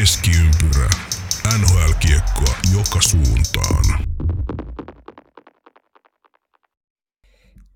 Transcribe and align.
Keskiympyrä. 0.00 0.90
NHL-kiekkoa 1.58 2.54
joka 2.76 2.98
suuntaan. 3.00 3.84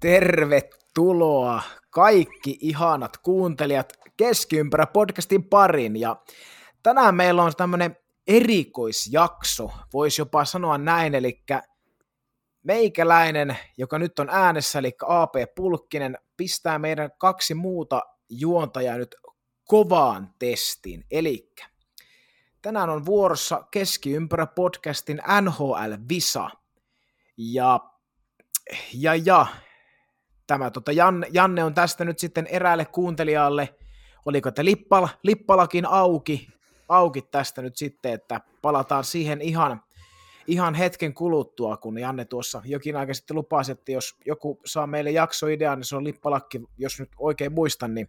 Tervetuloa 0.01 1.63
kaikki 1.91 2.59
ihanat 2.61 3.17
kuuntelijat 3.17 3.93
Keskiympärä 4.17 4.87
podcastin 4.87 5.45
parin 5.45 5.97
ja 5.97 6.17
tänään 6.83 7.15
meillä 7.15 7.43
on 7.43 7.53
tämmöinen 7.57 7.97
erikoisjakso, 8.27 9.71
voisi 9.93 10.21
jopa 10.21 10.45
sanoa 10.45 10.79
näin, 10.79 11.15
eli 11.15 11.45
meikäläinen, 12.63 13.57
joka 13.77 13.99
nyt 13.99 14.19
on 14.19 14.29
äänessä, 14.31 14.79
eli 14.79 14.93
AP 15.07 15.35
Pulkkinen, 15.57 16.19
pistää 16.37 16.79
meidän 16.79 17.11
kaksi 17.19 17.55
muuta 17.55 18.01
juontajaa 18.31 18.97
nyt 18.97 19.17
kovaan 19.65 20.35
testiin, 20.39 21.05
eli 21.11 21.51
tänään 22.63 22.91
on 22.91 23.07
vuorossa 23.07 23.65
Keskiympärä 23.71 24.47
podcastin 24.47 25.23
NHL-visa, 25.41 26.51
ja, 27.37 27.81
ja, 28.95 29.15
ja 29.15 29.47
tämä 30.47 30.71
tota, 30.71 30.93
Janne, 30.93 31.27
Janne 31.33 31.65
on 31.65 31.75
tästä 31.75 32.05
nyt 32.05 32.19
sitten 32.19 32.47
eräälle 32.47 32.85
kuuntelijalle, 32.85 33.75
oliko 34.27 34.49
että 34.49 34.65
lippala, 34.65 35.09
lippalakin 35.23 35.87
auki, 35.87 36.49
auki 36.89 37.23
tästä 37.23 37.63
nyt 37.63 37.77
sitten, 37.77 38.13
että 38.13 38.41
palataan 38.63 39.05
siihen 39.05 39.41
ihan, 39.41 39.83
ihan 40.47 40.75
hetken 40.75 41.15
kuluttua, 41.15 41.77
kun 41.77 41.99
Janne 41.99 42.25
tuossa 42.25 42.63
jokin 42.65 42.97
aika 42.97 43.15
sitten 43.15 43.37
lupasi, 43.37 43.73
että 43.73 43.93
jos 43.93 44.17
joku 44.27 44.61
saa 44.65 44.87
meille 44.87 45.11
jaksoidea, 45.11 45.77
niin 45.77 45.85
se 45.85 45.97
on 45.97 46.05
lippalakki, 46.05 46.61
jos 46.79 47.01
nyt 47.01 47.11
oikein 47.19 47.53
muistan, 47.53 47.95
niin 47.95 48.09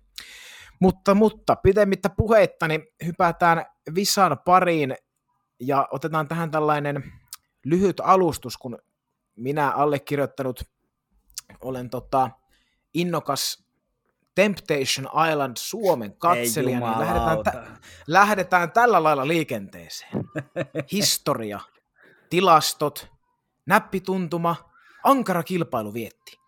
mutta, 0.80 1.16
mutta 1.16 1.56
pitemmittä 1.56 2.10
puheitta, 2.10 2.68
niin 2.68 2.88
hypätään 3.06 3.66
Visan 3.96 4.38
pariin 4.46 4.96
ja 5.60 5.88
otetaan 5.91 6.27
tähän 6.27 6.52
tällainen 6.52 7.04
lyhyt 7.66 7.99
alustus, 7.99 8.58
kun 8.58 8.77
minä 9.36 9.71
allekirjoittanut 9.71 10.63
olen 11.62 11.90
tota, 11.90 12.30
innokas 12.94 13.70
Temptation 14.36 15.08
Island 15.32 15.58
Suomen 15.58 16.16
katselija, 16.18 16.80
niin 16.80 16.99
lähdetään, 16.99 17.43
tä- 17.43 17.77
lähdetään 18.08 18.71
tällä 18.71 19.04
lailla 19.04 19.27
liikenteeseen. 19.27 20.12
Historia, 20.91 21.60
tilastot, 22.30 23.08
näppituntuma, 23.66 24.55
ankara 25.04 25.43
kilpailu 25.43 25.93
vietti. 25.93 26.38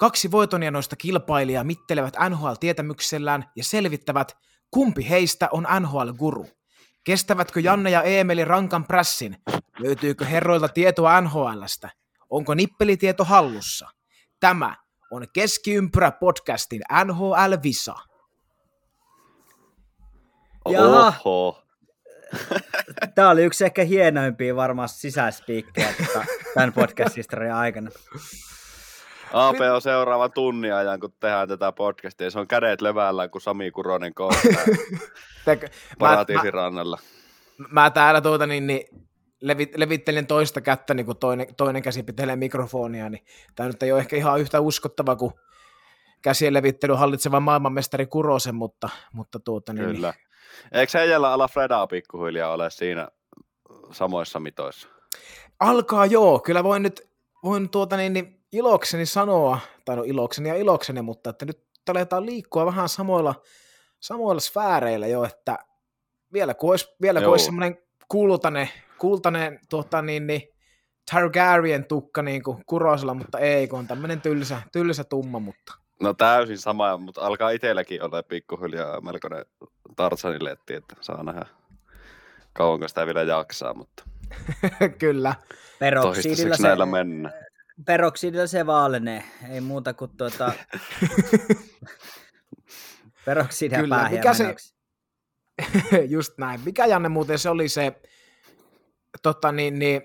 Kaksi 0.00 0.30
voitonjanoista 0.30 0.96
kilpailijaa 0.96 1.64
mittelevät 1.64 2.14
NHL-tietämyksellään 2.28 3.44
ja 3.56 3.64
selvittävät, 3.64 4.36
kumpi 4.70 5.08
heistä 5.08 5.48
on 5.52 5.66
NHL-guru. 5.80 6.46
Kestävätkö 7.04 7.60
Janne 7.60 7.90
ja 7.90 8.02
Eemeli 8.02 8.44
rankan 8.44 8.84
prässin? 8.84 9.36
Löytyykö 9.78 10.24
herroilta 10.24 10.68
tietoa 10.68 11.20
NHLstä? 11.20 11.90
Onko 12.30 12.54
nippelitieto 12.54 13.24
hallussa? 13.24 13.88
Tämä 14.40 14.76
on 15.10 15.26
Keskiympyrä 15.32 16.10
podcastin 16.10 16.82
NHL-visa. 17.04 17.94
Jaha. 20.68 21.14
Oho. 21.24 21.62
Tämä 23.14 23.30
oli 23.30 23.42
yksi 23.42 23.64
ehkä 23.64 23.84
hienoimpia 23.84 24.56
varmaan 24.56 24.88
sisäispiikkejä 24.88 25.94
tota, 25.98 26.24
tämän 26.54 26.72
podcast-historian 26.72 27.56
aikana. 27.56 27.90
AP 29.32 29.56
on 29.74 29.82
seuraavan 29.82 30.32
tunnin 30.32 30.74
ajan, 30.74 31.00
kun 31.00 31.12
tehdään 31.20 31.48
tätä 31.48 31.72
podcastia. 31.72 32.30
Se 32.30 32.38
on 32.38 32.48
kädet 32.48 32.80
levällään, 32.80 33.30
kun 33.30 33.40
Sami 33.40 33.70
Kuronen 33.70 34.14
kohtaa 34.14 34.64
paratiisin 35.98 36.54
rannalla. 36.54 36.98
mä, 37.58 37.66
mä 37.70 37.90
täällä 37.90 38.20
tuota 38.20 38.46
niin, 38.46 38.66
niin 38.66 38.84
levit, 39.40 39.76
levittelen 39.76 40.26
toista 40.26 40.60
kättä, 40.60 40.94
niin 40.94 41.06
kun 41.06 41.16
toinen, 41.16 41.46
toinen 41.56 41.82
käsi 41.82 42.02
pitelee 42.02 42.36
mikrofonia, 42.36 43.08
niin 43.08 43.24
tämä 43.54 43.66
nyt 43.66 43.82
ei 43.82 43.92
ole 43.92 44.00
ehkä 44.00 44.16
ihan 44.16 44.40
yhtä 44.40 44.60
uskottava 44.60 45.16
kuin 45.16 45.32
käsien 46.22 46.54
levittely 46.54 46.94
hallitseva 46.94 47.40
maailmanmestari 47.40 48.06
Kurosen, 48.06 48.54
mutta, 48.54 48.88
mutta 49.12 49.40
tuota 49.40 49.72
niin, 49.72 49.86
Kyllä. 49.86 50.14
Eikö 50.72 50.98
heijällä 50.98 51.32
ala 51.32 51.48
Fredaa 51.48 51.86
pikkuhiljaa 51.86 52.52
ole 52.52 52.70
siinä 52.70 53.08
samoissa 53.92 54.40
mitoissa? 54.40 54.88
Alkaa 55.60 56.06
joo, 56.06 56.38
kyllä 56.38 56.64
voin 56.64 56.82
nyt 56.82 57.10
voin 57.44 57.70
tuota 57.70 57.96
niin, 57.96 58.12
niin 58.12 58.39
ilokseni 58.52 59.06
sanoa, 59.06 59.58
tai 59.84 59.96
no 59.96 60.02
ilokseni 60.02 60.48
ja 60.48 60.56
ilokseni, 60.56 61.02
mutta 61.02 61.30
että 61.30 61.44
nyt 61.44 61.62
aletaan 61.90 62.26
liikkua 62.26 62.66
vähän 62.66 62.88
samoilla, 62.88 63.34
samoilla 64.00 64.40
sfääreillä 64.40 65.06
jo, 65.06 65.24
että 65.24 65.58
vielä 66.32 66.54
kun 66.54 66.70
olisi, 66.70 66.88
vielä 67.02 67.20
kun 67.20 67.30
olisi 67.30 67.44
semmoinen 67.44 67.78
kultainen, 68.08 68.68
kultainen 68.98 69.60
tuota 69.68 70.02
niin, 70.02 70.26
niin 70.26 70.42
Targaryen 71.10 71.84
tukka 71.84 72.22
niin 72.22 72.42
kuin 72.42 72.62
Kurosella, 72.66 73.14
mutta 73.14 73.38
ei, 73.38 73.68
kun 73.68 73.78
on 73.78 73.86
tämmöinen 73.86 74.20
tylsä, 74.20 74.62
tylsä 74.72 75.04
tumma, 75.04 75.38
mutta 75.38 75.74
No 76.00 76.14
täysin 76.14 76.58
sama, 76.58 76.96
mutta 76.96 77.20
alkaa 77.20 77.50
itselläkin 77.50 78.02
olla 78.02 78.22
pikkuhiljaa 78.22 79.00
melkoinen 79.00 79.44
Tarzaniletti, 79.96 80.74
että 80.74 80.94
saa 81.00 81.22
nähdä 81.22 81.46
kauanko 82.52 82.88
sitä 82.88 83.06
vielä 83.06 83.22
jaksaa, 83.22 83.74
mutta 83.74 84.04
kyllä. 84.98 85.34
Peroksidilla 85.78 86.56
se, 86.56 86.62
näillä 86.62 86.86
mennä. 86.86 87.32
Peroksidilla 87.86 88.46
se 88.46 88.66
vaalenee. 88.66 89.24
Ei 89.50 89.60
muuta 89.60 89.94
kuin 89.94 90.10
tuota... 90.16 90.52
Peroksidia 93.24 93.78
Kyllä, 93.80 94.08
mikä 94.10 94.34
se-. 94.34 94.54
Just 96.14 96.38
näin. 96.38 96.60
Mikä 96.64 96.86
Janne 96.86 97.08
muuten 97.08 97.38
se 97.38 97.50
oli 97.50 97.68
se, 97.68 98.00
tota 99.22 99.52
niin, 99.52 99.78
niin 99.78 100.02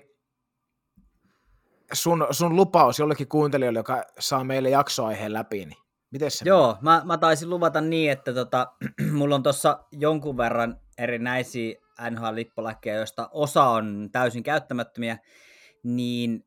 sun, 1.92 2.26
sun 2.30 2.56
lupaus 2.56 2.98
jollekin 2.98 3.28
kuuntelijalle, 3.28 3.78
joka 3.78 4.02
saa 4.18 4.44
meille 4.44 4.70
jaksoaiheen 4.70 5.32
läpi, 5.32 5.66
niin 5.66 5.78
miten 6.10 6.30
se 6.30 6.44
Joo, 6.44 6.78
mä, 6.80 7.02
mä 7.04 7.18
taisin 7.18 7.50
luvata 7.50 7.80
niin, 7.80 8.12
että 8.12 8.34
tota, 8.34 8.72
mulla 9.18 9.34
on 9.34 9.42
tuossa 9.42 9.84
jonkun 9.92 10.36
verran 10.36 10.80
erinäisiä 10.98 11.74
NHL-lippulakkeja, 12.10 12.96
joista 12.96 13.28
osa 13.32 13.64
on 13.64 14.08
täysin 14.12 14.42
käyttämättömiä, 14.42 15.18
niin 15.84 16.46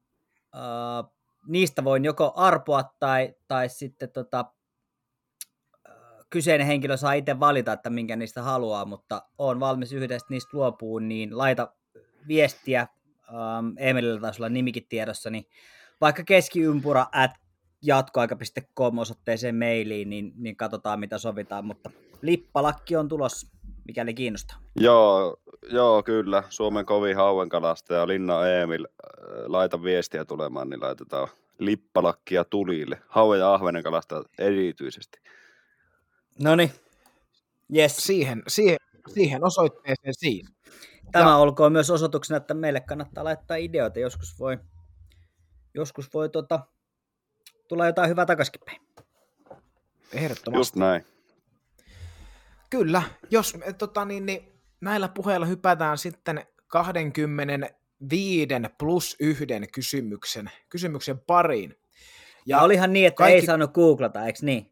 äh, 0.56 1.11
niistä 1.48 1.84
voin 1.84 2.06
joko 2.06 2.34
arpoa 2.36 2.84
tai, 3.00 3.34
tai 3.48 3.70
sitten 3.70 4.12
tota, 4.12 4.46
kyseinen 6.30 6.68
henkilö 6.68 6.98
saa 6.98 7.14
itse 7.14 7.40
valita, 7.40 7.74
että 7.74 7.90
minkä 7.90 8.16
niistä 8.16 8.42
haluaa, 8.42 8.86
mutta 8.86 9.22
on 9.38 9.60
valmis 9.60 9.94
yhdestä 9.94 10.28
niistä 10.30 10.50
luopuun, 10.54 11.08
niin 11.08 11.38
laita 11.38 11.74
viestiä, 12.28 12.82
ähm, 12.82 13.68
Emilillä 13.78 14.22
taisi 14.22 14.42
olla 14.42 14.50
nimikin 14.50 14.86
tiedossa, 14.90 15.30
niin 15.30 15.46
vaikka 16.02 16.24
keskiympura 16.24 17.06
at 17.12 17.32
jatkoaika.com 17.82 18.98
osoitteeseen 18.98 19.56
mailiin, 19.56 20.10
niin, 20.10 20.34
niin 20.36 20.56
katsotaan 20.56 21.00
mitä 21.00 21.18
sovitaan, 21.18 21.66
mutta 21.66 21.90
lippalakki 22.22 22.96
on 22.96 23.07
tulossa, 23.07 23.47
mikäli 23.85 24.13
kiinnostaa. 24.13 24.57
Joo, 24.75 25.38
joo, 25.72 26.03
kyllä. 26.03 26.44
Suomen 26.50 26.85
kovin 26.85 27.16
hauenkalastaja 27.16 28.07
Linna 28.07 28.47
Eemil, 28.47 28.85
äh, 28.85 29.09
laita 29.46 29.84
viestiä 29.84 30.25
tulemaan, 30.25 30.69
niin 30.69 30.81
laitetaan 30.81 31.28
lippalakkia 31.59 32.44
tulille. 32.44 33.02
Hauen 33.08 33.40
ja 33.40 33.53
ahvenen 33.53 33.84
kalastajat 33.84 34.28
erityisesti. 34.40 35.19
No 36.44 36.56
niin, 36.56 36.72
yes. 37.75 37.97
siihen, 37.97 38.44
siihen, 38.47 38.78
siihen 39.13 39.44
osoitteeseen 39.44 40.13
siinä. 40.13 40.50
Tämä 41.12 41.38
olkoon 41.38 41.72
myös 41.72 41.90
osoituksena, 41.90 42.38
että 42.38 42.53
meille 42.53 42.79
kannattaa 42.79 43.24
laittaa 43.24 43.58
ideoita. 43.58 44.00
Joskus 44.00 44.40
voi, 44.40 44.58
joskus 45.74 46.13
voi 46.13 46.29
tota, 46.29 46.59
tulla 47.68 47.85
jotain 47.85 48.09
hyvää 48.09 48.25
takaisin 48.25 48.62
päin. 48.66 48.81
Ehdottomasti. 50.13 50.59
Just 50.59 50.75
näin. 50.75 51.06
Kyllä, 52.70 53.04
jos 53.32 53.58
me, 53.58 53.74
tota, 53.74 54.06
niin, 54.06 54.26
niin, 54.26 54.52
näillä 54.82 55.08
puheilla 55.08 55.46
hypätään 55.46 55.98
sitten 55.98 56.46
25 56.68 58.48
plus 58.78 59.16
yhden 59.20 59.68
kysymyksen, 59.72 60.52
kysymyksen 60.70 61.20
pariin. 61.20 61.76
Ja 62.46 62.62
olihan 62.62 62.94
niin, 62.94 63.08
että 63.08 63.18
kaikki- 63.18 63.36
ei 63.36 63.46
saanut 63.46 63.74
googlata, 63.74 64.26
eikö 64.26 64.40
niin? 64.42 64.72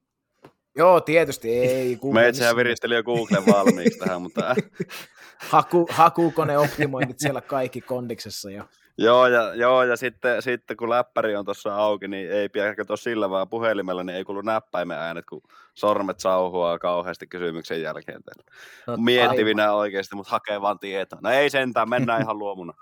Joo, 0.76 1.02
tietysti 1.02 1.50
ei. 1.50 1.96
Google 2.02 2.22
Me 2.22 2.28
itsehän 2.28 2.56
viristeli 2.56 2.96
jo 2.96 3.04
Googlen 3.04 3.46
valmiiksi 3.46 4.00
tähän, 4.00 4.22
mutta 4.22 4.56
Haku, 5.38 5.88
hakukone 5.92 6.58
optimoinnit 6.58 7.20
siellä 7.20 7.42
kaikki 7.42 7.82
kondiksessa 7.82 8.52
jo. 8.52 8.64
Joo, 8.98 9.28
ja, 9.28 9.56
joo, 9.56 9.84
ja 9.84 9.98
sitten, 9.98 10.42
sitten 10.42 10.78
kun 10.78 10.90
läppäri 10.90 11.36
on 11.36 11.46
tuossa 11.46 11.76
auki, 11.76 12.08
niin 12.08 12.32
ei 12.32 12.50
pidä 12.50 12.76
katsoa 12.76 12.98
sillä 12.98 13.30
vaan 13.30 13.50
puhelimella, 13.50 14.04
niin 14.04 14.16
ei 14.16 14.24
kuulu 14.24 14.42
näppäimen 14.42 14.98
äänet, 14.98 15.26
kun 15.26 15.42
sormet 15.74 16.20
sauhuaa 16.20 16.80
kauheasti 16.80 17.28
kysymyksen 17.28 17.82
jälkeen. 17.82 18.22
Totta. 18.24 19.02
Miettivinä 19.02 19.74
oikeasti, 19.74 20.16
mutta 20.16 20.32
hakee 20.32 20.62
vaan 20.62 20.80
tietoa. 20.80 21.20
No 21.24 21.30
ei 21.30 21.50
sentään, 21.50 21.90
mennään 21.90 22.22
ihan 22.22 22.40
luomuna. 22.40 22.74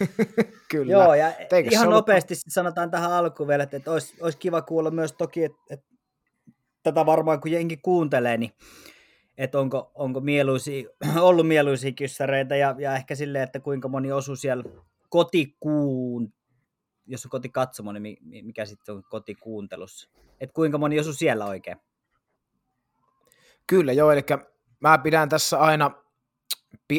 Kyllä. 0.70 0.92
Joo, 0.92 1.14
ja 1.14 1.28
Eikö 1.28 1.70
se 1.70 1.74
ihan 1.74 1.86
ollut- 1.88 1.98
nopeasti 1.98 2.34
sanotaan 2.48 2.90
tähän 2.90 3.12
alkuun 3.12 3.48
vielä, 3.48 3.62
että, 3.62 3.76
että 3.76 3.92
olisi, 3.92 4.14
olisi 4.20 4.38
kiva 4.38 4.62
kuulla 4.62 4.90
myös 4.90 5.12
toki, 5.12 5.44
että, 5.44 5.58
että 5.70 5.86
tätä 6.82 7.06
varmaan 7.06 7.40
kun 7.40 7.50
jengi 7.50 7.76
kuuntelee, 7.76 8.36
niin 8.36 8.52
että 9.38 9.60
onko, 9.60 9.90
onko 9.94 10.20
mieluisia, 10.20 10.88
ollut 11.20 11.48
mieluisia 11.48 11.92
kyssäreitä 11.92 12.56
ja, 12.56 12.74
ja 12.78 12.96
ehkä 12.96 13.14
silleen, 13.14 13.44
että 13.44 13.60
kuinka 13.60 13.88
moni 13.88 14.12
osuu 14.12 14.36
siellä 14.36 14.64
kotikuun, 15.12 16.32
jos 17.06 17.24
on 17.26 17.30
kotikatsomo, 17.30 17.92
niin 17.92 18.18
mikä 18.46 18.66
sitten 18.66 18.94
on 18.94 19.02
kotikuuntelussa. 19.10 20.10
Että 20.40 20.54
kuinka 20.54 20.78
moni 20.78 21.00
osuu 21.00 21.12
siellä 21.12 21.46
oikein? 21.46 21.76
Kyllä 23.66 23.92
joo, 23.92 24.12
eli 24.12 24.20
mä 24.80 24.98
pidän 24.98 25.28
tässä 25.28 25.58
aina 25.58 25.90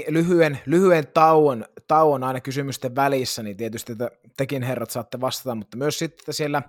lyhyen, 0.07 0.59
lyhyen 0.65 1.07
tauon, 1.07 1.65
tauon 1.87 2.23
aina 2.23 2.41
kysymysten 2.41 2.95
välissä, 2.95 3.43
niin 3.43 3.57
tietysti 3.57 3.91
että 3.91 4.09
tekin 4.37 4.63
herrat 4.63 4.89
saatte 4.89 5.21
vastata, 5.21 5.55
mutta 5.55 5.77
myös 5.77 5.99
sitten 5.99 6.19
että 6.19 6.33
siellä, 6.33 6.61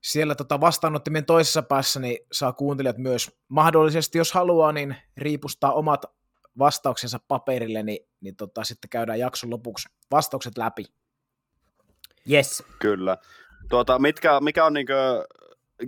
siellä 0.00 0.34
tota 0.34 0.60
vastaanottimien 0.60 1.24
toisessa 1.24 1.62
päässä 1.62 2.00
niin 2.00 2.18
saa 2.32 2.52
kuuntelijat 2.52 2.98
myös 2.98 3.40
mahdollisesti, 3.48 4.18
jos 4.18 4.32
haluaa, 4.32 4.72
niin 4.72 4.96
riipustaa 5.16 5.72
omat 5.72 6.04
vastauksensa 6.60 7.18
paperille, 7.28 7.82
niin, 7.82 8.08
niin 8.20 8.36
tota, 8.36 8.64
sitten 8.64 8.90
käydään 8.90 9.18
jakson 9.18 9.50
lopuksi 9.50 9.88
vastaukset 10.10 10.58
läpi. 10.58 10.84
Yes. 12.30 12.62
Kyllä. 12.78 13.16
Tuota, 13.68 13.98
mitkä, 13.98 14.40
mikä 14.40 14.64
on 14.64 14.72
niinku 14.72 14.92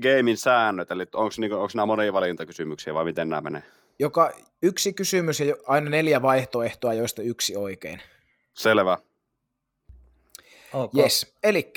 gamein 0.02 0.36
säännöt, 0.36 0.90
eli 0.90 1.02
onko 1.14 1.34
niinku, 1.38 1.56
nämä 1.74 1.86
monivalintakysymyksiä 1.86 2.94
vai 2.94 3.04
miten 3.04 3.28
nämä 3.28 3.40
menee? 3.40 3.62
Joka 3.98 4.32
yksi 4.62 4.92
kysymys 4.92 5.40
ja 5.40 5.56
aina 5.66 5.90
neljä 5.90 6.22
vaihtoehtoa, 6.22 6.94
joista 6.94 7.22
yksi 7.22 7.56
oikein. 7.56 8.02
Selvä. 8.54 8.98
Okay. 10.72 11.02
Yes, 11.02 11.34
eli 11.42 11.72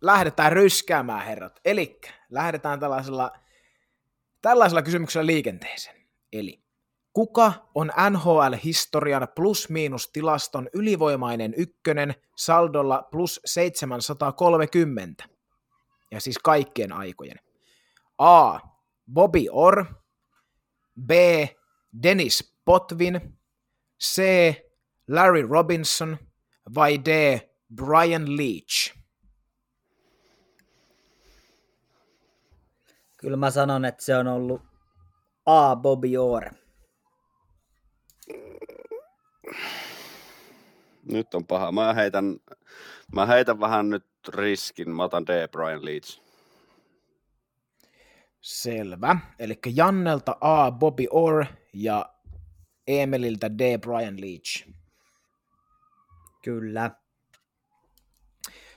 lähdetään 0.00 0.52
ryskäämään, 0.52 1.26
herrat. 1.26 1.60
Eli 1.64 2.00
lähdetään 2.30 2.80
tällaisella, 2.80 3.32
tällaisella 4.42 4.82
kysymyksellä 4.82 5.26
liikenteeseen. 5.26 5.96
Eli 6.32 6.60
kuka 7.18 7.52
on 7.74 7.92
NHL-historian 8.10 9.28
plus-miinus 9.34 10.10
tilaston 10.12 10.68
ylivoimainen 10.72 11.54
ykkönen 11.56 12.14
saldolla 12.36 13.08
plus 13.10 13.40
730? 13.44 15.24
Ja 16.10 16.20
siis 16.20 16.38
kaikkien 16.38 16.92
aikojen. 16.92 17.36
A. 18.18 18.58
Bobby 19.12 19.44
Orr, 19.50 19.84
B. 21.06 21.10
Dennis 22.02 22.54
Potvin, 22.64 23.38
C. 24.02 24.22
Larry 25.08 25.42
Robinson 25.42 26.18
vai 26.74 26.98
D. 27.04 27.40
Brian 27.74 28.36
Leach? 28.36 28.98
Kyllä 33.16 33.36
mä 33.36 33.50
sanon, 33.50 33.84
että 33.84 34.04
se 34.04 34.16
on 34.16 34.26
ollut 34.26 34.62
A. 35.46 35.76
Bobby 35.76 36.16
Orr. 36.16 36.67
Nyt 41.12 41.34
on 41.34 41.46
paha. 41.46 41.72
Mä 41.72 41.94
heitän, 41.94 42.36
mä 43.14 43.26
heitän 43.26 43.60
vähän 43.60 43.90
nyt 43.90 44.06
riskin. 44.28 44.90
Mä 44.90 45.04
otan 45.04 45.26
D. 45.26 45.48
Brian 45.48 45.84
Leach. 45.84 46.20
Selvä. 48.40 49.16
Eli 49.38 49.58
Jannelta 49.74 50.36
A. 50.40 50.70
Bobby 50.70 51.06
Orr 51.10 51.44
ja 51.72 52.06
Emeliltä 52.86 53.58
D. 53.58 53.78
Brian 53.78 54.20
Leach. 54.20 54.68
Kyllä. 56.42 56.90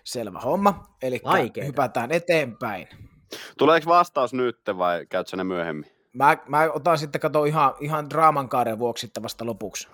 Selvä 0.04 0.40
homma. 0.40 0.84
Eli 1.02 1.22
hypätään 1.66 2.12
eteenpäin. 2.12 2.88
Tuleeko 3.58 3.90
vastaus 3.90 4.34
nyt 4.34 4.60
vai 4.78 5.06
käytkö 5.10 5.38
ne 5.38 5.44
myöhemmin? 5.44 5.92
Mä, 6.14 6.38
mä 6.48 6.70
otan 6.74 6.98
sitten 6.98 7.22
kato 7.22 7.46
ihan, 7.46 7.74
ihan 7.80 8.10
draaman 8.10 8.50
kaaren 8.50 8.80
vuoksi 8.80 9.12
vasta 9.24 9.46
lopuksi. 9.46 9.88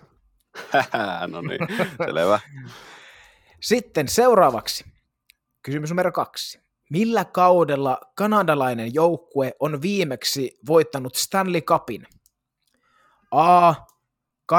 no 1.32 1.42
niin, 1.42 1.60
selvä. 1.98 2.40
Sitten 3.62 4.08
seuraavaksi. 4.08 4.86
Kysymys 5.64 5.90
numero 5.90 6.12
kaksi. 6.12 6.60
Millä 6.90 7.26
kaudella 7.26 8.02
kanadalainen 8.16 8.94
joukkue 8.94 9.54
on 9.60 9.82
viimeksi 9.82 10.60
voittanut 10.68 11.16
Stanley 11.16 11.62
Cupin? 11.62 12.08
A. 13.32 13.74
87-88, 14.54 14.56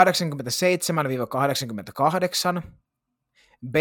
B. 3.71 3.77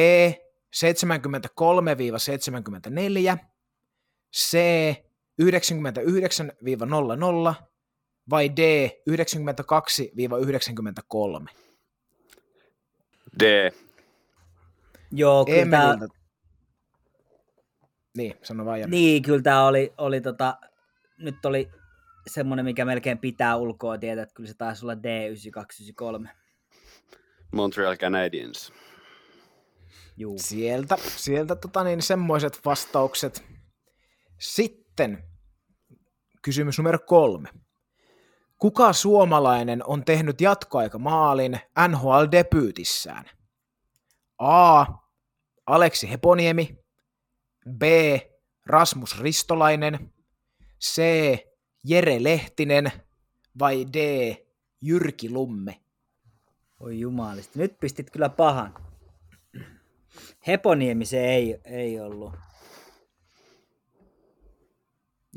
73-74, 3.35 3.37
C. 4.35 4.57
99-00 5.41 5.45
vai 8.29 8.49
D. 8.49 8.91
92-93? 9.09 9.13
D. 13.39 13.71
Joo, 15.11 15.45
kyllä 15.45 15.71
tämä... 15.71 15.97
Niin, 18.17 18.33
sano 18.43 18.65
vaan 18.65 18.79
Janne. 18.79 18.97
Niin, 18.97 19.23
kyllä 19.23 19.41
tämä 19.41 19.67
oli, 19.67 19.93
oli 19.97 20.21
tota, 20.21 20.57
nyt 21.17 21.45
oli 21.45 21.69
semmoinen, 22.27 22.65
mikä 22.65 22.85
melkein 22.85 23.17
pitää 23.17 23.55
ulkoa 23.55 23.97
tietää, 23.97 24.23
että 24.23 24.35
kyllä 24.35 24.49
se 24.49 24.53
taisi 24.57 24.85
olla 24.85 24.93
D9293. 24.93 26.27
Montreal 27.51 27.95
Canadiens. 27.95 28.73
Juu. 30.17 30.35
Sieltä, 30.39 30.97
sieltä 31.01 31.55
tota 31.55 31.83
niin, 31.83 32.01
semmoiset 32.01 32.59
vastaukset. 32.65 33.43
Sitten 34.39 35.23
kysymys 36.41 36.77
numero 36.77 36.99
kolme. 36.99 37.49
Kuka 38.57 38.93
suomalainen 38.93 39.87
on 39.87 40.05
tehnyt 40.05 40.41
jatkoaikamaalin 40.41 41.59
NHL-debyytissään? 41.87 43.25
A. 44.37 44.85
Aleksi 45.65 46.09
Heponiemi, 46.09 46.79
B. 47.77 47.81
Rasmus 48.65 49.19
Ristolainen, 49.19 50.13
C. 50.83 51.01
Jere 51.83 52.23
Lehtinen 52.23 52.91
vai 53.59 53.85
D. 53.93 53.97
Jyrki 54.81 55.29
Lumme? 55.29 55.81
Oi 56.79 56.99
jumalisti, 56.99 57.59
nyt 57.59 57.79
pistit 57.79 58.09
kyllä 58.09 58.29
pahan. 58.29 58.73
Heponiemi 60.47 61.05
se 61.05 61.25
ei, 61.25 61.59
ei 61.65 61.99
ollut. 61.99 62.33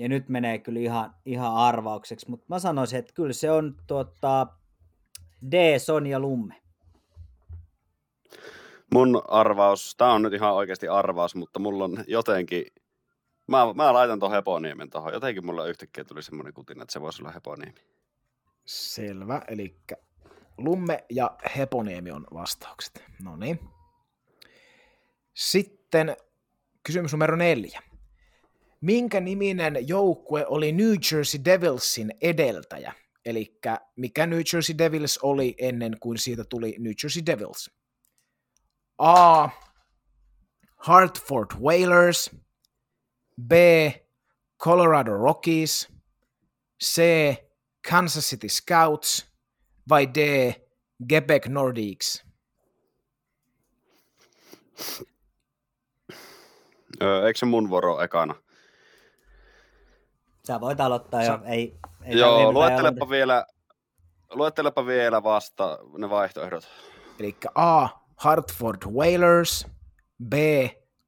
Ja 0.00 0.08
nyt 0.08 0.28
menee 0.28 0.58
kyllä 0.58 0.80
ihan, 0.80 1.14
ihan 1.24 1.54
arvaukseksi, 1.54 2.30
mutta 2.30 2.46
mä 2.48 2.58
sanoisin, 2.58 2.98
että 2.98 3.12
kyllä 3.14 3.32
se 3.32 3.50
on 3.50 3.76
tuota, 3.86 4.46
D. 5.50 5.78
Sonja 5.78 6.20
Lumme. 6.20 6.54
Mun 8.94 9.22
arvaus, 9.28 9.94
tää 9.96 10.12
on 10.12 10.22
nyt 10.22 10.32
ihan 10.32 10.54
oikeasti 10.54 10.88
arvaus, 10.88 11.34
mutta 11.34 11.58
mulla 11.58 11.84
on 11.84 12.04
jotenkin, 12.06 12.66
mä, 13.46 13.58
mä 13.74 13.92
laitan 13.92 14.20
tuon 14.20 14.32
Heponiemen 14.32 14.90
tuohon. 14.90 15.12
Jotenkin 15.12 15.46
mulla 15.46 15.66
yhtäkkiä 15.66 16.04
tuli 16.04 16.22
semmoinen 16.22 16.54
kutina, 16.54 16.82
että 16.82 16.92
se 16.92 17.00
voisi 17.00 17.22
olla 17.22 17.32
Heponiemi. 17.32 17.80
Selvä, 18.64 19.42
eli 19.48 19.76
Lumme 20.58 21.04
ja 21.10 21.30
Heponiemi 21.56 22.10
on 22.10 22.26
vastaukset. 22.34 23.04
No 23.22 23.36
niin. 23.36 23.60
Sitten 25.34 26.16
kysymys 26.82 27.12
numero 27.12 27.36
neljä. 27.36 27.89
Minkä 28.80 29.20
niminen 29.20 29.88
joukkue 29.88 30.46
oli 30.46 30.72
New 30.72 30.94
Jersey 31.12 31.40
Devilsin 31.44 32.14
edeltäjä? 32.20 32.92
Eli 33.24 33.58
mikä 33.96 34.26
New 34.26 34.40
Jersey 34.52 34.78
Devils 34.78 35.18
oli 35.18 35.54
ennen 35.58 35.96
kuin 36.00 36.18
siitä 36.18 36.44
tuli 36.44 36.76
New 36.78 36.92
Jersey 37.02 37.22
Devils? 37.26 37.70
A. 38.98 39.48
Hartford 40.76 41.46
Whalers. 41.60 42.30
B. 43.42 43.52
Colorado 44.62 45.12
Rockies. 45.16 45.88
C. 46.84 47.02
Kansas 47.90 48.30
City 48.30 48.48
Scouts. 48.48 49.26
Vai 49.88 50.06
D. 50.14 50.18
Quebec 51.12 51.46
Nordiques? 51.46 52.24
Eikö 57.26 57.38
se 57.38 57.46
mun 57.46 57.70
vuoro 57.70 58.00
ekana? 58.02 58.34
Sä 60.46 60.60
voit 60.60 60.80
aloittaa 60.80 61.24
jo. 61.24 61.38
Ei, 61.44 61.76
ei 62.04 62.18
Joo, 62.18 62.52
luettelepa 62.52 63.10
vielä, 63.10 63.46
luettelepa 64.30 64.86
vielä 64.86 65.22
vasta 65.22 65.78
ne 65.98 66.10
vaihtoehdot. 66.10 66.68
Eli 67.18 67.36
A. 67.54 67.88
Hartford 68.16 68.82
Whalers, 68.86 69.66
B. 70.28 70.34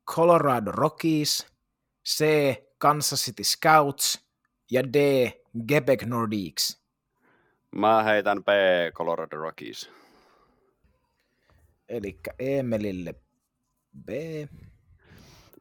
Colorado 0.07 0.73
Rockies, 0.73 1.47
C. 2.09 2.25
Kansas 2.79 3.25
City 3.25 3.45
Scouts 3.45 4.27
ja 4.71 4.83
D. 4.93 4.97
Quebec 5.71 6.03
Nordiques. 6.05 6.83
Mä 7.77 8.03
heitän 8.03 8.45
B. 8.45 8.49
Colorado 8.95 9.37
Rockies. 9.37 9.91
Eli 11.89 12.19
Emelille 12.39 13.15
B. 14.05 14.09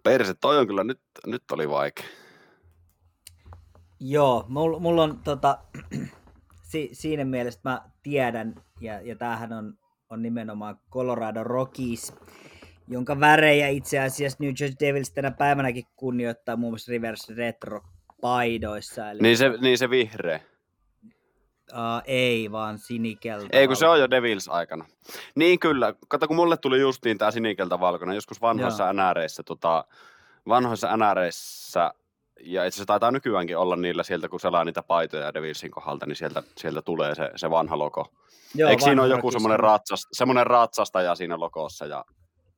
Perse, 0.04 0.34
toi 0.34 0.58
on 0.58 0.68
kyllä 0.68 0.84
nyt, 0.84 1.02
nyt 1.26 1.44
oli 1.52 1.70
vaikea. 1.70 2.06
Joo, 4.04 4.46
mulla 4.48 4.80
mul 4.80 4.98
on 4.98 5.20
tota, 5.24 5.58
si, 6.72 6.90
siinä 6.94 7.26
mielessä 7.26 7.60
mä 7.64 7.82
tiedän, 8.04 8.56
ja, 8.80 9.02
ja 9.02 9.16
tämähän 9.16 9.54
on, 9.54 9.74
on 10.10 10.22
nimenomaan 10.22 10.80
Colorado 10.92 11.44
Rockies, 11.44 12.14
jonka 12.88 13.20
värejä 13.20 13.68
itse 13.68 14.00
asiassa 14.00 14.38
New 14.42 14.54
Jersey 14.60 14.76
Devils 14.80 15.12
tänä 15.12 15.32
päivänäkin 15.32 15.84
kunnioittaa 15.96 16.56
muun 16.56 16.72
muassa 16.72 16.92
Reverse 16.92 17.34
Retro 17.34 17.82
paidoissa. 18.22 19.12
Eli... 19.12 19.22
Niin 19.22 19.38
se, 19.38 19.50
niin 19.62 19.78
se 19.78 19.90
vihreä. 19.90 20.40
Uh, 21.72 22.02
ei, 22.06 22.52
vaan 22.52 22.80
sinikelta. 22.80 23.48
Ei, 23.52 23.68
kun 23.68 23.76
se 23.76 23.88
on 23.88 24.00
jo 24.00 24.10
Devils 24.10 24.48
aikana. 24.48 24.86
Niin 25.36 25.60
kyllä. 25.60 25.94
Kato, 26.08 26.28
kun 26.28 26.36
mulle 26.36 26.58
tuli 26.58 26.80
justiin 26.80 27.18
tämä 27.18 27.32
sinikelta 27.32 27.80
valkoinen. 27.80 28.16
Joskus 28.16 28.42
vanhoissa 28.42 28.94
NReissä, 28.94 29.44
tota, 29.44 29.86
vanhoissa 30.48 30.98
NReissä, 30.98 31.94
ja 32.44 32.66
itse 32.66 32.76
asiassa 32.76 32.86
taitaa 32.86 33.12
nykyäänkin 33.12 33.58
olla 33.58 33.76
niillä 33.76 34.04
sieltä, 34.04 34.30
kun 34.30 34.40
selaa 34.40 34.66
niitä 34.66 34.84
paitoja 34.84 35.34
Devilsin 35.34 35.72
kohdalta, 35.72 36.06
niin 36.06 36.16
sieltä, 36.16 36.44
sieltä 36.58 36.82
tulee 36.82 37.16
se, 37.16 37.32
se 37.36 37.50
vanha 37.50 37.78
logo. 37.78 38.06
Joo, 38.56 38.70
Eikö 38.70 38.84
siinä 38.84 39.02
ole 39.02 39.10
joku 39.10 39.32
semmoinen, 39.32 39.60
ratsas, 39.60 40.08
semmoinen 40.12 40.48
ratsastaja 40.48 41.16
siinä 41.16 41.40
logossa? 41.40 41.86
Ja... 41.86 42.06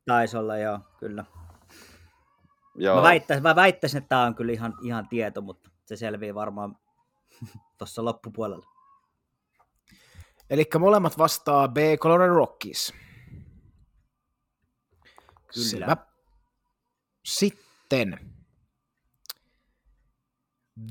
Taisi 0.05 0.37
olla, 0.37 0.57
joo, 0.57 0.79
kyllä. 0.99 1.25
Joo. 2.75 2.95
Mä, 2.95 3.01
väittäisin, 3.01 3.43
mä 3.43 3.55
väittäisin, 3.55 3.97
että 3.97 4.09
tämä 4.09 4.23
on 4.23 4.35
kyllä 4.35 4.51
ihan, 4.51 4.73
ihan 4.81 5.07
tieto, 5.07 5.41
mutta 5.41 5.69
se 5.85 5.95
selvii 5.95 6.35
varmaan 6.35 6.75
tuossa 7.77 8.05
loppupuolella. 8.05 8.65
Eli 10.49 10.65
molemmat 10.79 11.17
vastaa 11.17 11.67
B 11.67 11.77
Colorado 11.99 12.33
Rockies. 12.33 12.93
Kyllä. 15.53 15.67
Selvä. 15.69 15.97
Sitten 17.25 18.19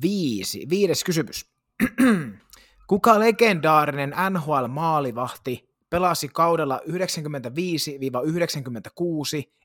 viisi, 0.03 0.67
viides 0.71 1.05
kysymys. 1.05 1.47
Kuka 2.89 3.21
legendaarinen 3.21 4.15
NHL-maalivahti 4.31 5.69
pelasi 5.91 6.29
kaudella 6.29 6.81
95-96 6.85 6.85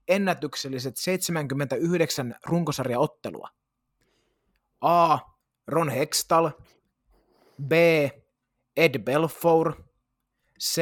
ennätykselliset 0.08 0.98
79 0.98 2.36
runkosarjaottelua? 2.46 3.50
A. 4.82 5.20
Ron 5.68 5.90
Hextall, 5.90 6.50
B. 7.68 7.72
Ed 8.78 9.00
Belfour, 9.00 9.74
C. 10.60 10.82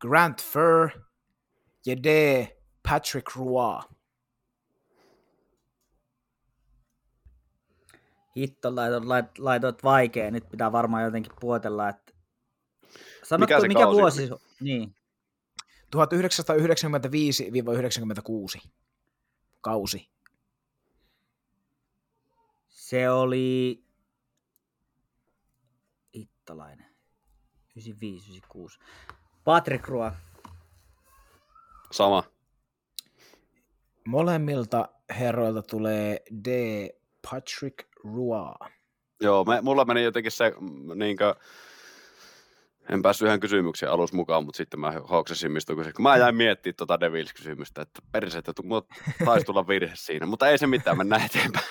Grant 0.00 0.42
Fur 0.42 0.90
ja 1.86 1.96
D. 2.02 2.08
Patrick 2.88 3.36
Roy. 3.36 3.97
Hitto, 8.38 8.76
laitoit, 8.76 9.38
laitoit 9.38 9.84
vaikea. 9.84 10.30
Nyt 10.30 10.48
pitää 10.50 10.72
varmaan 10.72 11.04
jotenkin 11.04 11.32
puotella, 11.40 11.88
että... 11.88 12.12
Sanotko, 13.24 13.54
mikä, 13.54 13.68
mikä 13.68 13.86
vuosi? 13.86 14.30
Niin. 14.60 14.94
1995-96 18.64 18.68
kausi. 19.60 20.10
Se 22.68 23.10
oli 23.10 23.84
Ittalainen. 26.12 26.86
95-96. 27.78 27.82
Patrick 29.44 29.88
Roy. 29.88 30.10
Sama. 31.92 32.24
Molemmilta 34.06 34.88
herroilta 35.18 35.62
tulee 35.62 36.22
D. 36.44 36.48
Patrick 37.30 37.87
Roy. 38.04 38.70
Joo, 39.20 39.44
me, 39.44 39.60
mulla 39.60 39.84
meni 39.84 40.04
jotenkin 40.04 40.32
se, 40.32 40.52
niinkö, 40.94 41.34
en 42.92 43.02
päässyt 43.02 43.26
yhden 43.26 43.40
kysymyksen 43.40 43.90
alussa 43.90 44.16
mukaan, 44.16 44.44
mutta 44.44 44.56
sitten 44.56 44.80
mä 44.80 44.92
hoksasin, 45.10 45.52
mistä 45.52 45.74
kun 45.74 45.84
se, 45.84 45.92
kun 45.92 46.02
mä 46.02 46.16
jäin 46.16 46.36
miettimään 46.36 46.76
tuota 46.76 47.00
Devils-kysymystä, 47.00 47.82
että 47.82 48.02
perse, 48.12 48.38
että 48.38 48.52
mulla 48.64 48.86
taisi 49.24 49.46
tulla 49.46 49.68
virhe 49.68 49.92
siinä, 49.94 50.26
mutta 50.26 50.48
ei 50.48 50.58
se 50.58 50.66
mitään, 50.66 50.98
mennään 50.98 51.22
eteenpäin. 51.22 51.66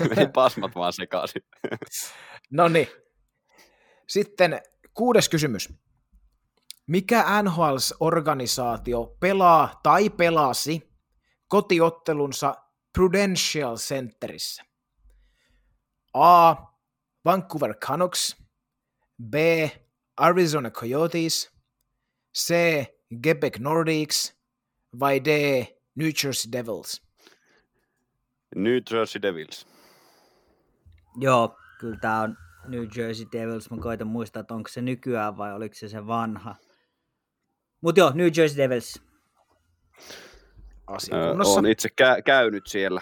Meni 0.16 0.28
pasmat 0.34 0.74
vaan 0.74 0.92
sekaisin. 0.92 1.42
no 2.50 2.68
niin. 2.68 2.88
Sitten 4.08 4.60
kuudes 4.94 5.28
kysymys. 5.28 5.68
Mikä 6.86 7.24
NHL-organisaatio 7.42 9.16
pelaa 9.20 9.80
tai 9.82 10.10
pelasi 10.10 10.92
kotiottelunsa 11.48 12.54
Prudential 12.92 13.76
Centerissä? 13.76 14.62
A. 16.16 16.56
Vancouver 17.24 17.74
Canucks, 17.74 18.36
B. 19.30 19.34
Arizona 20.16 20.70
Coyotes, 20.70 21.50
C. 22.36 22.54
Quebec 23.24 23.58
Nordics 23.58 24.34
vai 25.00 25.20
D. 25.24 25.28
New 25.94 26.10
Jersey 26.24 26.52
Devils? 26.52 27.02
New 28.54 28.78
Jersey 28.90 29.22
Devils. 29.22 29.66
Joo, 31.16 31.56
kyllä 31.78 31.96
tämä 32.00 32.20
on 32.20 32.36
New 32.68 32.84
Jersey 32.96 33.26
Devils. 33.32 33.70
Mä 33.70 33.76
koitan 33.82 34.06
muistaa, 34.06 34.40
että 34.40 34.54
onko 34.54 34.68
se 34.68 34.82
nykyään 34.82 35.36
vai 35.36 35.54
oliko 35.54 35.74
se 35.74 35.88
se 35.88 36.06
vanha. 36.06 36.54
Mutta 37.80 38.00
joo, 38.00 38.12
New 38.14 38.28
Jersey 38.36 38.56
Devils. 38.56 39.02
Olen 40.86 41.66
itse 41.72 41.88
kä- 41.88 42.22
käynyt 42.22 42.66
siellä. 42.66 43.00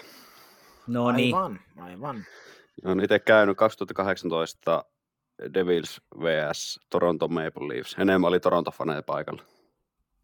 No 0.87 1.13
niin. 1.13 1.35
Aivan, 1.35 1.61
aivan. 1.77 2.25
Olen 2.85 3.05
itse 3.05 3.19
käynyt 3.19 3.57
2018 3.57 4.85
Devils 5.55 6.01
vs. 6.21 6.81
Toronto 6.91 7.29
Maple 7.29 7.69
Leafs. 7.69 7.97
Enemmän 7.99 8.29
oli 8.29 8.41
Toronto-faneja 8.41 9.03
paikalla. 9.03 9.43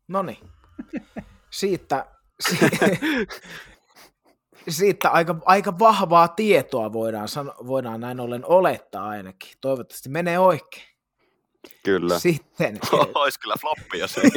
No 0.08 0.22
niin. 0.22 0.50
Siitä, 1.50 2.06
siitä 4.68 5.10
aika, 5.10 5.36
aika 5.44 5.78
vahvaa 5.78 6.28
tietoa 6.28 6.92
voidaan, 6.92 7.28
sano, 7.28 7.54
voidaan 7.66 8.00
näin 8.00 8.20
ollen 8.20 8.44
olettaa 8.46 9.08
ainakin. 9.08 9.52
Toivottavasti 9.60 10.08
menee 10.08 10.38
oikein. 10.38 10.86
Kyllä. 11.84 12.18
Sitten. 12.18 12.78
Olisi 13.14 13.40
kyllä 13.40 13.54
floppi, 13.60 13.98
jos 13.98 14.18
ei. 14.18 14.30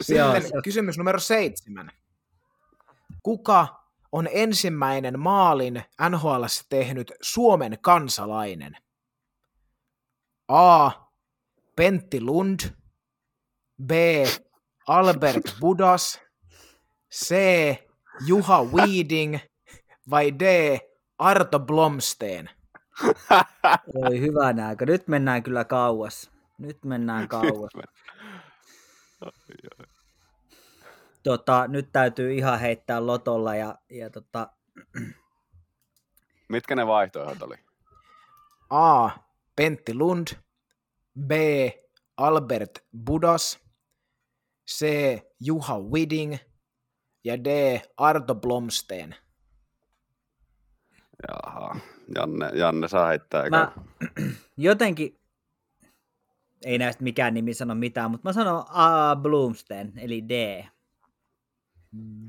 Sitten 0.00 0.62
kysymys 0.64 0.98
numero 0.98 1.18
seitsemän. 1.18 1.90
Kuka 3.22 3.85
on 4.16 4.28
ensimmäinen 4.32 5.18
maalin 5.18 5.82
NHL 6.10 6.44
tehnyt 6.68 7.12
Suomen 7.20 7.78
kansalainen? 7.80 8.76
A. 10.48 10.90
Pentti 11.76 12.20
Lund, 12.20 12.60
B. 13.86 13.90
Albert 14.86 15.56
Budas, 15.60 16.20
C. 17.14 17.34
Juha 18.26 18.64
Weeding 18.64 19.38
vai 20.10 20.38
D. 20.38 20.42
Arto 21.18 21.60
Blomsteen? 21.60 22.50
Oi 23.94 24.20
hyvä 24.20 24.52
nääkö. 24.52 24.86
Nyt 24.86 25.08
mennään 25.08 25.42
kyllä 25.42 25.64
kauas. 25.64 26.30
Nyt 26.58 26.84
mennään 26.84 27.28
kauas. 27.28 27.72
Tota, 31.26 31.68
nyt 31.68 31.88
täytyy 31.92 32.34
ihan 32.34 32.60
heittää 32.60 33.06
lotolla 33.06 33.54
ja, 33.54 33.78
ja 33.90 34.10
tota... 34.10 34.48
Mitkä 36.48 36.76
ne 36.76 36.86
vaihtoehdot 36.86 37.42
oli? 37.42 37.54
A. 38.70 39.10
Pentti 39.56 39.94
Lund, 39.94 40.28
B. 41.26 41.30
Albert 42.16 42.78
Budas, 43.04 43.60
C. 44.70 44.86
Juha 45.40 45.78
Widing 45.80 46.36
ja 47.24 47.44
D. 47.44 47.80
Arto 47.96 48.34
Blomsteen. 48.34 49.16
Jaha, 51.28 51.76
Janne, 52.14 52.50
Janne 52.54 52.88
saa 52.88 53.06
heittää. 53.06 53.50
Mä, 53.50 53.72
jotenkin, 54.56 55.20
ei 56.64 56.78
näistä 56.78 57.02
mikään 57.02 57.34
nimi 57.34 57.54
sano 57.54 57.74
mitään, 57.74 58.10
mutta 58.10 58.28
mä 58.28 58.32
sanon 58.32 58.64
A. 58.68 59.16
Blomsteen, 59.16 59.92
eli 59.96 60.28
D. 60.28 60.64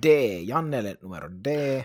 D. 0.03 0.05
Jannelle 0.45 0.97
numero 1.01 1.29
D. 1.29 1.77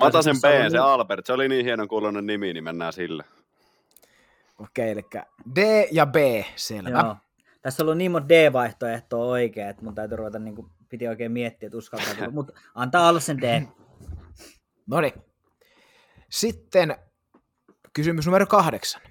Mä 0.00 0.06
otan 0.06 0.24
sen 0.24 0.36
B, 0.36 0.70
se 0.70 0.78
Albert. 0.78 1.26
Se 1.26 1.32
oli 1.32 1.48
niin 1.48 1.64
hienon 1.64 1.88
kuulonen 1.88 2.26
nimi, 2.26 2.52
niin 2.52 2.64
mennään 2.64 2.92
sillä. 2.92 3.24
Okei, 4.58 4.90
eli 4.90 5.02
D 5.54 5.88
ja 5.92 6.06
B, 6.06 6.16
selvä. 6.56 6.90
Joo. 6.90 7.16
Tässä 7.62 7.82
on 7.82 7.84
ollut 7.84 7.98
niin 7.98 8.10
monta 8.10 8.28
D-vaihtoehtoa 8.28 9.24
oikein, 9.24 9.68
että 9.68 9.84
mun 9.84 9.94
täytyy 9.94 10.16
ruveta, 10.16 10.38
niin 10.38 10.54
kuin, 10.54 10.70
piti 10.88 11.08
oikein 11.08 11.32
miettiä, 11.32 11.66
että 11.66 11.78
uskaltaa, 11.78 12.30
mutta 12.30 12.52
antaa 12.74 13.08
olla 13.08 13.20
sen 13.20 13.40
D. 13.40 13.62
No 14.86 15.00
niin. 15.00 15.12
Sitten 16.30 16.96
kysymys 17.92 18.26
numero 18.26 18.46
kahdeksan. 18.46 19.02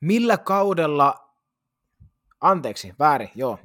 Millä 0.00 0.38
kaudella, 0.38 1.34
anteeksi, 2.40 2.92
väärin, 2.98 3.30
joo. 3.34 3.58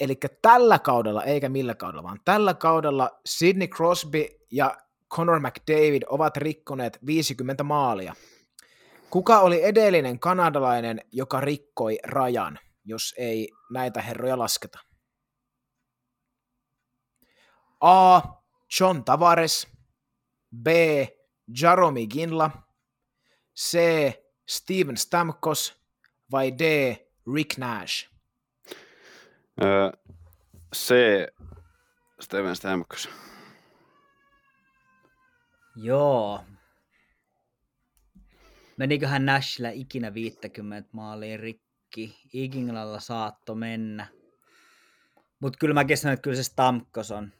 Eli 0.00 0.16
tällä 0.42 0.78
kaudella, 0.78 1.24
eikä 1.24 1.48
millä 1.48 1.74
kaudella, 1.74 2.02
vaan 2.02 2.20
tällä 2.24 2.54
kaudella 2.54 3.20
Sidney 3.26 3.68
Crosby 3.68 4.24
ja 4.50 4.76
Connor 5.10 5.40
McDavid 5.40 6.02
ovat 6.08 6.36
rikkoneet 6.36 6.98
50 7.06 7.62
maalia– 7.64 8.14
Kuka 9.14 9.40
oli 9.40 9.64
edellinen 9.64 10.18
kanadalainen, 10.18 11.00
joka 11.12 11.40
rikkoi 11.40 11.98
rajan, 12.04 12.58
jos 12.84 13.14
ei 13.18 13.48
näitä 13.70 14.02
herroja 14.02 14.38
lasketa? 14.38 14.78
A. 17.80 18.20
John 18.80 19.04
Tavares. 19.04 19.68
B. 20.62 20.66
Jaromir 21.60 22.06
Ginla. 22.06 22.50
C. 23.60 23.78
Steven 24.48 24.96
Stamkos. 24.96 25.74
Vai 26.32 26.52
D. 26.58 26.96
Rick 27.34 27.58
Nash? 27.58 28.13
Öö, 29.62 29.90
C. 30.74 30.94
Steven 32.20 32.56
Stamkos. 32.56 33.08
Joo. 35.76 36.44
Meniköhän 38.76 39.26
Nashillä 39.26 39.70
ikinä 39.70 40.14
50 40.14 40.88
maaliin 40.92 41.40
rikki? 41.40 42.16
Iginglalla 42.32 43.00
saatto 43.00 43.54
mennä. 43.54 44.06
Mutta 45.40 45.58
kyllä 45.58 45.74
mä 45.74 45.84
sanon, 45.94 46.12
että 46.12 46.22
kyllä 46.22 46.36
se 46.36 46.42
Stamkos 46.42 47.10
on 47.10 47.32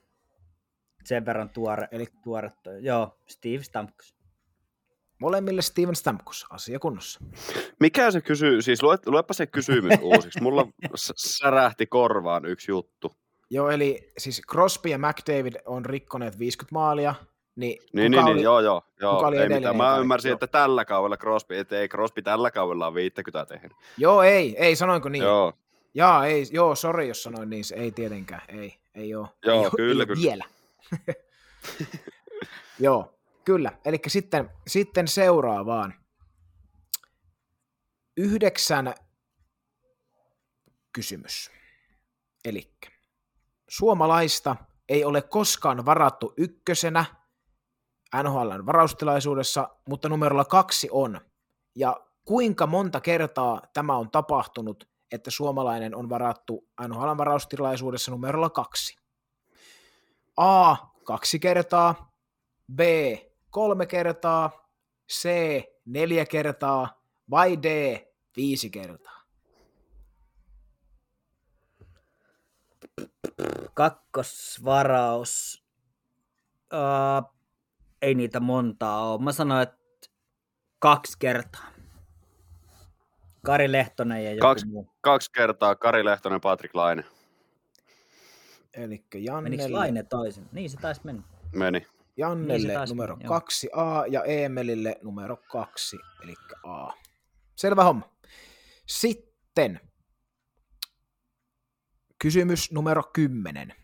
sen 1.05 1.27
verran 1.27 1.51
tuore. 1.51 1.89
Eli 1.91 2.07
tuore. 2.25 2.51
Joo, 2.81 3.19
Steve 3.27 3.63
Stamkos. 3.63 4.14
Molemmille 5.19 5.63
Steven 5.63 5.97
Stamkos, 5.97 6.47
asia 6.51 6.79
kunnossa. 6.79 7.21
Mikä 7.81 8.11
se 8.11 8.21
kysyy, 8.21 8.63
siis 8.63 8.83
lue, 8.83 8.99
luepa 9.07 9.35
se 9.35 9.47
kysymys 9.47 9.93
uusiksi. 10.03 10.43
Mulla 10.43 10.67
särähti 11.17 11.87
korvaan 11.87 12.45
yksi 12.47 12.71
juttu. 12.71 13.13
Joo, 13.51 13.71
eli 13.71 14.13
siis 14.19 14.43
Crosby 14.51 14.89
ja 14.89 14.99
McDavid 14.99 15.55
on 15.67 15.85
rikkoneet 15.85 16.39
50 16.39 16.75
maalia, 16.75 17.15
niin, 17.57 17.79
Niin, 17.93 18.13
kuka 18.13 18.23
niin, 18.23 18.25
oli, 18.25 18.35
niin, 18.35 18.45
joo, 18.45 18.61
joo. 18.61 18.83
joo 19.01 19.33
ei 19.33 19.49
mitään. 19.49 19.77
Mä 19.77 19.99
ymmärsin, 19.99 20.29
Joo. 20.29 20.35
että 20.35 20.47
tällä 20.47 20.85
kaudella 20.85 21.17
Crosby, 21.17 21.57
että 21.59 21.79
ei 21.79 21.89
Crosby 21.89 22.23
tällä 22.23 22.51
kaudella 22.51 22.87
on 22.87 22.95
50 22.95 23.47
tehnyt. 23.47 23.73
Joo, 23.99 24.23
ei, 24.23 24.57
ei, 24.59 24.77
sanoinko 24.77 25.09
niin? 25.09 25.25
Joo, 25.25 25.53
Jaa, 25.97 26.27
ei, 26.27 26.47
joo, 26.53 26.75
sori 26.75 27.09
jos 27.09 27.23
sanoin 27.23 27.51
niin, 27.51 27.65
ei 27.77 27.91
tietenkään, 27.93 28.43
ei, 28.49 28.75
ei 28.95 29.15
ole. 29.15 29.29
Joo, 29.45 29.59
ei 29.61 29.65
oo- 29.67 29.71
kyllä, 29.77 30.03
ei 30.05 30.11
oo 30.11 30.15
kyllä. 30.15 30.23
Vielä. 30.23 30.45
joo, 32.79 33.14
kyllä. 33.45 33.73
Eli 33.85 33.99
sitten, 34.07 34.51
sitten 34.67 35.09
seuraavaan. 35.09 35.95
Yhdeksän 38.17 38.95
kysymys. 40.93 41.51
Eli 42.45 42.73
suomalaista 43.69 44.57
ei 44.89 45.05
ole 45.05 45.23
koskaan 45.23 45.87
varattu 45.87 46.35
ykkösenä 46.37 47.05
NHLn 48.23 48.67
varaustilaisuudessa, 48.67 49.69
mutta 49.89 50.09
numerolla 50.09 50.45
kaksi 50.45 50.89
on. 50.91 51.21
Ja 51.77 52.01
kuinka 52.25 52.67
monta 52.67 53.01
kertaa 53.01 53.63
tämä 53.73 53.97
on 53.97 54.11
tapahtunut, 54.11 54.89
että 55.13 55.31
suomalainen 55.31 55.95
on 55.95 56.09
varattu 56.09 56.69
NHLn 56.89 57.19
varaustilaisuudessa 57.19 58.11
numerolla 58.11 58.51
kaksi? 58.51 58.97
A. 60.37 60.77
Kaksi 61.05 61.39
kertaa. 61.39 62.13
B. 62.75 62.81
Kolme 63.55 63.87
kertaa. 63.87 64.69
C. 65.13 65.29
Neljä 65.85 66.27
kertaa. 66.27 67.03
Vai 67.31 67.63
D. 67.63 67.99
Viisi 68.37 68.71
kertaa. 68.71 69.23
Kakkosvaraus. 73.75 75.65
Uh, 76.73 77.35
ei 78.03 78.15
niitä 78.15 78.41
montaa 78.41 79.13
ole. 79.13 79.23
Mä 79.23 79.33
sanoin, 79.33 79.63
että 79.63 79.79
kaksi 80.79 81.17
kertaa. 81.19 81.67
Kari 83.45 83.73
Lehtonen 83.73 84.25
ja 84.25 84.31
joku 84.31 84.41
Kaksi. 84.41 84.67
muu. 84.67 84.89
kaksi 85.01 85.33
kertaa 85.33 85.75
Kari 85.77 86.05
Lehtonen, 86.05 86.41
Patrik 86.41 86.75
Laine 86.75 87.05
Eli 88.75 88.87
Menikö 88.87 89.19
Jannelle, 89.19 89.69
Laine 89.69 90.03
toisen? 90.03 90.49
Niin 90.53 90.71
se 90.71 90.77
taisi 90.77 91.01
mennä. 91.05 91.23
meni. 91.53 91.87
Niin 92.17 92.23
Jannelle 92.23 92.73
taisi 92.73 92.95
numero 92.95 93.17
joo. 93.21 93.39
2A 93.39 94.07
ja 94.11 94.25
Eemelille 94.25 94.97
numero 95.03 95.37
2, 95.37 95.99
eli 96.23 96.35
A. 96.63 96.93
Selvä 97.57 97.85
homma. 97.85 98.17
Sitten 98.87 99.81
kysymys 102.19 102.73
numero 102.73 103.03
10. 103.03 103.75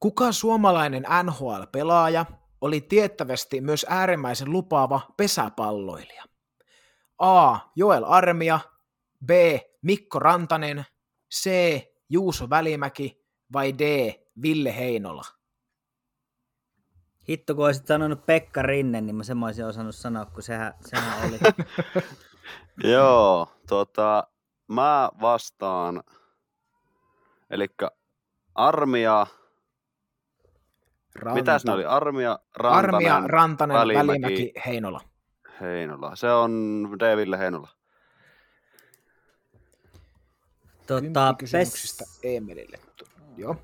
Kuka 0.00 0.32
suomalainen 0.32 1.04
NHL-pelaaja 1.22 2.26
oli 2.60 2.80
tiettävästi 2.80 3.60
myös 3.60 3.86
äärimmäisen 3.88 4.52
lupaava 4.52 5.00
pesäpalloilija? 5.16 6.24
A. 7.18 7.58
Joel 7.76 8.04
Armia, 8.06 8.60
B. 9.26 9.30
Mikko 9.82 10.18
Rantanen, 10.18 10.84
C. 11.34 11.50
Juuso 12.08 12.50
Välimäki 12.50 13.24
vai 13.52 13.78
D. 13.78 14.14
Ville 14.42 14.76
Heinola? 14.76 15.24
Hitto, 17.28 17.54
kun 17.54 17.66
olisit 17.66 17.86
sanonut 17.86 18.26
Pekka 18.26 18.62
Rinne, 18.62 19.00
niin 19.00 19.16
mä 19.16 19.22
semmoisin 19.22 19.66
osannut 19.66 19.94
sanoa, 19.94 20.24
kun 20.24 20.42
sehän, 20.42 20.74
sehän 20.80 21.28
oli. 21.28 21.38
Joo, 22.92 23.48
tota, 23.68 24.26
mä 24.68 25.10
vastaan, 25.20 26.02
eli 27.50 27.66
armia, 28.54 29.26
Ranta. 31.14 31.40
mitäs 31.40 31.64
ne 31.64 31.72
oli, 31.72 31.84
armia, 31.84 32.38
Rantanen, 32.56 32.94
Armia, 32.94 33.28
Rantanen, 33.28 33.76
Välimäki, 33.76 34.08
Välimäki. 34.08 34.52
Heinola. 34.66 35.00
Heinola. 35.60 36.16
Se 36.16 36.32
on 36.32 36.88
Deville 37.00 37.38
Heinola. 37.38 37.68
tota, 40.86 41.34
pes, 41.52 42.20
Emelille. 42.22 42.78
Joo. 43.36 43.56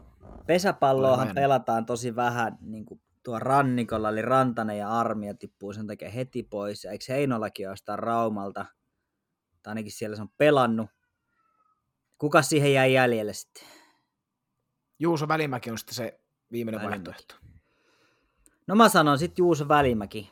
pesäpalloahan 0.46 1.30
pelataan 1.34 1.86
tosi 1.86 2.16
vähän 2.16 2.58
niin 2.60 2.84
kuin 2.84 3.00
tuo 3.22 3.38
rannikolla, 3.38 4.08
eli 4.08 4.22
Rantanen 4.22 4.78
ja 4.78 4.98
Armia 4.98 5.34
tippuu 5.34 5.72
sen 5.72 5.86
takia 5.86 6.10
heti 6.10 6.42
pois. 6.42 6.84
Ja 6.84 6.90
eikö 6.90 7.04
Heinolakin 7.08 7.68
ole 7.68 7.96
Raumalta? 7.96 8.66
Tai 9.62 9.70
ainakin 9.70 9.92
siellä 9.92 10.16
se 10.16 10.22
on 10.22 10.28
pelannut. 10.38 10.90
Kuka 12.18 12.42
siihen 12.42 12.72
jäi 12.72 12.92
jäljelle 12.92 13.32
sitten? 13.32 13.62
Juuso 14.98 15.28
Välimäki 15.28 15.70
on 15.70 15.78
sitten 15.78 15.94
se 15.94 16.20
viimeinen 16.52 16.80
Välimäki. 16.80 17.10
vaihtoehto. 17.10 17.34
No 18.66 18.74
mä 18.74 18.88
sanon 18.88 19.18
sitten 19.18 19.42
Juuso 19.42 19.68
Välimäki. 19.68 20.30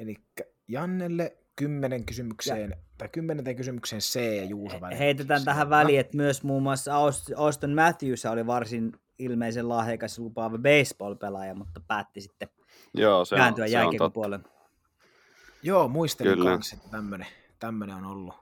Eli 0.00 0.16
Jannelle 0.68 1.36
kymmenen 1.56 2.06
kysymykseen, 2.06 2.76
tai 2.98 3.08
kymmenenteen 3.08 3.56
kysymykseen 3.56 4.00
C 4.00 4.36
ja 4.36 4.44
Juuso 4.44 4.80
Välimäki. 4.80 4.98
Heitetään 4.98 5.44
tähän 5.44 5.70
väliin, 5.70 6.00
että 6.00 6.16
myös 6.16 6.42
muun 6.42 6.62
muassa 6.62 6.92
Aust- 6.92 7.34
Auston 7.36 7.74
Matthews 7.74 8.26
oli 8.26 8.46
varsin 8.46 8.92
ilmeisen 9.18 9.68
lahjakas 9.68 10.18
ja 10.18 10.24
lupaava 10.24 10.58
baseball-pelaaja, 10.58 11.54
mutta 11.54 11.80
päätti 11.80 12.20
sitten 12.20 12.48
Joo, 12.94 13.24
se 13.24 13.34
on, 13.34 13.38
kääntyä 13.38 13.66
se 13.66 13.76
on 13.76 13.82
jääkiekon 13.82 14.12
puolelle. 14.12 14.44
Joo, 15.62 15.88
muistelin 15.88 16.32
Kyllä. 16.32 16.50
kanssa, 16.50 16.76
että 16.76 16.88
tämmönen, 16.90 17.26
tämmönen 17.58 17.96
on 17.96 18.04
ollut. 18.04 18.34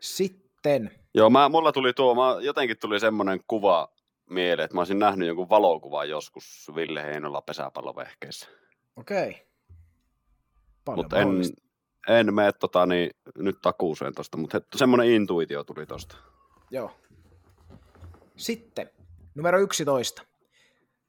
Sitten, 0.00 0.90
Joo, 1.14 1.30
mä, 1.30 1.48
mulla 1.48 1.72
tuli 1.72 1.92
tuo, 1.92 2.14
mä, 2.14 2.40
jotenkin 2.40 2.78
tuli 2.78 3.00
semmoinen 3.00 3.40
kuva 3.46 3.92
mieleen, 4.30 4.64
että 4.64 4.74
mä 4.74 4.80
olisin 4.80 4.98
nähnyt 4.98 5.28
jonkun 5.28 5.48
valokuvan 5.48 6.08
joskus 6.08 6.70
Ville 6.74 7.02
Heinola 7.02 7.42
pesäpallovehkeissä. 7.42 8.48
okei. 8.96 9.46
Paljon 10.84 11.04
Mutta 11.04 11.18
en, 11.18 11.28
en 12.08 12.34
mene 12.34 12.52
tota, 12.52 12.86
niin, 12.86 13.10
nyt 13.38 13.56
takuuseen 13.62 14.14
tosta, 14.14 14.36
mutta 14.36 14.60
semmoinen 14.76 15.08
intuitio 15.08 15.64
tuli 15.64 15.86
tosta. 15.86 16.16
Joo. 16.70 17.00
Sitten, 18.36 18.90
numero 19.34 19.60
11. 19.60 20.22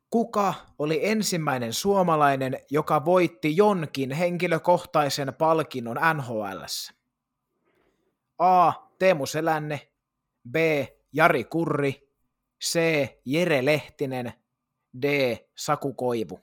Kuka 0.10 0.54
oli 0.80 1.00
ensimmäinen 1.08 1.74
suomalainen, 1.74 2.60
joka 2.70 3.06
voitti 3.06 3.58
jonkin 3.58 4.12
henkilökohtaisen 4.12 5.34
palkinnon 5.34 5.98
NHLssä? 6.14 6.94
A. 8.38 8.74
Teemu 9.00 9.26
Selänne, 9.26 9.92
B. 10.52 10.56
Jari 11.14 11.44
Kurri, 11.44 12.10
C. 12.64 12.80
Jere 13.26 13.66
Lehtinen, 13.66 14.34
D. 15.02 15.38
Saku 15.56 15.94
Koivu. 15.94 16.40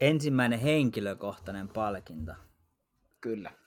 Ensimmäinen 0.00 0.60
henkilökohtainen 0.60 1.68
palkinto. 1.68 2.32
Kyllä. 3.20 3.59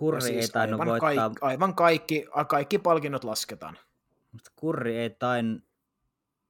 Kurri 0.00 0.20
siis 0.20 0.44
ei 0.44 0.48
tainnut 0.52 0.80
aivan, 0.80 1.00
voittaa, 1.00 1.28
kaikki, 1.28 1.38
aivan 1.40 1.74
kaikki, 1.74 2.26
kaikki 2.48 2.78
palkinnot 2.78 3.24
lasketaan. 3.24 3.78
mutta 4.32 4.50
Kurri 4.56 4.96
ei 4.96 5.10
tainnut, 5.10 5.62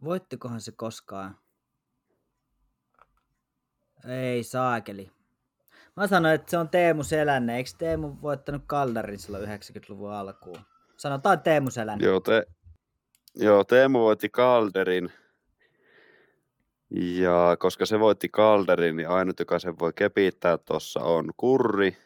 voittikohan 0.05 0.61
se 0.61 0.73
koskaan? 0.73 1.37
Ei 4.09 4.43
saakeli. 4.43 5.11
Mä 5.97 6.07
sanoin, 6.07 6.35
että 6.35 6.51
se 6.51 6.59
on 6.59 6.69
Teemu 6.69 7.03
Selänne. 7.03 7.57
Eikö 7.57 7.71
Teemu 7.79 8.17
voittanut 8.23 8.63
Kaldarin 8.67 9.19
silloin 9.19 9.45
90-luvun 9.45 10.13
alkuun? 10.13 10.61
Sanotaan 10.97 11.41
Teemu 11.41 11.71
Selänne. 11.71 12.07
Joo, 12.07 12.21
te, 12.21 12.47
joo 13.35 13.65
Teemu 13.65 13.99
voitti 13.99 14.29
Calderin. 14.29 15.13
Ja 16.91 17.57
koska 17.59 17.87
se 17.87 18.01
voitti 18.01 18.29
Calderin, 18.29 18.97
niin 18.97 19.09
ainut, 19.09 19.39
joka 19.39 19.59
sen 19.59 19.79
voi 19.79 19.93
kepittää 19.93 20.59
tuossa 20.59 21.01
on 21.01 21.31
Kurri. 21.37 21.97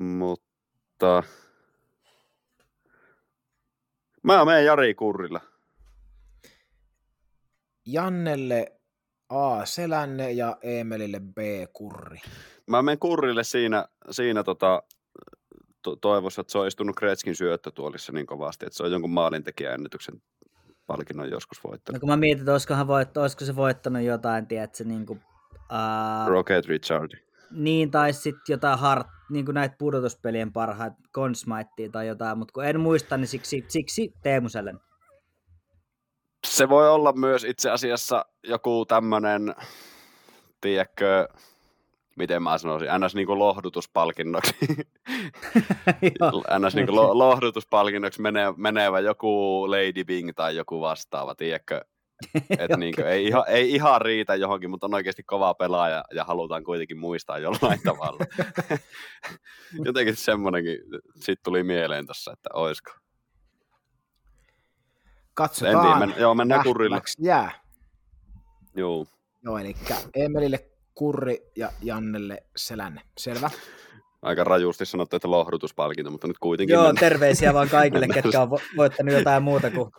Mutta... 0.00 1.22
Mä 4.22 4.44
menen 4.44 4.64
Jari 4.64 4.94
Kurrilla. 4.94 5.40
Jannelle 7.86 8.72
A. 9.28 9.64
Selänne 9.64 10.32
ja 10.32 10.56
Emelille 10.62 11.20
B. 11.20 11.38
Kurri. 11.72 12.18
Mä 12.66 12.82
menen 12.82 12.98
Kurrille 12.98 13.44
siinä, 13.44 13.88
siinä 14.10 14.44
tota, 14.44 14.82
to- 15.82 15.96
toivossa, 15.96 16.40
että 16.40 16.52
se 16.52 16.58
on 16.58 16.66
istunut 16.66 16.96
Kretskin 16.96 17.34
syöttötuolissa 17.34 18.12
niin 18.12 18.26
kovasti, 18.26 18.66
että 18.66 18.76
se 18.76 18.82
on 18.82 18.92
jonkun 18.92 19.10
maalintekijäennätyksen 19.10 20.22
palkinnon 20.86 21.30
joskus 21.30 21.64
No 21.64 21.70
voittanut. 21.70 22.00
kun 22.00 22.08
mä 22.08 22.16
mietin, 22.16 22.38
että 22.40 22.52
olisikohan 22.52 22.86
voit, 22.86 23.16
olisiko 23.16 23.44
se 23.44 23.56
voittanut 23.56 24.02
jotain, 24.02 24.46
tiedätkö, 24.46 24.84
niin 24.84 25.06
kuin, 25.06 25.20
uh, 25.50 26.28
Rocket 26.28 26.66
Richard. 26.66 27.27
Niin, 27.50 27.90
tai 27.90 28.12
sitten 28.12 28.54
jotain 28.54 28.78
hard, 28.78 29.04
niin 29.30 29.44
kuin 29.44 29.54
näitä 29.54 29.74
pudotuspelien 29.78 30.52
parhaat 30.52 30.92
Consmitea 31.12 31.88
tai 31.92 32.06
jotain, 32.06 32.38
mutta 32.38 32.52
kun 32.52 32.64
en 32.64 32.80
muista, 32.80 33.16
niin 33.16 33.28
siksi, 33.28 33.64
siksi 33.68 34.12
Teemu 34.22 34.48
Selän. 34.48 34.80
Se 36.46 36.68
voi 36.68 36.88
olla 36.88 37.12
myös 37.12 37.44
itse 37.44 37.70
asiassa 37.70 38.24
joku 38.42 38.84
tämmönen, 38.86 39.54
tiedätkö, 40.60 41.28
miten 42.16 42.42
mä 42.42 42.58
sanoisin, 42.58 42.88
ns. 43.04 43.14
Niinku 43.14 43.38
lohdutuspalkinnoksi. 43.38 44.56
Ns. 46.66 46.74
Niinku 46.74 46.94
lo- 46.94 47.18
lohdutuspalkinnoksi 47.18 48.20
menee, 48.20 48.54
menevä 48.56 49.00
joku 49.00 49.64
Lady 49.70 50.04
Bing 50.04 50.30
tai 50.36 50.56
joku 50.56 50.80
vastaava, 50.80 51.34
tiedätkö? 51.34 51.84
Että 52.58 52.76
niinku, 52.76 53.02
ei, 53.02 53.26
ihan, 53.26 53.44
ei 53.48 53.74
ihan 53.74 54.00
riitä 54.00 54.34
johonkin, 54.34 54.70
mutta 54.70 54.86
on 54.86 54.94
oikeasti 54.94 55.22
kova 55.22 55.54
pelaaja 55.54 56.04
ja 56.14 56.24
halutaan 56.24 56.64
kuitenkin 56.64 56.98
muistaa 56.98 57.38
jollain 57.38 57.80
tavalla. 57.90 58.24
Jotenkin 59.84 60.16
semmonenkin 60.16 60.78
sit 61.14 61.42
tuli 61.42 61.62
mieleen 61.62 62.06
tossa, 62.06 62.32
että 62.32 62.48
oisko. 62.52 62.90
En 62.90 63.00
Katsotaan. 65.34 65.82
tiedä, 65.98 65.98
men, 65.98 66.14
joo 66.20 66.34
mennään 66.34 66.62
nähtäväksi 66.64 67.22
Jää. 67.24 67.50
Joo. 68.76 69.06
Joo, 69.42 69.58
eli 69.58 69.74
Emelille 70.14 70.68
Kurri 70.94 71.38
ja 71.56 71.70
Jannelle 71.82 72.42
Selänne. 72.56 73.00
Selvä. 73.18 73.50
Aika 74.22 74.44
rajusti 74.44 74.86
sanottu, 74.86 75.16
että 75.16 75.30
lohdutuspalkinto, 75.30 76.10
mutta 76.10 76.26
nyt 76.28 76.38
kuitenkin 76.38 76.74
Joo, 76.74 76.82
mennään. 76.82 77.00
terveisiä 77.10 77.54
vaan 77.54 77.68
kaikille, 77.68 78.06
ketkä 78.14 78.42
on 78.42 78.48
vo- 78.48 78.76
voittanut 78.76 79.14
jotain 79.14 79.42
muuta 79.42 79.70
kuin 79.70 79.90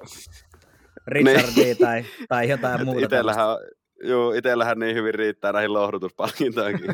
Richardia 1.10 1.76
tai, 1.76 2.06
tai 2.30 2.50
jotain 2.50 2.86
muuta. 2.86 3.06
Itellähän, 3.06 3.48
joo, 4.04 4.34
itellähän 4.34 4.80
niin 4.80 4.96
hyvin 4.96 5.14
riittää 5.14 5.52
näihin 5.52 5.74
lohdutuspalkintoihin. 5.74 6.80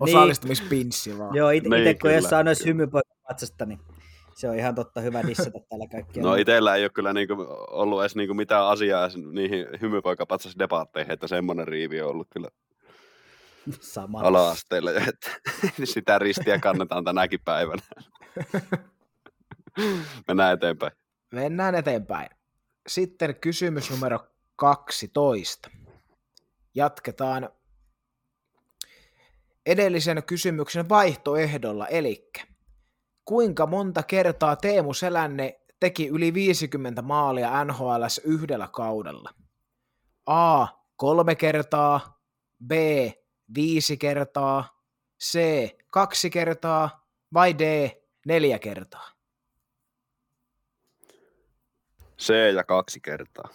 Niin. 0.00 0.12
Osallistumispinssi 0.12 1.18
vaan. 1.18 1.34
Joo, 1.34 1.50
itse 1.50 1.68
Niin, 1.68 1.84
niin, 1.84 1.98
kun 1.98 2.10
saa 2.28 2.42
noissa 2.42 2.64
hymypoikapatsasta, 2.68 3.66
niin 3.66 3.78
se 4.34 4.48
on 4.48 4.56
ihan 4.56 4.74
totta 4.74 5.00
hyvä 5.00 5.22
dissata 5.26 5.58
täällä 5.68 5.86
kaikkia. 5.92 6.22
no 6.22 6.34
itellä 6.34 6.76
ei 6.76 6.84
ole 6.84 6.90
kyllä 6.90 7.12
niinku 7.12 7.46
ollut 7.70 8.00
edes 8.00 8.16
niinku 8.16 8.34
mitään 8.34 8.66
asiaa 8.66 9.08
niihin 9.32 9.66
hymypoikapatsas 9.80 10.58
debatteihin, 10.58 11.12
että 11.12 11.26
semmoinen 11.26 11.68
riivi 11.68 12.00
on 12.00 12.10
ollut 12.10 12.28
kyllä 12.32 12.48
Sama. 13.80 14.20
ala-asteella, 14.20 14.90
että 14.90 15.30
sitä 15.84 16.18
ristiä 16.18 16.58
kannetaan 16.58 17.04
tänäkin 17.04 17.40
päivänä. 17.44 17.82
Mennään 20.28 20.54
eteenpäin. 20.54 20.92
Mennään 21.30 21.74
eteenpäin. 21.74 22.30
Sitten 22.86 23.36
kysymys 23.36 23.90
numero 23.90 24.18
12. 24.56 25.70
Jatketaan 26.74 27.48
edellisen 29.66 30.22
kysymyksen 30.22 30.88
vaihtoehdolla, 30.88 31.88
eli 31.88 32.30
kuinka 33.24 33.66
monta 33.66 34.02
kertaa 34.02 34.56
Teemu 34.56 34.94
Selänne 34.94 35.60
teki 35.80 36.08
yli 36.08 36.34
50 36.34 37.02
maalia 37.02 37.64
NHL 37.64 38.04
yhdellä 38.24 38.68
kaudella? 38.72 39.30
A. 40.26 40.66
Kolme 40.96 41.34
kertaa, 41.34 42.20
B. 42.66 42.70
Viisi 43.54 43.96
kertaa, 43.96 44.82
C. 45.22 45.38
Kaksi 45.92 46.30
kertaa 46.30 47.06
vai 47.34 47.58
D. 47.58 47.90
Neljä 48.26 48.58
kertaa? 48.58 49.19
C 52.20 52.54
ja 52.54 52.64
kaksi 52.64 53.00
kertaa. 53.00 53.48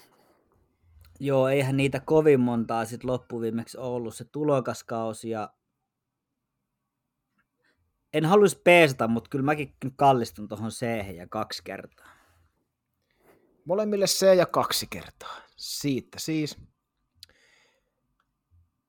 Joo, 1.19 1.47
eihän 1.47 1.77
niitä 1.77 1.99
kovin 1.99 2.39
montaa 2.39 2.85
sit 2.85 3.03
loppuviimeksi 3.03 3.77
ollut. 3.77 4.15
Se 4.15 4.25
tulokaskausi 4.25 5.29
ja 5.29 5.49
en 8.13 8.25
haluaisi 8.25 8.61
peesata, 8.63 9.07
mutta 9.07 9.29
kyllä 9.29 9.45
mäkin 9.45 9.75
kallistun 9.95 10.47
tuohon 10.47 10.69
C 10.69 10.85
ja 11.15 11.27
kaksi 11.27 11.63
kertaa. 11.63 12.09
Molemmille 13.65 14.05
C 14.05 14.35
ja 14.37 14.45
kaksi 14.45 14.87
kertaa. 14.89 15.37
Siitä 15.57 16.19
siis. 16.19 16.57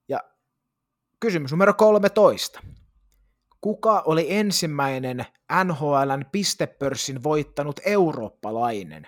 Ja 0.08 0.20
kysymys 1.20 1.50
numero 1.50 1.74
13. 1.74 2.60
Kuka 3.60 4.02
oli 4.06 4.26
ensimmäinen 4.28 5.26
NHLn 5.64 6.24
pistepörssin 6.32 7.22
voittanut 7.22 7.80
eurooppalainen? 7.84 9.06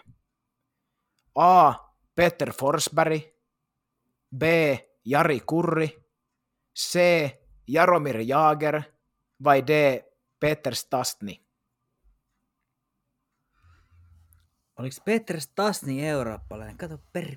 A. 1.38 1.74
Peter 2.14 2.53
Forsberg. 2.53 3.22
B. 4.37 4.42
Jari 5.05 5.40
Kurri. 5.40 6.07
C. 6.79 6.98
Jaromir 7.68 8.20
Jaager. 8.20 8.83
Vai 9.44 9.62
D. 9.66 10.05
Peter 10.40 10.74
Stastny? 10.74 11.35
Oliko 14.79 14.96
Peter 15.05 15.40
Stasny 15.40 16.01
eurooppalainen? 16.01 16.77
Kato 16.77 16.98
per... 17.12 17.37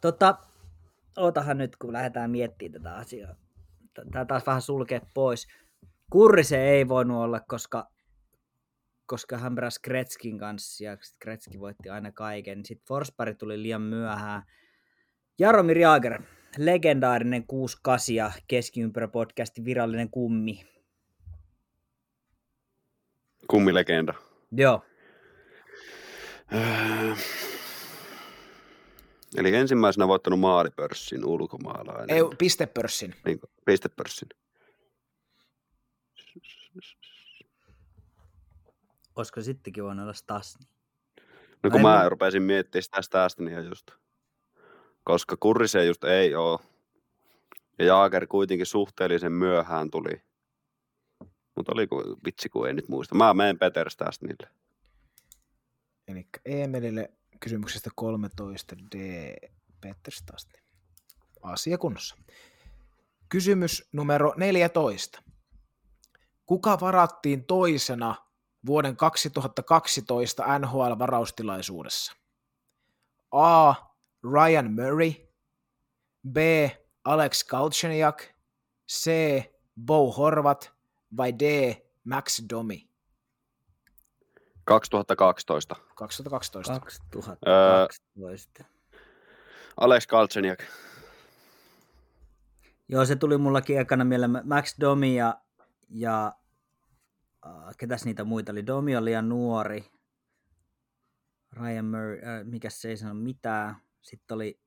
Tota, 0.00 0.38
ootahan 1.18 1.58
nyt, 1.58 1.76
kun 1.76 1.92
lähdetään 1.92 2.30
miettimään 2.30 2.82
tätä 2.82 2.94
asiaa. 2.94 3.34
Tää 4.12 4.24
taas 4.24 4.46
vähän 4.46 4.62
sulkee 4.62 5.00
pois. 5.14 5.46
Kurri 6.10 6.44
se 6.44 6.68
ei 6.68 6.88
voinut 6.88 7.22
olla, 7.22 7.40
koska, 7.40 7.90
koska 9.12 9.38
hän 9.38 9.54
peräsi 9.54 9.80
Kretskin 9.82 10.38
kanssa 10.38 10.84
ja 10.84 10.96
Kretski 11.18 11.60
voitti 11.60 11.88
aina 11.88 12.12
kaiken. 12.12 12.64
Sitten 12.64 12.86
Forsberg 12.88 13.38
tuli 13.38 13.62
liian 13.62 13.82
myöhään. 13.82 14.42
Jaromir 15.38 15.78
Jaager, 15.78 16.22
legendaarinen 16.58 17.46
68 17.46 18.14
ja 18.14 18.32
keskiympärä-podcastin 18.48 19.64
virallinen 19.64 20.10
kummi. 20.10 20.66
Kummilegenda. 23.46 24.14
Joo, 24.52 24.82
Öö, 26.54 27.14
Eli 29.36 29.54
ensimmäisenä 29.54 30.08
voittanut 30.08 30.40
maalipörssin 30.40 31.24
ulkomaalainen. 31.24 32.16
Ei, 32.16 32.22
pistepörssin. 32.38 33.14
Niin, 33.24 33.40
pistepörssin. 33.64 34.28
Olisiko 39.16 39.42
sittenkin 39.42 39.84
voinut 39.84 40.02
olla 40.02 40.12
Stasny? 40.12 40.66
No 41.62 41.70
kun 41.70 41.76
Ai 41.78 41.82
mä 41.82 42.02
mun- 42.02 42.10
rupesin 42.10 42.42
miettimään 42.42 42.82
sitä 42.82 43.08
tästä 43.10 43.42
niin 43.42 43.64
just. 43.64 43.90
Koska 45.04 45.36
Kurrise 45.40 45.84
just 45.84 46.04
ei 46.04 46.34
oo. 46.34 46.60
Ja 47.78 47.84
Jaager 47.84 48.26
kuitenkin 48.26 48.66
suhteellisen 48.66 49.32
myöhään 49.32 49.90
tuli. 49.90 50.22
Mutta 51.56 51.72
oli 51.74 51.86
ku, 51.86 52.02
vitsi 52.24 52.48
kun 52.48 52.66
ei 52.68 52.74
nyt 52.74 52.88
muista. 52.88 53.14
Mä 53.14 53.34
menen 53.34 53.58
Peter 53.58 53.90
Stastnille. 53.90 54.48
Eli 56.08 56.26
Emelille 56.44 57.10
kysymyksestä 57.40 57.90
13 57.94 58.76
D. 58.94 58.96
Peter 59.80 60.12
Stastny. 60.14 60.58
Asia 61.42 61.78
kunnossa. 61.78 62.16
Kysymys 63.28 63.88
numero 63.92 64.34
14. 64.36 65.22
Kuka 66.46 66.80
varattiin 66.80 67.44
toisena 67.44 68.14
vuoden 68.66 68.96
2012 68.96 70.44
NHL-varaustilaisuudessa? 70.58 72.12
A. 73.32 73.74
Ryan 74.32 74.72
Murray. 74.72 75.14
B. 76.32 76.36
Alex 77.04 77.44
Galchenyuk. 77.44 78.22
C. 78.92 79.10
Bo 79.86 80.12
Horvat. 80.12 80.72
Vai 81.16 81.32
D. 81.38 81.42
Max 82.04 82.42
Domi? 82.50 82.88
2012. 84.64 85.76
2012. 85.98 86.80
2012. 87.10 88.64
Alex 89.76 90.06
Galchenyuk. 90.06 90.58
Joo, 92.88 93.04
se 93.04 93.16
tuli 93.16 93.38
mullakin 93.38 93.80
ekana 93.80 94.04
mieleen. 94.04 94.40
Max 94.44 94.76
Domi 94.80 95.16
ja, 95.16 95.34
ja 95.88 96.32
äh, 97.46 97.76
ketäs 97.78 98.04
niitä 98.04 98.24
muita 98.24 98.52
oli? 98.52 98.66
Domi 98.66 98.96
oli 98.96 99.04
liian 99.04 99.28
nuori. 99.28 99.84
Ryan 101.52 101.84
Murray, 101.84 102.18
äh, 102.18 102.44
mikä 102.44 102.70
se 102.70 102.88
ei 102.88 102.96
sano 102.96 103.14
mitään. 103.14 103.76
Sitten 104.02 104.34
oli, 104.34 104.60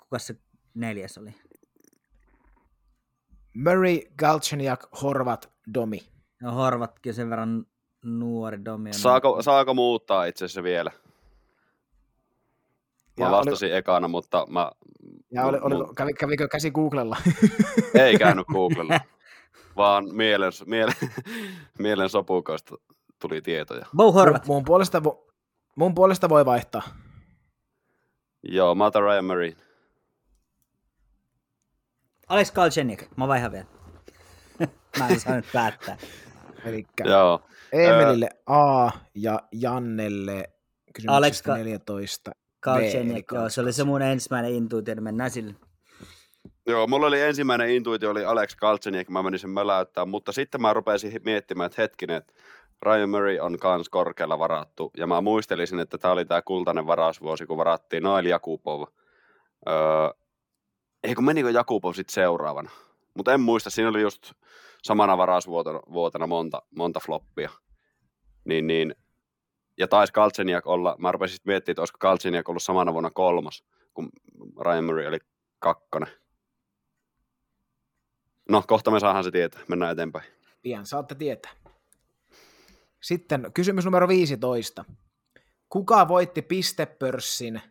kuka 0.00 0.18
se 0.18 0.36
neljäs 0.74 1.18
oli? 1.18 1.34
Murray, 3.54 4.00
Galchenyuk, 4.18 4.80
Horvat, 5.02 5.52
Domi. 5.74 5.98
No 6.42 6.52
Horvatkin 6.52 7.14
sen 7.14 7.30
verran 7.30 7.66
nuori 8.04 8.64
Domi. 8.64 8.90
on 8.90 8.94
Saako, 8.94 9.28
nuori. 9.28 9.42
saako 9.42 9.74
muuttaa 9.74 10.24
itse 10.24 10.44
asiassa 10.44 10.62
vielä? 10.62 10.90
Mä 13.20 13.24
Ja 13.24 13.30
vastasin 13.30 13.74
ekana, 13.74 14.08
mutta 14.08 14.46
mä... 14.50 14.70
Ja 15.30 15.44
oli, 15.46 15.58
mun- 15.58 15.64
oli, 15.64 15.94
kävi, 15.96 16.12
kävikö 16.12 16.48
käsi 16.48 16.70
Googlella? 16.70 17.16
Ei 17.94 18.18
käynyt 18.18 18.46
Googlella, 18.46 19.00
vaan 19.76 20.14
mielen, 20.14 20.52
mielen, 20.66 20.94
mielen 21.78 22.08
sopukoista 22.08 22.76
tuli 23.20 23.42
tietoja. 23.42 23.86
Bo 23.96 24.12
Horvat. 24.12 24.46
Mun, 24.46 24.56
mun, 24.56 24.64
puolesta, 24.64 24.98
vo- 24.98 25.32
mun 25.76 25.94
puolesta 25.94 26.28
voi 26.28 26.44
vaihtaa. 26.44 26.82
Joo, 28.42 28.74
mä 28.74 28.86
otan 28.86 29.02
Ryan 29.02 29.24
Murray. 29.24 29.52
Alex 32.28 32.52
Galchenyuk. 32.52 33.00
Mä 33.16 33.28
vaihan 33.28 33.52
vielä. 33.52 33.66
Mä 34.98 35.08
en 35.08 35.20
saanut 35.20 35.44
päättää. 35.52 35.96
Eli 36.64 36.86
Joo. 37.04 37.42
Emelille 37.72 38.28
A 38.46 38.90
ja 39.14 39.40
Jannelle 39.52 40.50
kysymyksestä 40.94 41.16
Alex 41.16 41.42
Ka- 41.42 41.56
14. 41.56 42.30
B, 42.30 42.34
eli 42.34 42.42
Galchenyuk, 42.60 43.32
joo, 43.32 43.48
se 43.48 43.60
oli 43.60 43.72
se 43.72 43.84
mun 43.84 44.02
ensimmäinen 44.02 44.52
intuitio, 44.52 44.94
niin 44.94 45.02
mennään 45.04 45.30
sille. 45.30 45.54
Joo, 46.66 46.86
mulla 46.86 47.06
oli 47.06 47.20
ensimmäinen 47.20 47.70
intuitio 47.70 48.10
oli 48.10 48.24
Alex 48.24 48.56
Galchenyuk, 48.56 49.08
mä 49.08 49.22
menin 49.22 49.38
sen 49.38 49.50
möläyttää, 49.50 50.04
mutta 50.04 50.32
sitten 50.32 50.60
mä 50.60 50.72
rupesin 50.72 51.20
miettimään, 51.24 51.66
että 51.66 51.82
hetkinen, 51.82 52.16
että 52.16 52.32
Ryan 52.82 53.10
Murray 53.10 53.38
on 53.38 53.58
kans 53.58 53.88
korkealla 53.88 54.38
varattu, 54.38 54.90
ja 54.96 55.06
mä 55.06 55.20
muistelisin, 55.20 55.80
että 55.80 55.98
tämä 55.98 56.12
oli 56.12 56.24
tämä 56.24 56.42
kultainen 56.42 56.86
varausvuosi, 56.86 57.46
kun 57.46 57.56
varattiin 57.56 58.02
Nail 58.02 58.26
Jakubov. 58.26 58.82
Öö, 59.68 59.74
ei 61.04 61.14
kun 61.14 61.24
menikö 61.24 61.50
Jakubov 61.50 61.92
sitten 61.92 62.14
seuraavana? 62.14 62.70
Mutta 63.14 63.32
en 63.32 63.40
muista, 63.40 63.70
siinä 63.70 63.90
oli 63.90 64.02
just 64.02 64.32
samana 64.82 65.18
varausvuotena 65.18 65.80
vuotena 65.92 66.26
monta, 66.26 66.62
monta 66.76 67.00
floppia. 67.00 67.50
Niin, 68.44 68.66
niin. 68.66 68.94
Ja 69.78 69.88
taisi 69.88 70.12
Galchenyuk 70.12 70.66
olla, 70.66 70.96
mä 70.98 71.12
rupesin 71.12 71.34
sitten 71.34 71.50
miettimään, 71.50 71.72
että 71.72 71.82
olisiko 71.82 71.98
Galchenyuk 71.98 72.48
ollut 72.48 72.62
samana 72.62 72.92
vuonna 72.92 73.10
kolmas, 73.10 73.64
kun 73.94 74.10
Ryan 74.60 74.84
Murray 74.84 75.06
oli 75.06 75.18
kakkonen. 75.58 76.21
No, 78.48 78.62
kohta 78.66 78.90
me 78.90 79.00
saadaan 79.00 79.24
se 79.24 79.30
tietää. 79.30 79.60
Mennään 79.68 79.92
eteenpäin. 79.92 80.24
Pian 80.62 80.86
saatte 80.86 81.14
tietää. 81.14 81.52
Sitten 83.02 83.50
kysymys 83.54 83.84
numero 83.84 84.08
15. 84.08 84.84
Kuka 85.68 86.08
voitti 86.08 86.42
pistepörssin 86.42 87.62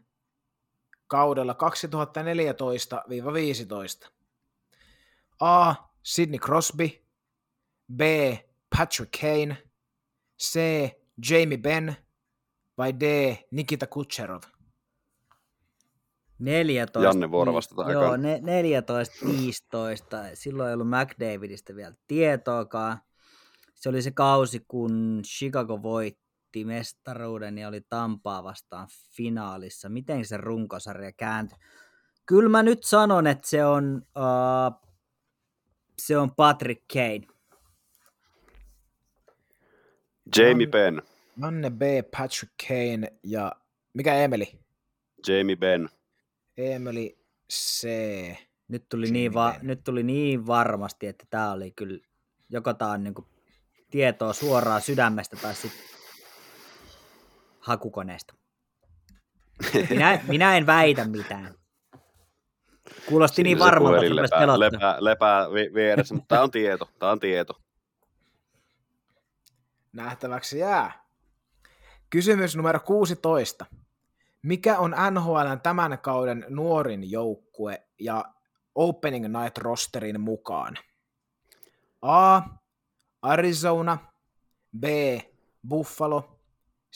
kaudella 1.07 1.55
2014-15? 4.05 4.11
A. 5.39 5.75
Sidney 6.03 6.39
Crosby. 6.39 6.89
B. 7.95 8.01
Patrick 8.77 9.19
Kane. 9.21 9.57
C. 10.41 10.59
Jamie 11.29 11.57
Benn. 11.57 11.93
Vai 12.77 12.93
D. 12.99 13.03
Nikita 13.51 13.87
Kucherov? 13.87 14.41
14. 16.41 17.09
Janne 17.09 17.31
vuoro 17.31 17.53
vastata 17.53 17.91
Joo, 17.91 18.17
ne, 18.17 18.39
14, 18.43 19.25
15. 19.25 20.23
Silloin 20.33 20.69
ei 20.69 20.73
ollut 20.73 20.87
McDavidistä 20.89 21.75
vielä 21.75 21.95
tietoakaan. 22.07 22.97
Se 23.75 23.89
oli 23.89 24.01
se 24.01 24.11
kausi, 24.11 24.65
kun 24.67 25.21
Chicago 25.25 25.81
voitti 25.83 26.65
mestaruuden 26.65 27.57
ja 27.57 27.67
oli 27.67 27.81
Tampaa 27.89 28.43
vastaan 28.43 28.87
finaalissa. 29.15 29.89
Miten 29.89 30.25
se 30.25 30.37
runkosarja 30.37 31.11
kääntyi? 31.11 31.57
Kyllä 32.25 32.49
mä 32.49 32.63
nyt 32.63 32.83
sanon, 32.83 33.27
että 33.27 33.49
se 33.49 33.65
on, 33.65 34.01
uh, 34.17 34.89
se 35.97 36.17
on 36.17 36.35
Patrick 36.35 36.81
Kane. 36.93 37.27
Jamie 40.37 40.67
Benn. 40.67 41.01
Janne 41.41 41.69
B. 41.69 41.81
Patrick 42.17 42.53
Kane 42.67 43.07
ja 43.23 43.51
mikä 43.93 44.15
Emeli? 44.15 44.59
Jamie 45.27 45.55
Benn. 45.55 45.89
Emeli 46.57 47.17
C. 47.51 47.87
Nyt 48.67 48.89
tuli, 48.89 49.05
Jamie 49.05 49.21
niin 49.21 49.33
va- 49.33 49.55
nyt 49.61 49.83
tuli 49.83 50.03
niin 50.03 50.47
varmasti, 50.47 51.07
että 51.07 51.25
tämä 51.29 51.51
oli 51.51 51.71
kyllä, 51.71 51.99
joko 52.49 52.73
tämä 52.73 52.91
on 52.91 53.03
niinku 53.03 53.27
tietoa 53.91 54.33
suoraan 54.33 54.81
sydämestä 54.81 55.35
tai 55.35 55.55
sitten 55.55 55.81
hakukoneesta. 57.59 58.33
Minä, 59.89 60.21
minä 60.27 60.57
en 60.57 60.65
väitä 60.65 61.05
mitään. 61.05 61.55
Kuulosti 63.05 63.43
niin 63.43 63.57
Siinä 63.57 63.65
se 63.65 63.71
varmalta, 63.71 64.05
että 64.05 64.15
lepää, 64.15 64.59
lepää, 64.59 64.95
lepää 64.99 65.51
vi- 65.53 65.73
vieressä, 65.73 66.13
mutta 66.13 66.27
tämä 66.27 66.41
on 66.41 66.51
tieto. 66.51 66.89
Tämä 66.99 67.11
on 67.11 67.19
tieto. 67.19 67.61
Nähtäväksi 69.93 70.59
jää. 70.59 71.05
Kysymys 72.09 72.55
numero 72.55 72.79
16. 72.79 73.65
Mikä 74.43 74.79
on 74.79 74.95
NHLn 75.11 75.59
tämän 75.63 75.99
kauden 75.99 76.45
nuorin 76.49 77.11
joukkue 77.11 77.83
ja 77.99 78.25
Opening 78.75 79.25
Night 79.27 79.57
rosterin 79.57 80.21
mukaan? 80.21 80.77
A. 82.01 82.41
Arizona. 83.21 83.97
B. 84.79 84.83
Buffalo. 85.67 86.39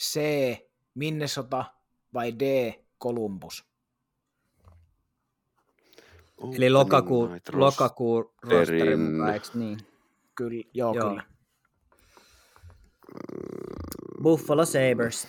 C. 0.00 0.20
Minnesota. 0.94 1.64
Vai 2.14 2.32
D. 2.38 2.72
Columbus? 3.02 3.64
Eli 6.56 6.70
lokakuu, 6.70 7.26
Night 7.26 7.48
Ross- 7.48 7.56
lokakuu 7.58 8.34
rosterin 8.42 8.58
rosterin. 8.58 9.00
mukaan, 9.00 9.34
eikö 9.34 9.46
niin? 9.54 9.78
Kyllä, 10.34 10.62
joo, 10.74 10.94
Joo. 10.94 11.08
kyllä. 11.08 11.22
Buffalo 14.22 14.64
Sabres. 14.64 15.28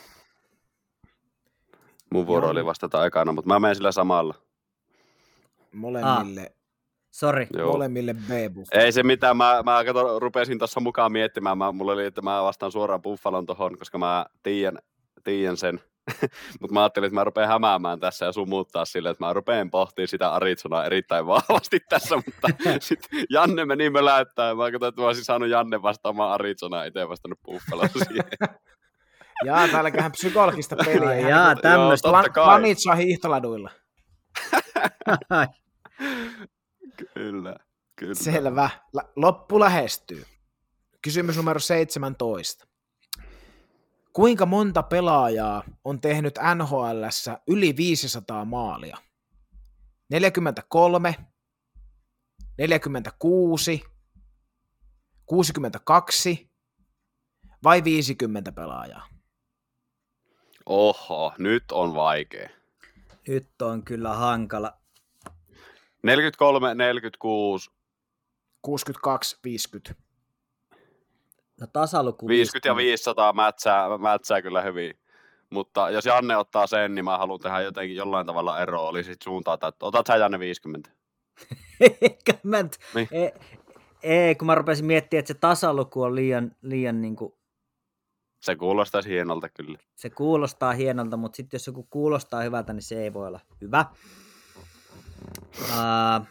Mun 2.09 2.27
vuoro 2.27 2.45
Joo. 2.45 2.51
oli 2.51 2.65
vastata 2.65 3.05
ekana, 3.05 3.31
mutta 3.31 3.47
mä 3.47 3.59
menen 3.59 3.75
sillä 3.75 3.91
samalla. 3.91 4.33
Molemmille, 5.73 6.51
Sori. 7.11 7.47
Joo. 7.53 7.71
molemmille 7.71 8.13
B. 8.13 8.29
Ei 8.71 8.91
se 8.91 9.03
mitään, 9.03 9.37
mä, 9.37 9.61
mä 9.65 9.83
kato, 9.85 10.19
rupesin 10.19 10.59
tuossa 10.59 10.79
mukaan 10.79 11.11
miettimään, 11.11 11.57
mä, 11.57 11.71
mulla 11.71 11.91
oli, 11.91 12.05
että 12.05 12.21
mä 12.21 12.43
vastaan 12.43 12.71
suoraan 12.71 13.01
Buffalon 13.01 13.45
tohon, 13.45 13.77
koska 13.77 13.97
mä 13.97 14.25
tiedän, 14.43 14.79
tiedän 15.23 15.57
sen. 15.57 15.79
Mutta 16.61 16.73
mä 16.73 16.81
ajattelin, 16.81 17.07
että 17.07 17.15
mä 17.15 17.23
rupean 17.23 17.47
hämäämään 17.47 17.99
tässä 17.99 18.25
ja 18.25 18.31
sumuttaa 18.31 18.85
sille, 18.85 19.09
että 19.09 19.25
mä 19.25 19.33
rupean 19.33 19.69
pohtimaan 19.69 20.07
sitä 20.07 20.33
Arizonaa 20.33 20.85
erittäin 20.85 21.27
vahvasti 21.27 21.79
tässä, 21.89 22.15
mutta 22.15 22.47
sitten 22.79 23.25
Janne 23.29 23.65
meni 23.65 23.89
möläyttää 23.89 24.47
ja 24.47 24.55
mä 24.55 24.71
katsoin, 24.71 24.89
että 24.89 25.01
mä 25.01 25.07
olisin 25.07 25.25
saanut 25.25 25.49
Janne 25.49 25.81
vastaamaan 25.81 26.31
Arizonaa, 26.31 26.83
itse 26.83 27.09
vastannut 27.09 27.39
Buffaloon 27.45 27.89
siihen. 28.07 28.59
Jaa, 29.45 29.67
täällä 29.67 29.91
käydään 29.91 30.11
psykologista 30.11 30.75
peliä. 30.75 31.09
Ai 31.09 31.29
jaa, 31.29 31.47
niinku 31.47 31.61
tämmöistä. 31.61 32.07
Joo, 32.07 32.11
Plan, 32.11 32.23
totta 32.23 32.33
kai. 32.33 32.45
Planitsa 32.45 32.95
hiihtoladuilla. 32.95 33.71
kyllä, 37.13 37.55
kyllä. 37.95 38.13
Selvä. 38.13 38.69
Loppu 39.15 39.59
lähestyy. 39.59 40.25
Kysymys 41.01 41.37
numero 41.37 41.59
17. 41.59 42.67
Kuinka 44.13 44.45
monta 44.45 44.83
pelaajaa 44.83 45.63
on 45.83 46.01
tehnyt 46.01 46.39
NHLssä 46.55 47.39
yli 47.47 47.75
500 47.77 48.45
maalia? 48.45 48.97
43, 50.09 51.15
46, 52.57 53.83
62 55.25 56.51
vai 57.63 57.83
50 57.83 58.51
pelaajaa? 58.51 59.16
Oho, 60.69 61.33
nyt 61.37 61.63
on 61.71 61.95
vaikea. 61.95 62.49
Nyt 63.27 63.61
on 63.61 63.83
kyllä 63.83 64.13
hankala. 64.13 64.73
43, 66.03 66.75
46, 66.75 67.71
62, 68.61 69.37
50. 69.43 69.95
No 71.61 71.67
tasaluku 71.73 72.27
50 72.27 72.69
ja 72.69 72.75
500 72.75 73.33
mätsää, 73.33 73.97
mätsää 73.97 74.41
kyllä 74.41 74.61
hyvin. 74.61 74.93
Mutta 75.49 75.89
jos 75.89 76.05
Janne 76.05 76.37
ottaa 76.37 76.67
sen, 76.67 76.95
niin 76.95 77.05
mä 77.05 77.17
haluan 77.17 77.39
tehdä 77.39 77.61
jotenkin 77.61 77.95
jollain 77.95 78.27
tavalla 78.27 78.61
eroa, 78.61 78.89
eli 78.89 79.03
sit 79.03 79.21
suuntaa, 79.21 79.53
että 79.53 79.71
otat 79.81 80.07
sä 80.07 80.15
Janne 80.15 80.39
50. 80.39 80.89
Eikä 81.79 82.33
mä 82.43 82.63
nyt, 82.63 82.77
Niin. 82.95 83.07
ei, 83.11 83.31
ei, 84.03 84.35
kun 84.35 84.45
mä 84.45 84.55
rupesin 84.55 84.85
miettimään, 84.85 85.19
että 85.19 85.33
se 85.33 85.39
tasaluku 85.39 86.01
on 86.01 86.15
liian, 86.15 86.51
liian 86.61 87.01
niin 87.01 87.15
kuin, 87.15 87.33
Se 88.39 88.55
kuulostaisi 88.55 89.09
hienolta 89.09 89.49
kyllä. 89.49 89.77
se 89.95 90.09
kuulostaa 90.09 90.73
hienolta, 90.73 91.17
mutta 91.17 91.37
sitten 91.37 91.57
jos 91.57 91.67
joku 91.67 91.87
kuulostaa 91.89 92.41
hyvältä, 92.41 92.73
niin 92.73 92.81
se 92.81 93.03
ei 93.03 93.13
voi 93.13 93.27
olla 93.27 93.39
hyvä. 93.61 93.85
Uh, 95.59 96.27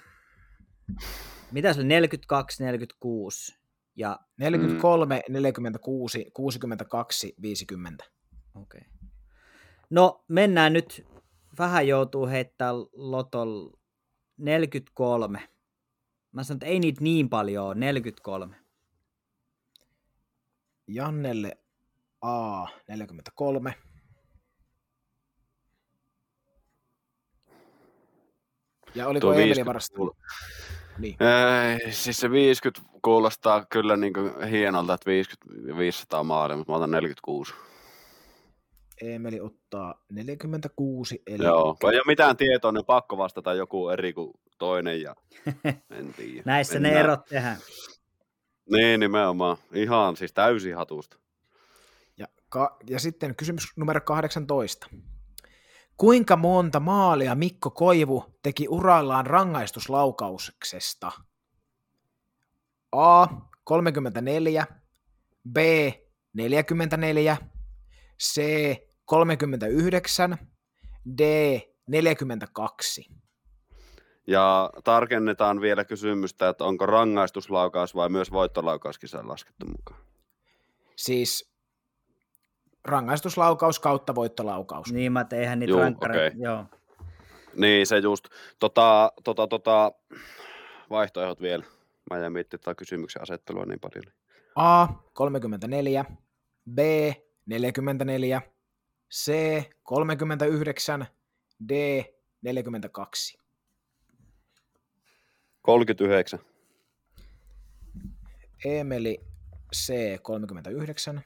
mitä 1.52 1.72
se 1.72 1.80
oli? 1.80 1.88
42, 1.88 2.62
46 2.64 3.56
ja 3.96 4.20
43, 4.36 5.22
46, 5.28 6.30
62, 6.32 7.34
50. 7.42 8.04
okei. 8.54 8.80
Okay. 8.80 9.08
No, 9.90 10.24
mennään 10.28 10.72
nyt. 10.72 11.06
Vähän 11.58 11.88
joutuu 11.88 12.26
heittää 12.26 12.72
lotol 12.92 13.70
43. 14.36 15.48
Mä 16.32 16.42
sanon, 16.42 16.56
että 16.56 16.66
ei 16.66 16.80
niitä 16.80 17.04
niin 17.04 17.28
paljon 17.28 17.66
ole, 17.66 17.74
43. 17.74 18.56
Jannelle 20.86 21.58
A 22.26 22.66
43. 22.88 23.74
Ja 28.94 29.06
oliko 29.08 29.20
Tuo 29.20 29.32
Emeli 29.32 29.44
50 29.46 29.66
varasta? 29.68 29.96
kuul- 29.96 30.10
Niin. 30.98 31.16
Ei, 31.82 31.92
siis 31.92 32.16
se 32.20 32.30
50 32.30 32.82
kuulostaa 33.02 33.66
kyllä 33.70 33.96
niin 33.96 34.12
kuin 34.12 34.42
hienolta, 34.50 34.94
että 34.94 35.10
50 35.10 35.76
500 35.76 36.22
maalia, 36.24 36.56
mutta 36.56 36.72
mä 36.72 36.76
otan 36.76 36.90
46. 36.90 37.54
Emeli 39.02 39.40
ottaa 39.40 40.00
46, 40.12 41.22
eli 41.26 41.44
Joo, 41.44 41.76
kun 41.80 41.90
ei 41.92 41.96
ole 41.98 42.04
mitään 42.06 42.36
tietoa, 42.36 42.72
niin 42.72 42.84
pakko 42.84 43.18
vastata 43.18 43.54
joku 43.54 43.88
eri 43.88 44.12
kuin 44.12 44.30
toinen 44.58 45.02
ja 45.02 45.14
en 45.98 46.14
tiedä. 46.14 46.42
Näissä 46.44 46.74
ne 46.74 46.80
Mennään. 46.80 47.04
erot 47.04 47.24
tehdään. 47.24 47.56
Niin, 48.72 49.00
nimenomaan. 49.00 49.56
Ihan 49.72 50.16
siis 50.16 50.32
täysin 50.32 50.76
hatusta. 50.76 51.16
Ja, 52.56 52.68
ka- 52.68 52.76
ja 52.88 53.00
sitten 53.00 53.36
kysymys 53.36 53.76
numero 53.76 54.00
18. 54.00 54.86
Kuinka 55.96 56.36
monta 56.36 56.80
maalia 56.80 57.34
Mikko 57.34 57.70
Koivu 57.70 58.24
teki 58.42 58.68
urallaan 58.68 59.26
rangaistuslaukauksesta? 59.26 61.12
A. 62.92 63.26
34, 63.64 64.66
B. 65.52 65.56
44, 66.32 67.36
C. 68.22 68.40
39, 69.04 70.38
D. 71.18 71.20
42. 71.86 73.06
Ja 74.26 74.70
tarkennetaan 74.84 75.60
vielä 75.60 75.84
kysymystä, 75.84 76.48
että 76.48 76.64
onko 76.64 76.86
rangaistuslaukaus 76.86 77.94
vai 77.94 78.08
myös 78.08 78.32
voittolaukauskin 78.32 79.08
laskettu 79.22 79.66
mukaan. 79.66 80.00
Siis 80.96 81.55
rangaistuslaukaus 82.86 83.78
kautta 83.80 84.14
voittolaukaus. 84.14 84.92
Niin, 84.92 85.12
mä 85.12 85.24
tein 85.24 85.42
eihän 85.42 85.58
niitä 85.58 85.70
Juu, 85.70 85.80
rankkareita. 85.80 86.26
okei. 86.26 86.42
Joo. 86.42 86.64
Niin, 87.54 87.86
se 87.86 87.98
just. 87.98 88.24
Tota, 88.58 89.12
tota, 89.24 89.46
tota, 89.46 89.92
vaihtoehdot 90.90 91.40
vielä. 91.40 91.64
Mä 92.10 92.18
jäin 92.18 92.32
miettimään 92.32 92.62
tätä 92.64 92.74
kysymyksen 92.74 93.22
asettelua 93.22 93.64
niin 93.64 93.80
paljon. 93.80 94.04
A 94.54 94.86
34, 95.12 96.04
B 96.74 96.78
44, 97.46 98.42
C 99.14 99.32
39, 99.82 101.06
D 101.68 102.04
42. 102.42 103.38
39. 105.62 106.38
Emeli 108.64 109.20
C 109.76 109.92
39. 110.22 111.24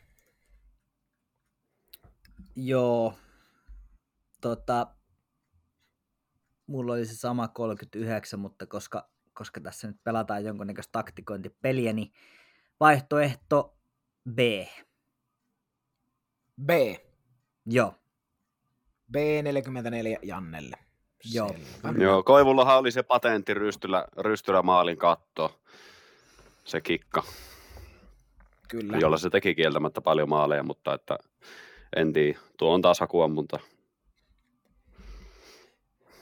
Joo. 2.56 3.14
Tota, 4.40 4.86
mulla 6.66 6.92
oli 6.92 7.06
se 7.06 7.16
sama 7.16 7.48
39, 7.48 8.40
mutta 8.40 8.66
koska, 8.66 9.08
koska 9.32 9.60
tässä 9.60 9.88
nyt 9.88 9.96
pelataan 10.04 10.44
jonkunnäköistä 10.44 10.92
taktikointipeliä, 10.92 11.92
niin 11.92 12.12
vaihtoehto 12.80 13.76
B. 14.34 14.38
B. 16.64 16.70
Joo. 17.66 17.94
B 19.12 19.16
44 19.42 20.18
Jannelle. 20.22 20.76
Joo. 21.32 21.48
Selvä. 21.48 22.04
Joo, 22.04 22.22
Koivullahan 22.22 22.78
oli 22.78 22.92
se 22.92 23.02
patentti 23.02 23.54
rystylä, 23.54 24.04
rystylä 24.16 24.62
maalin 24.62 24.96
katto. 24.96 25.60
Se 26.64 26.80
kikka, 26.80 27.22
Kyllä. 28.68 28.98
jolla 28.98 29.18
se 29.18 29.30
teki 29.30 29.54
kieltämättä 29.54 30.00
paljon 30.00 30.28
maaleja, 30.28 30.62
mutta 30.62 30.94
että 30.94 31.18
en 31.96 32.12
tiedä. 32.12 32.38
Tuo 32.58 32.74
on 32.74 32.82
taas 32.82 33.00
hakuammunta. 33.00 33.58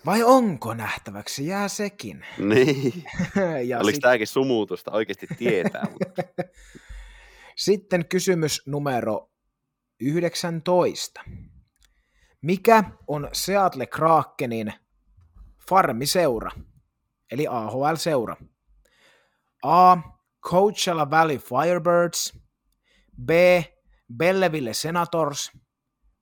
Vai 0.07 0.23
onko 0.23 0.75
nähtäväksi? 0.75 1.47
Jää 1.47 1.69
sekin. 1.69 2.25
Niin. 2.39 3.05
ja 3.67 3.79
Oliko 3.79 3.95
sit, 3.95 4.01
tämäkin 4.01 4.27
sumuutusta? 4.27 4.91
Oikeasti 4.91 5.27
tietää. 5.39 5.87
Mutta... 5.93 6.23
sitten 7.57 8.09
kysymys 8.09 8.63
numero 8.67 9.31
19. 10.01 11.21
Mikä 12.43 12.85
on 13.07 13.29
Seattle 13.33 13.87
Krakenin 13.87 14.73
farmiseura, 15.69 16.51
eli 17.33 17.47
AHL-seura? 17.47 18.37
A. 19.63 19.97
Coachella 20.41 21.11
Valley 21.11 21.39
Firebirds, 21.39 22.39
B. 23.25 23.31
Belleville 24.17 24.75
Senators, 24.75 25.51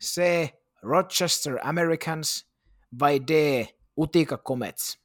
C. 0.04 0.22
Rochester 0.82 1.58
Americans 1.62 2.46
vai 3.00 3.20
D. 3.20 3.64
Utica 3.96 4.38
Comets? 4.38 4.98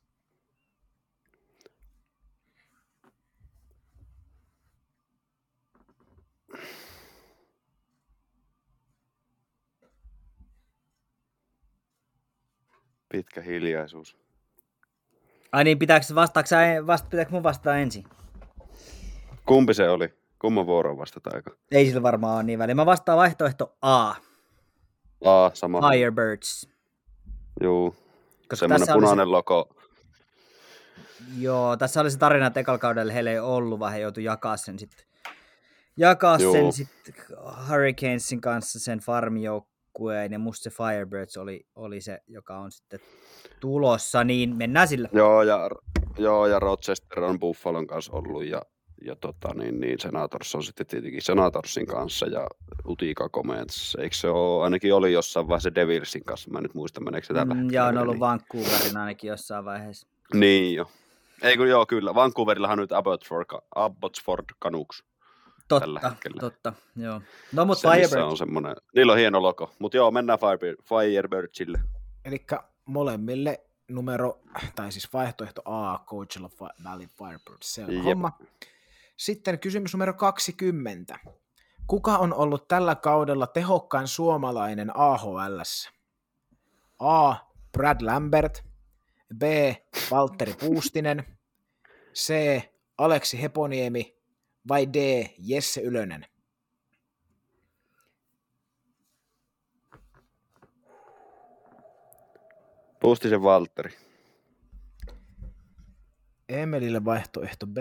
Pitkä 13.09 13.41
hiljaisuus. 13.41 14.17
Ai 15.51 15.63
niin, 15.63 15.79
pitääkö, 15.79 16.05
vastaako, 16.15 16.47
sä- 16.47 16.87
vasta, 16.87 17.09
pitääkö 17.09 17.31
mun 17.31 17.43
vastata 17.43 17.77
ensin? 17.77 18.03
Kumpi 19.45 19.73
se 19.73 19.89
oli? 19.89 20.20
Kumman 20.41 20.65
vuoro 20.65 20.97
vastata 20.97 21.29
aika? 21.33 21.51
Ei 21.71 21.85
sillä 21.85 22.01
varmaan 22.01 22.35
ole 22.35 22.43
niin 22.43 22.59
väliä. 22.59 22.75
Mä 22.75 22.85
vastaan 22.85 23.17
vaihtoehto 23.17 23.77
A. 23.81 24.09
A, 25.25 25.51
sama. 25.53 25.89
Firebirds. 25.91 26.69
Juu. 27.63 27.95
Koska 28.39 28.55
Semmoinen 28.55 28.87
punainen 28.93 29.31
logo. 29.31 29.69
se, 29.73 31.23
joo, 31.39 31.77
tässä 31.77 32.01
oli 32.01 32.11
se 32.11 32.17
tarina, 32.17 32.47
että 32.47 32.59
ekalla 32.59 32.77
kaudella 32.77 33.13
heillä 33.13 33.31
ei 33.31 33.39
ollut, 33.39 33.79
vaan 33.79 33.93
he 33.93 33.99
joutui 33.99 34.23
jakaa 34.23 34.57
sen 34.57 34.79
sitten 34.79 35.05
jakaa 35.97 36.37
Joo. 36.37 36.51
sen 36.51 36.73
sit 36.73 36.89
Hurricanesin 37.69 38.41
kanssa 38.41 38.79
sen 38.79 38.99
farmijoukkueen 38.99 40.31
ja 40.31 40.39
musta 40.39 40.63
se 40.63 40.69
Firebirds 40.69 41.37
oli, 41.37 41.67
oli 41.75 42.01
se, 42.01 42.19
joka 42.27 42.57
on 42.57 42.71
sitten 42.71 42.99
tulossa, 43.59 44.23
niin 44.23 44.55
mennään 44.55 44.87
sillä. 44.87 45.09
Joo, 45.13 45.43
ja, 45.43 45.69
joo, 46.17 46.47
ja 46.47 46.59
Rochester 46.59 47.23
on 47.23 47.39
Buffalon 47.39 47.87
kanssa 47.87 48.13
ollut 48.13 48.45
ja, 48.45 48.61
ja 49.01 49.15
tota, 49.15 49.53
niin, 49.53 49.79
niin, 49.79 49.99
Senators 49.99 50.55
on 50.55 50.63
sitten 50.63 50.87
tietenkin 50.87 51.21
Senatorsin 51.21 51.85
kanssa 51.85 52.25
ja 52.27 52.47
Utica 52.87 53.29
Comets. 53.29 53.95
Eikö 53.99 54.15
se 54.15 54.29
ole, 54.29 54.63
ainakin 54.63 54.93
oli 54.93 55.13
jossain 55.13 55.47
vaiheessa 55.47 55.75
Devilsin 55.75 56.23
kanssa, 56.23 56.49
mä 56.51 56.57
en 56.59 56.63
nyt 56.63 56.73
muista 56.73 57.01
meneekö 57.01 57.27
se 57.27 57.33
tällä 57.33 57.53
Mm, 57.53 57.59
hetkellä 57.59 57.81
ja 57.81 57.85
on 57.85 57.97
ollut 57.97 58.13
niin. 58.15 58.19
Vancouverin 58.19 58.97
ainakin 58.97 59.27
jossain 59.27 59.65
vaiheessa. 59.65 60.07
Niin 60.33 60.75
jo. 60.75 60.91
Ei 61.41 61.57
kun 61.57 61.69
joo, 61.69 61.85
kyllä. 61.85 62.15
Vancouverillahan 62.15 62.77
nyt 62.77 62.91
Abbotsford, 62.91 63.45
Abbotsford 63.75 64.45
Canucks. 64.63 65.03
tällä 65.67 65.99
Totta, 65.99 66.09
hetkellä. 66.09 66.39
totta, 66.39 66.73
joo. 66.95 67.21
No 67.53 67.65
mutta 67.65 67.81
Se, 67.81 67.87
missä 67.97 68.09
Firebirds, 68.09 68.31
on 68.31 68.37
semmoinen, 68.37 68.75
niillä 68.95 69.11
on 69.11 69.17
hieno 69.19 69.41
logo. 69.41 69.71
Mutta 69.79 69.97
joo, 69.97 70.11
mennään 70.11 70.39
Firebird, 70.39 70.77
Firebirdsille. 70.83 71.79
Eli 72.25 72.45
molemmille 72.85 73.59
numero, 73.87 74.39
tai 74.75 74.91
siis 74.91 75.13
vaihtoehto 75.13 75.61
A, 75.65 75.99
Coachella 76.05 76.49
Valley 76.83 77.07
Firebirds, 77.07 77.73
se 77.75 77.83
on 77.85 77.93
Jep. 77.93 78.03
homma. 78.03 78.31
Sitten 79.21 79.59
kysymys 79.59 79.93
numero 79.93 80.13
20. 80.13 81.19
Kuka 81.87 82.17
on 82.17 82.33
ollut 82.33 82.67
tällä 82.67 82.95
kaudella 82.95 83.47
tehokkain 83.47 84.07
suomalainen 84.07 84.97
AHL? 84.97 85.61
A. 86.99 87.35
Brad 87.71 88.01
Lambert, 88.01 88.63
B. 89.37 89.43
Valtteri 90.11 90.53
Puustinen, 90.53 91.37
C. 92.13 92.33
Aleksi 92.97 93.41
Heponiemi 93.41 94.17
vai 94.67 94.87
D. 94.93 95.25
Jesse 95.37 95.81
Ylönen? 95.81 96.25
Pustisen 102.99 103.43
Valtteri. 103.43 103.91
Emelille 106.49 107.05
vaihtoehto 107.05 107.67
B. 107.67 107.77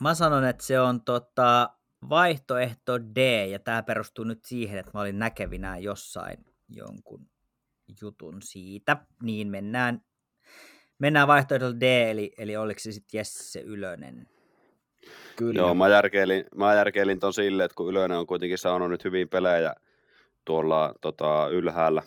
mä 0.00 0.14
sanon, 0.14 0.44
että 0.44 0.64
se 0.64 0.80
on 0.80 1.04
tota, 1.04 1.70
vaihtoehto 2.08 3.00
D, 3.00 3.46
ja 3.46 3.58
tämä 3.58 3.82
perustuu 3.82 4.24
nyt 4.24 4.44
siihen, 4.44 4.78
että 4.78 4.90
mä 4.94 5.00
olin 5.00 5.18
näkevinään 5.18 5.82
jossain 5.82 6.44
jonkun 6.68 7.26
jutun 8.00 8.42
siitä, 8.42 8.96
niin 9.22 9.48
mennään, 9.48 10.00
mennään 10.98 11.28
vaihtoehdolla 11.28 11.80
D, 11.80 12.10
eli, 12.10 12.32
eli 12.38 12.56
oliko 12.56 12.80
se 12.80 12.92
sitten 12.92 13.18
Jesse 13.18 13.60
Ylönen? 13.60 14.26
Kyllä. 15.36 15.60
Joo, 15.60 15.74
mä 15.74 15.88
järkeilin, 15.88 16.44
mä 16.56 16.74
järkeilin 16.74 17.20
ton 17.20 17.34
silleen, 17.34 17.64
että 17.64 17.74
kun 17.74 17.90
Ylönen 17.90 18.18
on 18.18 18.26
kuitenkin 18.26 18.58
saanut 18.58 18.90
nyt 18.90 19.04
hyvin 19.04 19.28
pelejä 19.28 19.74
tuolla 20.44 20.94
tota, 21.00 21.48
ylhäällä, 21.48 22.02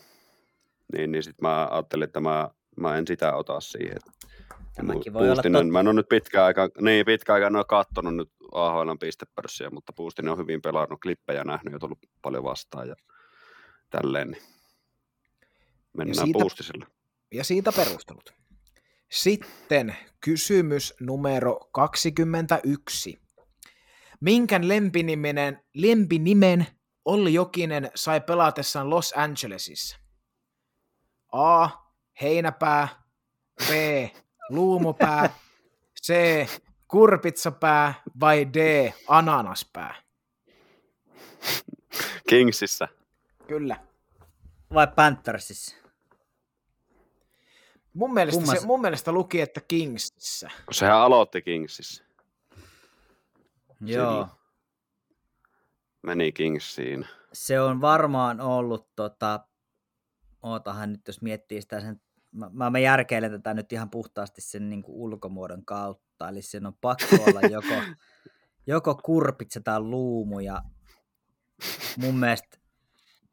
niin, 0.92 1.12
niin 1.12 1.22
sitten 1.22 1.48
mä 1.48 1.68
ajattelin, 1.70 2.04
että 2.04 2.20
mä, 2.20 2.48
mä 2.76 2.98
en 2.98 3.06
sitä 3.06 3.34
ota 3.34 3.60
siihen. 3.60 3.98
Tämäkin 4.78 5.12
voi 5.12 5.22
olla 5.22 5.34
Puustinen, 5.34 5.72
mä 5.72 5.80
en 5.80 5.88
ole 5.88 5.94
nyt 5.94 6.08
pitkä 6.08 6.44
aika, 6.44 6.68
niin 6.80 7.06
pitkä 7.06 7.34
aika 7.34 7.46
en 7.46 7.56
ole 7.56 7.64
kattonut 7.64 8.16
nyt 8.16 8.30
AHL 8.52 8.90
pistepörssiä, 9.00 9.70
mutta 9.70 9.92
Puustinen 9.92 10.32
on 10.32 10.38
hyvin 10.38 10.62
pelannut 10.62 11.00
klippejä 11.00 11.44
nähnyt 11.44 11.72
ja 11.72 11.78
tullut 11.78 11.98
paljon 12.22 12.44
vastaan 12.44 12.88
ja 12.88 12.94
tälleen, 13.90 14.30
niin 14.30 14.42
mennään 15.96 16.26
siitä- 16.26 16.38
Puustiselle. 16.38 16.86
Ja 17.34 17.44
siitä 17.44 17.72
perustelut. 17.72 18.32
Sitten 19.10 19.96
kysymys 20.20 20.94
numero 21.00 21.60
21. 21.72 23.20
Minkän 24.20 24.68
lempinimenen, 24.68 25.64
lempinimen 25.74 26.66
Olli 27.04 27.34
Jokinen 27.34 27.90
sai 27.94 28.20
pelatessaan 28.20 28.90
Los 28.90 29.14
Angelesissa? 29.16 29.98
A. 31.32 31.68
Heinäpää. 32.20 32.88
B. 33.68 33.70
Luumupää. 34.48 35.30
C. 36.02 36.12
Kurpitsapää 36.88 37.94
vai 38.20 38.46
D. 38.46 38.92
Ananaspää? 39.08 39.94
Kingsissä. 42.28 42.88
Kyllä. 43.46 43.76
Vai 44.74 44.86
Panthersissa? 44.86 45.76
Mun 47.92 48.14
mielestä, 48.14 48.40
Kummas- 48.40 48.60
se, 48.60 48.66
mun 48.66 48.80
mielestä 48.80 49.12
luki, 49.12 49.40
että 49.40 49.60
Kingsissä. 49.60 50.50
Kun 50.64 50.74
sehän 50.74 50.96
aloitti 50.96 51.42
Kingsissä. 51.42 52.04
Joo. 53.80 54.28
Meni 56.02 56.32
Kingsiin. 56.32 57.06
Se 57.32 57.60
on 57.60 57.80
varmaan 57.80 58.40
ollut, 58.40 58.88
tota, 58.96 59.40
ootahan 60.42 60.92
nyt 60.92 61.06
jos 61.06 61.22
miettii 61.22 61.62
sitä 61.62 61.80
sen, 61.80 62.00
mä, 62.38 62.50
mä, 62.52 62.70
mä 62.70 62.78
järkeilen 62.78 63.30
tätä 63.30 63.54
nyt 63.54 63.72
ihan 63.72 63.90
puhtaasti 63.90 64.40
sen 64.40 64.68
niin 64.70 64.82
kuin 64.82 64.96
ulkomuodon 64.96 65.64
kautta, 65.64 66.28
eli 66.28 66.42
sen 66.42 66.66
on 66.66 66.74
pakko 66.80 67.16
olla 67.26 67.40
joko, 67.40 67.82
joko 68.66 68.94
kurpitsa 68.94 69.60
tai 69.60 69.80
luumu, 69.80 70.40
ja 70.40 70.62
mun 71.96 72.18
mielestä 72.18 72.58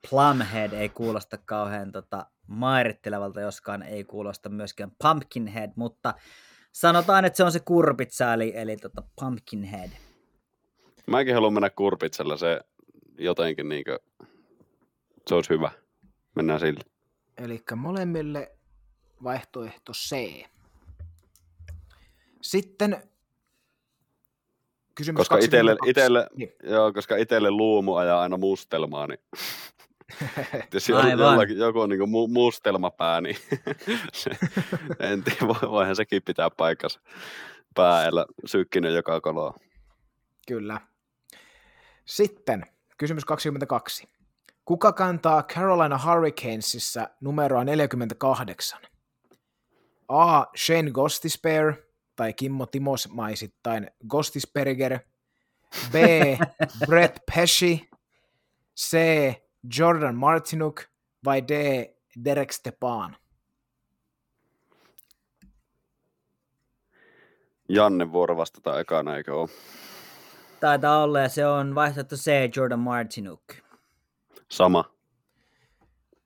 Plumhead 0.09 0.73
ei 0.73 0.89
kuulosta 0.89 1.37
kauhean 1.37 1.91
tota, 1.91 2.25
mairittelevalta, 2.47 3.41
joskaan 3.41 3.83
ei 3.83 4.03
kuulosta 4.03 4.49
myöskään 4.49 4.91
Pumpkinhead, 5.03 5.71
mutta 5.75 6.13
sanotaan, 6.71 7.25
että 7.25 7.37
se 7.37 7.43
on 7.43 7.51
se 7.51 7.59
kurpitsa, 7.59 8.33
eli, 8.33 8.53
eli 8.55 8.77
tota 8.77 9.03
Pumpkinhead. 9.19 9.89
Mäkin 11.07 11.33
haluan 11.33 11.53
mennä 11.53 11.69
kurpitsella, 11.69 12.37
se 12.37 12.61
jotenkin 13.17 13.69
niinkö, 13.69 13.99
se 15.27 15.35
olisi 15.35 15.49
hyvä. 15.49 15.71
Mennään 16.35 16.59
sille. 16.59 16.79
Eli 17.37 17.63
molemmille 17.75 18.54
vaihtoehto 19.23 19.91
C. 19.93 20.15
Sitten 22.41 23.03
kysymys 24.95 25.17
Koska 25.17 25.37
itelle, 25.37 25.71
22. 25.71 25.89
itelle, 25.89 26.27
Niin. 26.35 26.51
joo, 26.63 26.93
koska 26.93 27.15
itelle 27.17 27.51
luumu 27.51 27.95
ajaa 27.95 28.21
aina 28.21 28.37
mustelmaa, 28.37 29.07
niin 29.07 29.19
jos 30.73 30.89
jollakin, 30.89 31.57
joku 31.57 31.79
on 31.79 31.89
niin 31.89 32.01
mu- 32.01 32.33
mustelmapää, 32.33 33.21
niin 33.21 33.37
se, 34.13 34.29
en 34.99 35.23
tiedä, 35.23 35.47
voi- 35.47 35.69
voihan 35.71 35.95
sekin 35.95 36.21
pitää 36.23 36.49
paikkansa 36.49 36.99
päällä 37.75 38.25
sykkinen 38.45 38.93
joka 38.93 39.21
koloa. 39.21 39.53
Kyllä. 40.47 40.81
Sitten 42.05 42.65
kysymys 42.97 43.25
22. 43.25 44.09
Kuka 44.65 44.93
kantaa 44.93 45.43
Carolina 45.43 45.99
Hurricanesissa 46.05 47.09
numeroa 47.21 47.63
48? 47.63 48.79
A. 50.07 50.45
Shane 50.55 50.91
Gostisbehere 50.91 51.75
tai 52.15 52.33
Kimmo 52.33 52.65
Timosmaisittain 52.65 53.91
Gostisberger. 54.07 54.99
B. 55.91 55.95
Brett 56.87 57.19
Pesci. 57.31 57.89
C. 58.79 58.97
Jordan 59.77 60.15
Martinuk 60.15 60.81
vai 61.25 61.41
D. 61.47 61.51
Derek 62.25 62.51
Stepan? 62.51 63.15
Janne 67.69 68.11
vuoro 68.11 68.37
vastata 68.37 68.79
ekana, 68.79 69.17
eikö 69.17 69.35
ole? 69.35 69.49
Taitaa 70.59 71.03
olla, 71.03 71.19
ja 71.19 71.29
se 71.29 71.47
on 71.47 71.75
vaihtoehto 71.75 72.15
C, 72.15 72.31
Jordan 72.55 72.79
Martinuk. 72.79 73.41
Sama. 74.51 74.83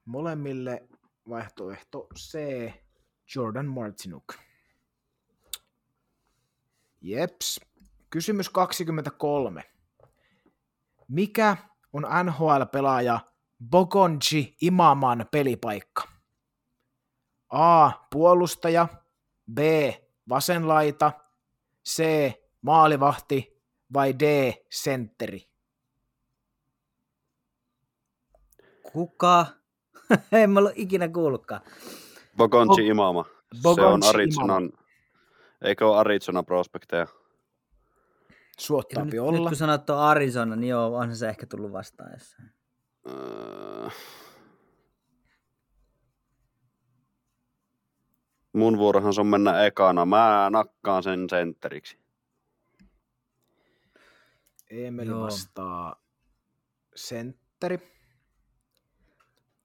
Molemmille 0.06 0.84
vaihtoehto 1.30 2.08
C. 2.18 2.34
Jordan 3.36 3.66
Martinuk. 3.66 4.34
Jeps. 7.02 7.60
Kysymys 8.10 8.50
23. 8.50 9.64
Mikä 11.08 11.58
on 11.94 12.04
NHL-pelaaja 12.24 13.20
Bogonji 13.70 14.56
Imaman 14.62 15.26
pelipaikka? 15.32 16.04
A. 17.50 17.92
Puolustaja. 18.12 18.88
B. 19.54 19.60
Vasenlaita. 20.30 21.12
C. 21.90 22.04
Maalivahti. 22.62 23.64
Vai 23.94 24.20
D. 24.20 24.54
Sentteri? 24.72 25.50
Kuka? 28.92 29.46
en 30.32 30.50
mä 30.50 30.60
ollut 30.60 30.74
ikinä 30.76 31.08
kuullutkaan. 31.08 31.62
Bogonci 32.40 32.82
Bog- 32.82 32.88
Imama. 32.92 33.24
se 33.54 33.62
Bogonci 33.64 34.08
on 34.08 34.16
Arizonan, 34.16 34.72
eikö 35.62 35.88
ole 35.88 35.98
Arizona 35.98 36.44
prospekteja? 36.44 37.08
Suottaapi 38.60 39.06
nyt, 39.06 39.12
nyt 39.14 39.22
olla. 39.22 39.50
kun 39.50 39.58
sanot 39.58 39.86
tuon 39.86 40.00
Arizona, 40.00 40.56
niin 40.56 40.70
joo, 40.70 40.96
onhan 40.98 41.16
se 41.16 41.30
ehkä 41.30 41.46
tullut 41.46 41.72
vastaan 41.72 42.12
jossain. 42.14 42.52
Öö, 43.10 43.90
Mun 48.54 48.78
vuorohan 48.78 49.14
se 49.14 49.22
on 49.22 49.28
mennä 49.28 49.66
ekana. 49.66 50.06
Mä 50.06 50.48
nakkaan 50.50 51.04
sen 51.04 51.30
sentteriksi. 51.30 51.98
Emeli 54.70 55.10
Joo. 55.10 55.22
vastaa 55.22 55.96
sentteri. 56.96 57.80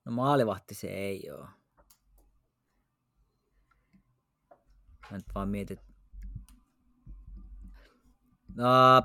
No 0.04 0.12
maalivahti 0.12 0.74
se 0.74 0.86
ei 0.86 1.30
oo. 1.30 1.46
Mä 5.10 5.16
nyt 5.16 5.26
vaan 5.34 5.48
mietin. 5.48 5.78
No, 8.54 9.02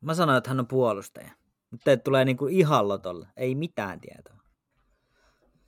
mä 0.00 0.14
sanoin, 0.14 0.38
että 0.38 0.50
hän 0.50 0.60
on 0.60 0.66
puolustaja. 0.66 1.30
Mutta 1.70 1.84
teet 1.84 2.04
tulee 2.04 2.24
niinku 2.24 2.46
ihan 2.46 2.88
lotolla. 2.88 3.28
Ei 3.36 3.54
mitään 3.54 4.00
tietoa. 4.00 4.40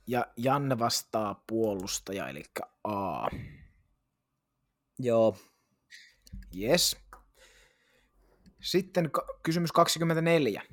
Ja 0.07 0.25
Janne 0.37 0.79
vastaa 0.79 1.43
puolustaja, 1.47 2.29
eli 2.29 2.43
A. 2.83 3.27
Joo. 4.99 5.37
Yes. 6.59 6.97
Sitten 8.61 9.09
kysymys 9.43 9.71
24. 9.71 10.63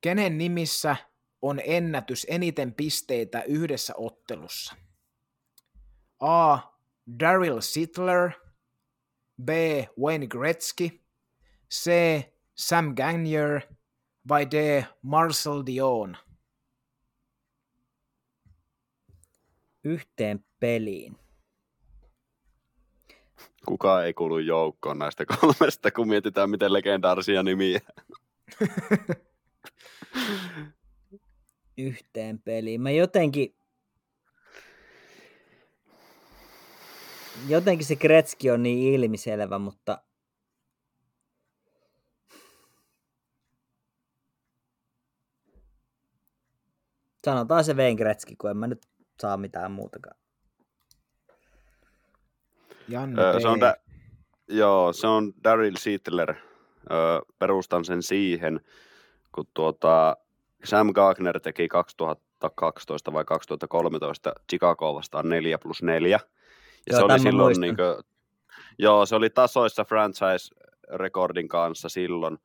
Kenen 0.00 0.38
nimissä 0.38 0.96
on 1.42 1.60
ennätys 1.64 2.26
eniten 2.30 2.74
pisteitä 2.74 3.42
yhdessä 3.42 3.94
ottelussa? 3.96 4.76
A. 6.20 6.58
Daryl 7.20 7.60
Sittler. 7.60 8.30
B. 9.44 9.48
Wayne 10.00 10.26
Gretzky. 10.26 11.00
C. 11.72 11.90
Sam 12.54 12.94
Gagner. 12.94 13.60
Vai 14.28 14.50
D. 14.50 14.84
Marcel 15.02 15.62
Dion? 15.66 16.16
Yhteen 19.84 20.44
peliin. 20.60 21.16
Kukaan 23.66 24.06
ei 24.06 24.14
kuulu 24.14 24.38
joukkoon 24.38 24.98
näistä 24.98 25.24
kolmesta, 25.26 25.90
kun 25.90 26.08
mietitään, 26.08 26.50
miten 26.50 26.72
legendaarisia 26.72 27.42
nimiä. 27.42 27.80
Yhteen 31.78 32.38
peliin. 32.38 32.80
Mä 32.80 32.90
jotenkin... 32.90 33.54
Jotenkin 37.48 37.86
se 37.86 37.96
Kretski 37.96 38.50
on 38.50 38.62
niin 38.62 38.94
ilmiselvä, 38.94 39.58
mutta 39.58 40.02
Sanotaan 47.24 47.64
se 47.64 47.74
Wayne 47.74 47.96
Gretzky, 47.96 48.34
kun 48.38 48.50
en 48.50 48.56
mä 48.56 48.66
nyt 48.66 48.86
saa 49.20 49.36
mitään 49.36 49.72
muutakaan. 49.72 50.16
Janne 52.88 53.22
Öö, 53.22 53.40
se 53.40 53.48
on 53.48 53.58
da- 53.62 53.80
joo, 54.48 54.92
se 54.92 55.06
on 55.06 55.32
Daryl 55.44 55.76
Sittler. 55.76 56.34
Öö, 56.90 57.20
perustan 57.38 57.84
sen 57.84 58.02
siihen, 58.02 58.60
kun 59.34 59.46
tuota, 59.54 60.16
Sam 60.64 60.92
Gagner 60.92 61.40
teki 61.40 61.68
2012 61.68 63.12
vai 63.12 63.24
2013 63.24 64.32
Chicago 64.50 64.94
vastaan 64.94 65.28
4 65.28 65.58
plus 65.58 65.82
4. 65.82 66.10
Ja 66.10 66.18
Joo, 66.90 66.98
se 66.98 67.04
oli 67.04 67.20
silloin, 67.20 67.60
niin 67.60 67.76
kuin, 67.76 68.04
joo, 68.78 69.06
se 69.06 69.14
oli 69.14 69.30
tasoissa 69.30 69.84
franchise-rekordin 69.84 71.48
kanssa 71.48 71.88
silloin. 71.88 72.38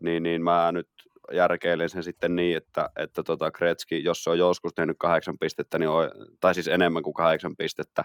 Niin, 0.00 0.22
niin 0.22 0.42
mä 0.42 0.72
nyt 0.72 0.88
järkeilen 1.32 1.88
sen 1.88 2.02
sitten 2.02 2.36
niin, 2.36 2.56
että, 2.56 2.90
että 2.96 3.22
tota 3.22 3.50
Gretzky, 3.50 3.96
jos 3.96 4.24
se 4.24 4.30
on 4.30 4.38
joskus 4.38 4.74
tehnyt 4.74 4.96
kahdeksan 4.98 5.38
pistettä, 5.38 5.78
niin 5.78 5.88
on, 5.88 6.10
tai 6.40 6.54
siis 6.54 6.68
enemmän 6.68 7.02
kuin 7.02 7.14
kahdeksan 7.14 7.56
pistettä, 7.56 8.04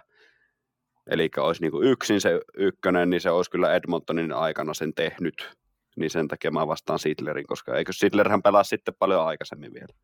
eli 1.08 1.30
olisi 1.38 1.62
niin 1.62 1.72
kuin 1.72 1.88
yksin 1.88 2.22
se 2.22 2.42
ykkönen, 2.58 3.10
niin 3.10 3.22
se 3.22 3.30
olisi 3.30 3.52
kyllä 3.52 3.76
Edmontonin 3.76 4.34
aikana 4.34 4.74
sen 4.74 4.94
tehnyt. 4.94 5.52
Niin 5.96 6.10
sen 6.10 6.28
takia 6.28 6.52
mä 6.52 6.68
vastaan 6.68 7.00
Sidlerin, 7.00 7.48
koska 7.48 7.78
eikö 7.78 7.94
Sidlerhän 7.94 8.42
pelaa 8.42 8.64
sitten 8.64 8.94
paljon 9.00 9.26
aikaisemmin 9.26 9.74
vielä, 9.74 9.96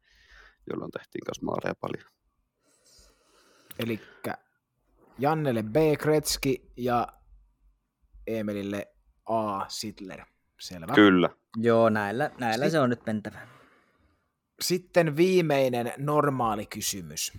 jolloin 0.69 0.91
tehtiin 0.91 1.25
kanssa 1.25 1.45
maaleja 1.45 1.75
paljon. 1.81 2.05
Eli 3.79 3.99
Jannelle 5.19 5.63
B. 5.63 5.75
Kretski 5.99 6.71
ja 6.77 7.07
Emelille 8.27 8.87
A. 9.25 9.69
Sidler. 9.69 10.25
Selvä. 10.59 10.93
Kyllä. 10.93 11.29
Joo, 11.57 11.89
näillä, 11.89 12.31
näillä 12.37 12.65
Sit- 12.65 12.71
se 12.71 12.79
on 12.79 12.89
nyt 12.89 13.05
mentävä. 13.05 13.47
Sitten 14.61 15.17
viimeinen 15.17 15.93
normaali 15.97 16.65
kysymys. 16.65 17.33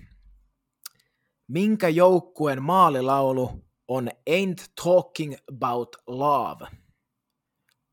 Minkä 1.49 1.89
joukkueen 1.89 2.63
maalilaulu 2.63 3.65
on 3.89 4.09
Ain't 4.31 4.65
Talking 4.85 5.35
About 5.55 5.97
Love? 6.07 6.82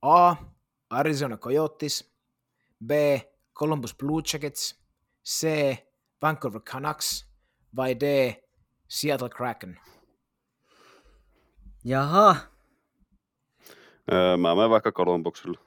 A. 0.02 0.36
Arizona 0.90 1.38
Coyotes. 1.38 2.14
B. 2.86 2.92
Columbus 3.54 3.96
Blue 3.96 4.22
Jackets. 4.34 4.76
C. 5.26 5.48
Vancouver 6.22 6.62
Canucks. 6.62 7.26
Vai 7.76 7.96
D. 8.00 8.36
Seattle 8.88 9.30
Kraken. 9.30 9.80
Jaha, 11.84 12.36
Öö, 14.12 14.38
mä 14.38 14.56
menen 14.56 14.70
vaikka 14.70 14.92
Kolumbuksella. 14.92 15.60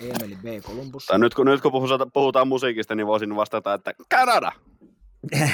Emeli 0.00 0.36
B. 0.36 0.62
Columbus. 0.62 1.06
Tai 1.06 1.18
nyt 1.18 1.34
kun, 1.34 1.46
nyt 1.46 1.60
kun 1.60 1.72
puhutaan, 1.72 2.12
puhutaan 2.12 2.48
musiikista, 2.48 2.94
niin 2.94 3.06
voisin 3.06 3.36
vastata, 3.36 3.74
että 3.74 3.94
Kanada! 4.08 4.52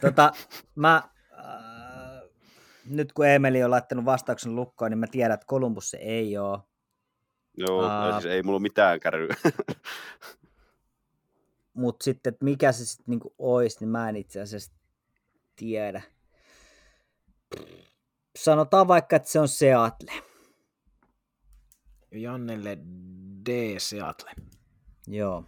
tota, 0.00 0.32
mä, 0.74 1.02
nyt 2.86 3.12
kun 3.12 3.26
Emeli 3.26 3.64
on 3.64 3.70
laittanut 3.70 4.04
vastauksen 4.04 4.56
lukkoon, 4.56 4.90
niin 4.90 4.98
mä 4.98 5.06
tiedän, 5.06 5.34
että 5.34 5.46
Columbus 5.46 5.90
se 5.90 5.96
ei 5.96 6.38
ole. 6.38 6.58
Joo, 7.56 7.78
uh, 7.78 8.12
siis 8.12 8.26
ei 8.26 8.42
mulla 8.42 8.58
mitään 8.58 9.00
kärryä. 9.00 9.34
Mutta 11.74 12.04
sitten, 12.04 12.32
että 12.32 12.44
mikä 12.44 12.72
se 12.72 12.86
sitten 12.86 13.04
niinku 13.06 13.34
olisi, 13.38 13.76
niin 13.80 13.88
mä 13.88 14.08
en 14.08 14.16
itse 14.16 14.40
asiassa 14.40 14.72
tiedä. 15.56 16.02
Sanotaan 18.38 18.88
vaikka, 18.88 19.16
että 19.16 19.30
se 19.30 19.40
on 19.40 19.48
Seattle. 19.48 20.12
Jannelle 22.12 22.78
D. 23.46 23.78
Seattle. 23.78 24.30
Joo. 25.06 25.44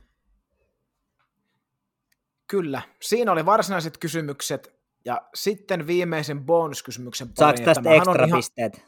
Kyllä, 2.47 2.83
siinä 3.03 3.33
oli 3.33 3.47
varsinaiset 3.47 3.99
kysymykset. 3.99 4.76
Ja 5.07 5.23
sitten 5.35 5.87
viimeisen 5.87 6.45
bonuskysymyksen 6.45 7.27
Saako 7.35 7.53
pariin. 7.53 7.65
tästä 7.65 7.83
Tämähän 7.83 7.97
ekstra 7.99 8.23
on 8.23 8.29
ihan- 8.29 8.39
pisteet? 8.39 8.83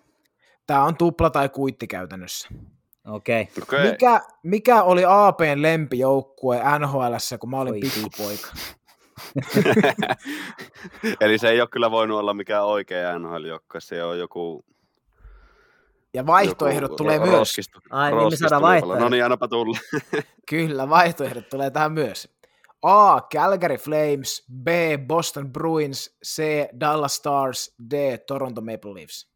Tämä 0.66 0.84
on 0.84 0.96
tupla 0.96 1.30
tai 1.30 1.48
kuitti 1.48 1.86
käytännössä. 1.86 2.48
Okei. 3.08 3.42
Okay. 3.42 3.62
Okei. 3.62 3.90
Mikä, 3.92 4.20
mikä 4.42 4.82
oli 4.82 5.02
APn 5.06 5.62
lempijoukkue 5.62 6.60
NHLssä, 6.78 7.38
kun 7.38 7.50
mä 7.50 7.60
olin 7.60 7.74
Oi 7.74 7.80
pikkupoika? 7.80 8.48
Eli 11.20 11.38
se 11.38 11.48
ei 11.48 11.60
ole 11.60 11.68
kyllä 11.72 11.90
voinut 11.90 12.18
olla 12.18 12.34
mikään 12.34 12.64
oikea 12.64 13.18
nhl 13.18 13.44
joukko 13.44 13.80
se 13.80 14.04
on 14.04 14.18
joku... 14.18 14.64
Ja 16.14 16.26
vaihtoehdot 16.26 16.82
joku 16.90 16.96
tulee 16.96 17.18
ro- 17.18 17.26
myös. 17.26 17.38
roskistu- 17.38 17.80
Ai, 17.90 18.10
niin 18.10 18.16
me 18.16 18.22
roskistu 18.22 18.42
saadaan 18.48 18.60
luvalla. 18.62 18.72
vaihtoehdot. 18.74 19.00
No 19.04 19.08
niin, 19.08 19.24
annapa 19.24 19.48
tulla. 19.48 19.78
Kyllä, 20.48 20.88
vaihtoehdot 20.88 21.48
tulee 21.48 21.70
tähän 21.70 21.92
myös. 21.92 22.37
A. 22.82 23.20
Calgary 23.20 23.76
Flames, 23.76 24.46
B. 24.62 24.68
Boston 25.06 25.52
Bruins, 25.52 26.16
C. 26.26 26.42
Dallas 26.80 27.14
Stars, 27.16 27.74
D. 27.90 28.18
Toronto 28.26 28.60
Maple 28.60 28.94
Leafs. 28.94 29.28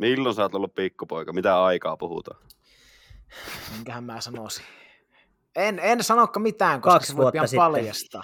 Milloin 0.00 0.34
sä 0.34 0.42
oot 0.42 0.54
ollut 0.54 0.74
pikkupoika? 0.74 1.32
Mitä 1.32 1.64
aikaa 1.64 1.96
puhutaan? 1.96 2.42
Minkähän 3.74 4.04
mä 4.04 4.20
sanoisin? 4.20 4.64
En, 5.56 5.78
en 5.78 6.04
sanokaan 6.04 6.42
mitään, 6.42 6.80
koska 6.80 6.94
Kaksi 6.98 7.06
se 7.08 7.16
voi 7.16 7.22
vuotta 7.22 7.32
pian 7.32 7.48
sitten. 7.48 7.58
paljastaa. 7.64 8.22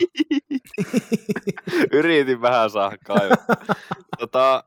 Yritin 1.98 2.40
vähän 2.40 2.70
saada 2.70 2.96
kaivaa. 3.06 3.36
tota, 4.18 4.64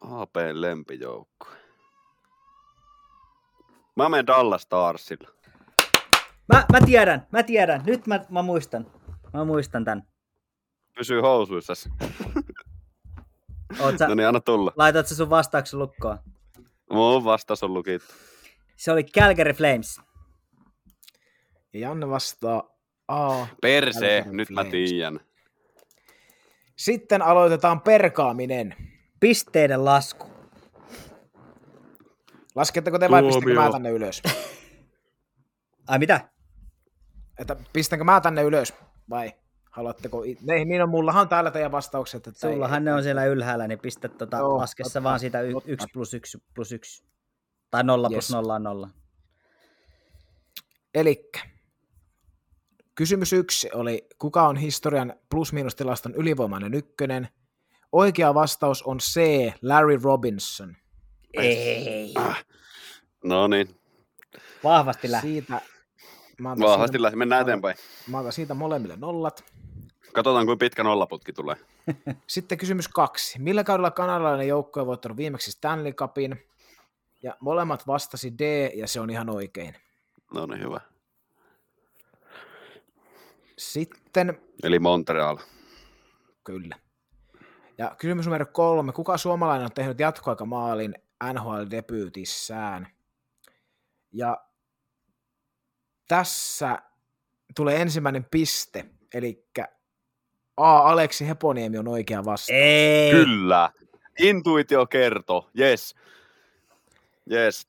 AP 0.00 0.36
lempijoukko. 0.52 1.46
Mä 3.96 4.08
menen 4.08 4.26
Dallas 4.26 4.62
Starsilla. 4.62 5.28
Mä, 6.52 6.64
mä 6.72 6.80
tiedän, 6.86 7.26
mä 7.32 7.42
tiedän. 7.42 7.82
Nyt 7.86 8.06
mä, 8.06 8.24
mä 8.30 8.42
muistan. 8.42 8.86
Mä 9.34 9.44
muistan 9.44 9.84
tän. 9.84 10.02
Pysyy 10.96 11.20
housuissa. 11.20 11.72
Oot 13.80 13.98
sä, 13.98 14.08
No 14.08 14.14
niin, 14.14 14.28
anna 14.28 14.40
tulla. 14.40 14.72
laitat 14.76 15.06
sä 15.06 15.14
sun 15.14 15.30
vastauksen 15.30 15.78
lukkoon? 15.78 16.18
Mun 16.90 17.24
vastaus 17.24 17.62
on 17.62 17.74
lukittu. 17.74 18.14
Se 18.76 18.92
oli 18.92 19.04
Calgary 19.04 19.52
Flames. 19.52 20.00
Ja 21.72 21.80
Janne 21.80 22.08
vastaa 22.08 22.62
A. 23.08 23.46
Perse, 23.62 24.00
Calgary 24.18 24.36
nyt 24.36 24.50
mä 24.50 24.60
Flames. 24.60 24.90
tiedän. 24.90 25.20
Sitten 26.76 27.22
aloitetaan 27.22 27.80
perkaaminen. 27.80 28.74
Pisteiden 29.20 29.84
lasku. 29.84 30.26
Lasketteko 32.56 32.98
te 32.98 33.10
vai 33.10 33.22
Tuomio. 33.22 33.40
pistänkö 33.40 33.60
mä 33.62 33.70
tänne 33.72 33.90
ylös? 33.90 34.22
Ai 35.88 35.98
mitä? 35.98 36.28
Että 37.38 37.56
pistänkö 37.72 38.04
mä 38.04 38.20
tänne 38.20 38.42
ylös 38.42 38.74
vai 39.10 39.32
haluatteko? 39.70 40.22
Ne, 40.42 40.64
niin 40.64 40.82
on, 40.82 40.88
mullahan 40.88 41.22
on 41.22 41.28
täällä 41.28 41.50
teidän 41.50 41.72
vastaukset. 41.72 42.26
Että 42.26 42.40
Sullahan 42.40 42.84
ne 42.84 42.94
on 42.94 43.02
siellä 43.02 43.24
ylhäällä, 43.24 43.68
niin 43.68 43.78
pistä 43.78 44.08
tota, 44.08 44.36
Joo, 44.36 44.56
laskessa 44.58 44.92
totta, 44.92 45.04
vaan 45.08 45.20
siitä 45.20 45.40
y- 45.40 45.52
totta. 45.52 45.70
1 45.72 45.86
plus 45.92 46.14
1 46.14 46.38
plus 46.54 46.72
1. 46.72 47.04
Tai 47.70 47.84
0 47.84 48.08
plus 48.08 48.14
Yes. 48.14 48.30
0 48.30 48.54
on 48.54 48.62
0. 48.62 48.88
Elikkä, 50.94 51.40
kysymys 52.94 53.32
yksi 53.32 53.68
oli, 53.74 54.06
kuka 54.18 54.48
on 54.48 54.56
historian 54.56 55.14
plus-miinustilaston 55.34 56.14
ylivoimainen 56.14 56.74
ykkönen? 56.74 57.28
Oikea 57.92 58.34
vastaus 58.34 58.82
on 58.82 58.98
C, 58.98 59.20
Larry 59.62 59.98
Robinson. 60.02 60.76
Ei. 61.34 62.14
No 63.26 63.46
niin, 63.46 63.76
Vahvasti 64.64 65.10
lähti. 65.10 65.28
Siitä, 65.28 65.60
mä 66.38 66.52
otan 66.52 66.66
vahvasti 66.68 66.92
siitä, 66.92 67.02
lähti. 67.02 67.16
Mennään 67.16 67.42
eteenpäin. 67.42 67.76
mä 68.08 68.18
otan 68.18 68.32
siitä 68.32 68.54
molemmille 68.54 68.96
nollat. 68.96 69.44
Katsotaan, 70.12 70.46
kuinka 70.46 70.64
pitkä 70.64 70.82
nollaputki 70.84 71.32
tulee. 71.32 71.56
Sitten 72.26 72.58
kysymys 72.58 72.88
kaksi. 72.88 73.38
Millä 73.38 73.64
kaudella 73.64 73.90
kanadalainen 73.90 74.48
joukkue 74.48 74.80
on 74.80 74.86
voittanut 74.86 75.16
viimeksi 75.16 75.50
Stanley 75.52 75.92
Cupin? 75.92 76.46
Ja 77.22 77.36
molemmat 77.40 77.86
vastasi 77.86 78.38
D, 78.38 78.70
ja 78.74 78.88
se 78.88 79.00
on 79.00 79.10
ihan 79.10 79.30
oikein. 79.30 79.76
No 80.34 80.46
niin, 80.46 80.62
hyvä. 80.62 80.80
Sitten, 83.58 84.40
Eli 84.62 84.78
Montreal. 84.78 85.38
kyllä. 86.44 86.76
Ja 87.78 87.94
kysymys 87.98 88.26
numero 88.26 88.46
kolme. 88.46 88.92
Kuka 88.92 89.18
suomalainen 89.18 89.64
on 89.64 89.72
tehnyt 89.72 90.00
jatkoaikamaalin 90.00 90.94
NHL-debyytissään? 91.32 92.95
Ja 94.16 94.36
tässä 96.08 96.78
tulee 97.56 97.82
ensimmäinen 97.82 98.26
piste, 98.30 98.84
eli 99.14 99.46
A. 100.56 100.78
Aleksi 100.78 101.28
Heponiemi 101.28 101.78
on 101.78 101.88
oikea 101.88 102.24
vastaus. 102.24 102.58
Ei. 102.60 103.10
Kyllä. 103.10 103.70
Intuitio 104.18 104.86
kertoo. 104.86 105.50
Yes. 105.58 105.94
Yes. 107.32 107.68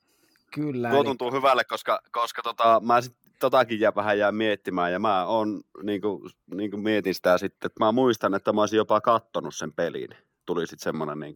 Kyllä. 0.54 0.90
Tuo 0.90 0.98
eli- 0.98 1.04
tuntuu 1.04 1.32
hyvälle, 1.32 1.64
koska, 1.64 2.00
koska 2.12 2.42
tota, 2.42 2.80
mä 2.84 3.00
sit, 3.00 3.16
totakin 3.40 3.80
jää 3.80 3.94
vähän 3.94 4.18
jää 4.18 4.32
miettimään 4.32 4.92
ja 4.92 4.98
mä 4.98 5.26
on, 5.26 5.60
niin 5.82 6.00
kuin, 6.00 6.30
niin 6.54 6.70
kuin 6.70 6.82
mietin 6.82 7.14
sitä 7.14 7.38
sitten, 7.38 7.66
että 7.66 7.84
mä 7.84 7.92
muistan, 7.92 8.34
että 8.34 8.52
mä 8.52 8.60
olisin 8.60 8.76
jopa 8.76 9.00
kattonut 9.00 9.54
sen 9.54 9.72
pelin. 9.72 10.08
Tuli 10.46 10.66
sitten 10.66 10.84
semmoinen 10.84 11.20
niin 11.20 11.34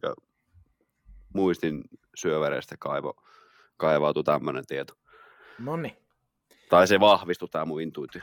muistin 1.33 1.83
syövereistä 2.15 2.75
kaivo, 2.79 3.13
kaivautui 3.77 4.23
tämmöinen 4.23 4.65
tieto. 4.67 4.93
Noniin. 5.59 5.97
Tai 6.69 6.87
se 6.87 6.99
vahvistui 6.99 7.49
tämä 7.49 7.65
mun 7.65 7.81
intuitio. 7.81 8.21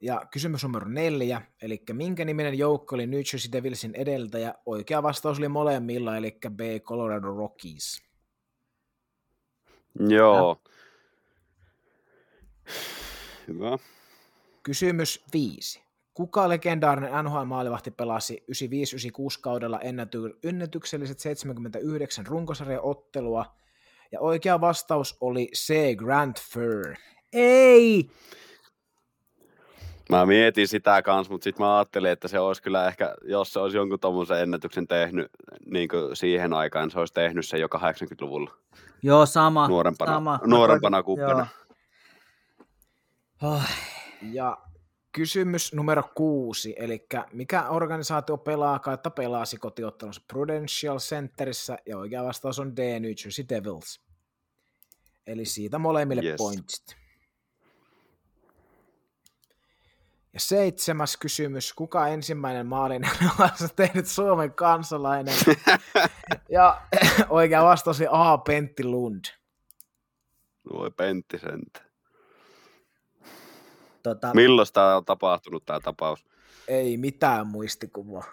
Ja 0.00 0.26
kysymys 0.30 0.62
numero 0.62 0.88
neljä, 0.88 1.42
eli 1.62 1.82
minkä 1.92 2.24
niminen 2.24 2.58
joukko 2.58 2.94
oli 2.94 3.06
New 3.06 3.20
Jersey 3.32 3.52
Devilsin 3.52 3.94
edeltäjä? 3.94 4.54
Oikea 4.66 5.02
vastaus 5.02 5.38
oli 5.38 5.48
molemmilla, 5.48 6.16
eli 6.16 6.38
B. 6.48 6.60
Colorado 6.82 7.36
Rockies. 7.36 8.02
Joo. 10.08 10.60
Hyvä. 13.48 13.78
Kysymys 14.62 15.24
viisi. 15.32 15.82
Kuka 16.14 16.48
legendaarinen 16.48 17.24
NHL-maalivahti 17.24 17.90
pelasi 17.90 18.44
95-96 18.52 19.40
kaudella 19.40 19.80
ennäty- 19.80 20.38
ennätykselliset 20.42 21.20
79 21.20 22.26
runkosarjaottelua? 22.26 23.56
Ja 24.12 24.20
oikea 24.20 24.60
vastaus 24.60 25.16
oli 25.20 25.48
C. 25.56 25.96
Grant 25.96 26.40
Fur. 26.52 26.94
Ei! 27.32 28.10
Mä 30.10 30.26
mietin 30.26 30.68
sitä 30.68 31.02
kanssa, 31.02 31.32
mutta 31.32 31.44
sitten 31.44 31.66
mä 31.66 31.76
ajattelin, 31.76 32.10
että 32.10 32.28
se 32.28 32.38
olisi 32.38 32.62
kyllä 32.62 32.88
ehkä, 32.88 33.14
jos 33.22 33.52
se 33.52 33.60
olisi 33.60 33.76
jonkun 33.76 34.00
tuommoisen 34.00 34.40
ennätyksen 34.40 34.86
tehnyt 34.86 35.26
niin 35.66 35.88
siihen 36.14 36.52
aikaan, 36.52 36.90
se 36.90 36.98
olisi 36.98 37.14
tehnyt 37.14 37.46
se 37.46 37.58
jo 37.58 37.66
80-luvulla 37.66 38.50
Joo, 39.02 39.26
sama. 39.26 39.68
nuorempana, 39.68 40.12
sama. 40.12 40.40
nuorempana 40.46 40.96
Joo. 40.96 41.02
kuppina. 41.02 41.46
Oh, 43.42 43.62
Ja 44.22 44.58
kysymys 45.16 45.72
numero 45.72 46.02
kuusi, 46.14 46.74
eli 46.78 47.06
mikä 47.32 47.68
organisaatio 47.68 48.36
pelaa 48.36 48.78
kautta 48.78 49.10
pelasi 49.10 49.56
kotiottelunsa 49.56 50.20
Prudential 50.32 50.98
Centerissä, 50.98 51.78
ja 51.86 51.98
oikea 51.98 52.24
vastaus 52.24 52.58
on 52.58 52.76
D, 52.76 53.00
New 53.00 53.10
Jersey 53.24 53.44
Devils. 53.48 54.00
Eli 55.26 55.44
siitä 55.44 55.78
molemmille 55.78 56.22
Yes. 56.22 56.36
pointsit. 56.38 56.96
Ja 60.32 60.40
seitsemäs 60.40 61.16
kysymys, 61.16 61.72
kuka 61.72 62.08
ensimmäinen 62.08 62.66
maalin 62.66 63.02
on 63.40 63.68
tehnyt 63.76 64.06
Suomen 64.06 64.52
kansalainen? 64.54 65.34
ja 66.48 66.82
oikea 67.28 67.64
vastaus 67.64 68.00
oli 68.00 68.08
A, 68.10 68.38
Pentti 68.38 68.84
Lund. 68.84 69.24
Voi 70.72 70.90
Pentti 70.90 71.38
sentä. 71.38 71.85
Tota, 74.14 74.34
Milloin 74.34 74.68
tämä 74.72 74.96
on 74.96 75.04
tapahtunut 75.04 75.64
tämä 75.66 75.80
tapaus? 75.80 76.26
Ei 76.68 76.96
mitään 76.96 77.46
muistikuvaa. 77.46 78.24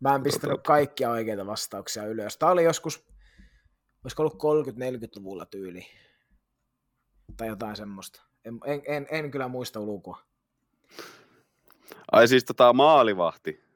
Mä 0.00 0.14
en 0.14 0.22
pistänyt 0.22 0.54
Totta. 0.54 0.66
kaikkia 0.66 1.10
oikeita 1.10 1.46
vastauksia 1.46 2.06
ylös. 2.06 2.38
Tämä 2.38 2.52
oli 2.52 2.64
joskus, 2.64 3.06
olisiko 4.04 4.22
ollut 4.22 4.66
30-40-luvulla 4.68 5.46
tyyli. 5.46 5.86
Tai 7.36 7.48
jotain 7.48 7.76
semmoista. 7.76 8.22
En, 8.44 8.60
en, 8.64 8.82
en, 8.86 9.06
en 9.10 9.30
kyllä 9.30 9.48
muista 9.48 9.80
ulkoa. 9.80 10.20
Ai 12.12 12.28
siis 12.28 12.44
tota 12.44 12.72
maalivahti. 12.72 13.66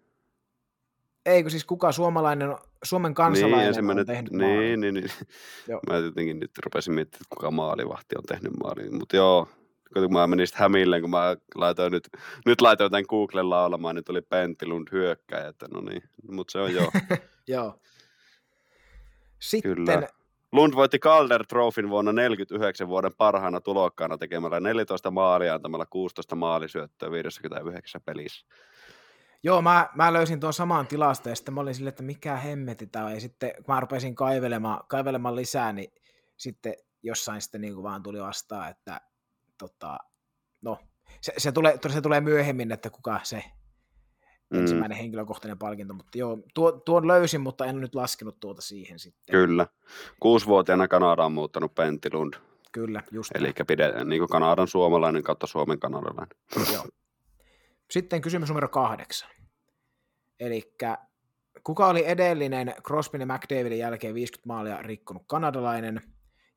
Ei, 1.26 1.42
kun 1.42 1.50
siis 1.50 1.64
kuka 1.64 1.92
suomalainen, 1.92 2.56
Suomen 2.82 3.14
kansalainen 3.14 3.86
niin, 3.86 3.98
on 3.98 4.06
tehnyt 4.06 4.32
maalin. 4.32 4.58
niin, 4.58 4.80
niin, 4.80 4.94
niin. 4.94 5.10
Joo. 5.68 5.80
Mä 5.90 5.96
jotenkin 5.96 6.40
nyt 6.40 6.50
rupesin 6.64 6.94
miettimään, 6.94 7.22
että 7.22 7.34
kuka 7.34 7.50
maalivahti 7.50 8.16
on 8.18 8.24
tehnyt 8.24 8.52
maalin. 8.62 8.98
Mutta 8.98 9.16
joo, 9.16 9.48
kun 9.94 10.12
mä 10.12 10.26
menin 10.26 10.46
hämilleen, 10.54 11.02
kun 11.02 11.10
mä 11.10 11.36
laitoin 11.54 11.92
nyt, 11.92 12.08
nyt 12.46 12.60
laitoin 12.60 12.90
tämän 12.90 13.04
Googlen 13.08 13.50
laulamaan, 13.50 13.94
niin 13.94 14.04
tuli 14.04 14.22
Pentti 14.22 14.66
Lund 14.66 14.88
hyökkäjä, 14.92 15.48
että 15.48 15.66
no 15.74 15.80
niin, 15.80 16.02
mutta 16.30 16.52
se 16.52 16.58
on 16.58 16.74
joo. 16.74 16.90
Joo. 17.48 17.80
Sitten, 19.38 19.74
Kyllä. 19.74 20.08
Lund 20.52 20.74
voitti 20.74 20.98
Calder 20.98 21.46
Trophyn 21.46 21.90
vuonna 21.90 22.12
49 22.12 22.88
vuoden 22.88 23.14
parhaana 23.18 23.60
tulokkaana 23.60 24.18
tekemällä 24.18 24.60
14 24.60 25.10
maalia 25.10 25.54
antamalla 25.54 25.86
16 25.86 26.36
maalisyöttöä 26.36 27.10
59 27.10 28.00
pelissä. 28.04 28.46
joo, 29.42 29.62
mä, 29.62 29.88
mä 29.94 30.12
löysin 30.12 30.40
tuon 30.40 30.52
saman 30.52 30.86
tilasta 30.86 31.28
ja 31.28 31.36
sitten 31.36 31.54
mä 31.54 31.60
olin 31.60 31.74
silleen, 31.74 31.88
että 31.88 32.02
mikä 32.02 32.36
hemmeti 32.36 32.86
tämä 32.86 33.04
on. 33.04 33.12
Ja 33.12 33.20
sitten 33.20 33.52
kun 33.56 33.74
mä 33.74 33.80
rupesin 33.80 34.14
kaivelemaan, 34.14 34.80
kaivelemaan 34.88 35.36
lisää, 35.36 35.72
niin 35.72 35.92
sitten 36.36 36.74
jossain 37.02 37.40
sitten 37.40 37.60
niin 37.60 37.74
kuin 37.74 37.84
vaan 37.84 38.02
tuli 38.02 38.20
vastaan, 38.20 38.70
että 38.70 39.00
tota, 39.60 39.98
no, 40.62 40.78
se, 41.20 41.32
se, 41.38 41.52
tulee, 41.52 41.78
se 41.92 42.00
tulee 42.00 42.20
myöhemmin, 42.20 42.72
että 42.72 42.90
kuka 42.90 43.20
se 43.22 43.44
Mm, 44.50 44.58
ensimmäinen 44.60 44.98
henkilökohtainen 44.98 45.58
palkinto, 45.58 45.94
mutta 45.94 46.18
joo, 46.18 46.38
tuo, 46.54 46.72
tuon 46.72 47.06
löysin, 47.06 47.40
mutta 47.40 47.66
en 47.66 47.80
nyt 47.80 47.94
laskenut 47.94 48.40
tuota 48.40 48.62
siihen 48.62 48.98
sitten. 48.98 49.32
kyllä. 49.32 49.66
Kuusivuotiaana 50.20 50.88
Kanada 50.88 51.24
on 51.24 51.32
muuttanut 51.32 51.74
Pentti 51.74 52.08
Lund, 52.12 52.34
Kyllä, 52.72 53.02
just 53.10 53.30
eli 53.34 53.52
pide, 53.66 54.04
niin 54.04 54.20
kuin 54.20 54.28
Kanadan 54.28 54.68
suomalainen 54.68 55.22
kautta 55.22 55.46
Suomen 55.46 55.78
kanadalainen. 55.80 56.36
joo. 56.72 56.86
Sitten 57.90 58.20
kysymys 58.20 58.48
numero 58.48 58.68
kahdeksan. 58.68 59.30
Eli 60.40 60.74
kuka 61.64 61.88
oli 61.88 62.06
edellinen 62.06 62.74
Crosbyn 62.86 63.20
ja 63.20 63.26
McDavidin 63.26 63.78
jälkeen 63.78 64.14
50 64.14 64.48
maalia 64.48 64.82
rikkonut 64.82 65.22
kanadalainen? 65.26 66.00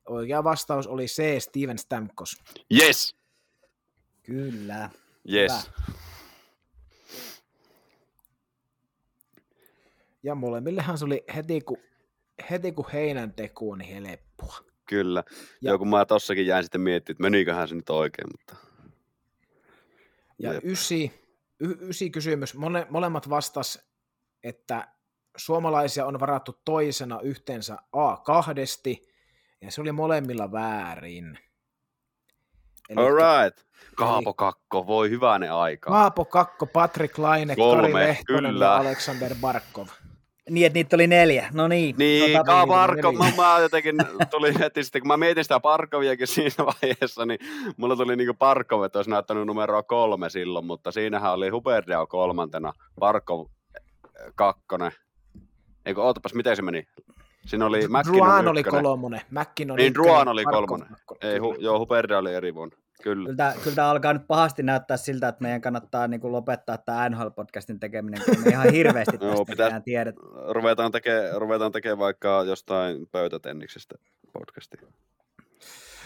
Oikea 0.08 0.44
vastaus 0.44 0.86
oli 0.86 1.06
C. 1.06 1.42
Steven 1.42 1.78
Stamkos. 1.78 2.36
Yes! 2.80 3.16
kyllä. 4.22 4.90
Yes. 5.32 5.70
Ja 10.22 10.34
molemmillehan 10.34 10.98
se 10.98 11.04
oli 11.04 11.24
heti 11.34 11.60
kun, 11.60 11.76
heti 12.50 12.72
kun 12.72 12.84
heinän 12.92 13.32
teku, 13.32 13.74
niin 13.74 14.04
helppoa. 14.04 14.58
Kyllä. 14.86 15.22
Ja- 15.30 15.36
Ja. 15.62 15.70
Joo, 15.70 15.78
kun 15.78 15.88
mä 15.88 16.04
tossakin 16.06 16.46
jäin 16.46 16.64
sitten 16.64 16.80
miettimään, 16.80 17.14
että 17.16 17.22
meniköhän 17.22 17.68
se 17.68 17.74
nyt 17.74 17.90
oikein, 17.90 18.28
mutta 18.32 18.56
Ja 20.38 20.52
Jep. 20.52 20.64
ysi, 20.64 21.12
y, 21.60 21.74
ysi 21.88 22.10
kysymys. 22.10 22.54
Mole, 22.54 22.86
molemmat 22.90 23.28
vastas, 23.28 23.78
että 24.42 24.88
suomalaisia 25.36 26.06
on 26.06 26.20
varattu 26.20 26.60
toisena 26.64 27.20
yhteensä 27.20 27.76
A 27.92 28.16
kahdesti, 28.16 29.08
ja 29.64 29.70
se 29.70 29.80
oli 29.80 29.92
molemmilla 29.92 30.52
väärin. 30.52 31.38
Elikkä 32.88 33.02
Alright. 33.02 33.64
Kaapo 33.96 34.34
Kakko, 34.34 34.86
voi 34.86 35.10
hyvänen 35.10 35.52
aika. 35.52 35.90
Kaapo 35.90 36.24
Kakko, 36.24 36.66
Patrick 36.66 37.18
Laine, 37.18 37.56
Kolme, 37.56 37.82
Kari 37.82 37.94
Lehtonen 37.94 38.52
kyllä. 38.52 38.64
ja 38.64 38.76
Alexander 38.76 39.34
Barkov. 39.40 39.86
Niin, 40.50 40.66
että 40.66 40.74
niitä 40.74 40.96
oli 40.96 41.06
neljä. 41.06 41.48
No 41.52 41.68
niin. 41.68 41.94
Niin, 41.98 42.32
tota, 42.32 42.44
Kaa 42.44 42.62
niin, 42.64 42.68
Barkov, 42.68 43.14
niin. 43.14 43.36
mä, 43.36 43.42
mä 43.42 43.58
jotenkin 43.60 43.96
tuli 44.30 44.58
heti 44.58 44.84
sitten, 44.84 45.02
kun 45.02 45.08
mä 45.08 45.16
mietin 45.16 45.44
sitä 45.44 45.60
Barkoviakin 45.60 46.26
siinä 46.34 46.66
vaiheessa, 46.66 47.26
niin 47.26 47.38
mulla 47.76 47.96
tuli 47.96 48.16
niinku 48.16 48.34
Barkov, 48.34 48.82
että 48.82 48.98
olisi 48.98 49.10
näyttänyt 49.10 49.46
numeroa 49.46 49.82
kolme 49.82 50.30
silloin, 50.30 50.64
mutta 50.64 50.92
siinähän 50.92 51.32
oli 51.32 51.48
Huberdao 51.48 52.06
kolmantena, 52.06 52.72
Barkov 52.98 53.40
äh, 53.40 54.32
kakkonen. 54.34 54.92
Eikö, 55.86 56.02
ootapas, 56.02 56.34
miten 56.34 56.56
se 56.56 56.62
meni? 56.62 56.86
Siinä 57.46 57.66
oli 57.66 57.78
McKinnon 57.88 58.04
Druan 58.16 58.48
oli 58.48 58.60
ykkönen. 58.60 58.82
kolmonen, 58.82 59.20
McKinnon 59.30 59.76
Niin, 59.76 59.86
ykkönen, 59.90 60.06
Druan 60.08 60.28
oli 60.28 60.44
kolmonen. 60.44 60.88
Ei, 61.22 61.38
hu, 61.38 61.54
joo, 61.58 61.78
Huberdao 61.78 62.18
oli 62.18 62.34
eri 62.34 62.54
vuonna. 62.54 62.76
Kyllä. 63.02 63.24
Kyllä, 63.24 63.36
tää- 63.36 63.54
kyllä 63.64 63.74
tämä 63.76 63.90
alkaa 63.90 64.12
nyt 64.12 64.26
pahasti 64.26 64.62
näyttää 64.62 64.96
siltä, 64.96 65.28
että 65.28 65.42
meidän 65.42 65.60
kannattaa 65.60 66.08
niin 66.08 66.20
kuin 66.20 66.32
lopettaa 66.32 66.78
tämä 66.78 67.08
NHL-podcastin 67.08 67.78
tekeminen, 67.80 68.22
kun 68.24 68.44
me 68.44 68.50
ihan 68.50 68.72
hirveästi 68.72 69.16
Joo, 69.20 69.30
tästä 69.30 69.44
pitäis- 69.52 69.68
enää 69.68 69.80
tiedet. 69.80 70.14
Ruvetaan 70.50 70.92
tekemään 70.92 71.40
ruvetaan 71.40 71.72
tekee 71.72 71.98
vaikka 71.98 72.42
jostain 72.46 73.06
pöytätenniksestä 73.12 73.94
podcastia. 74.32 74.80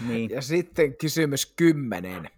Niin. 0.08 0.30
Ja 0.30 0.42
sitten 0.42 0.96
kysymys 0.96 1.52
kymmenen. 1.56 2.30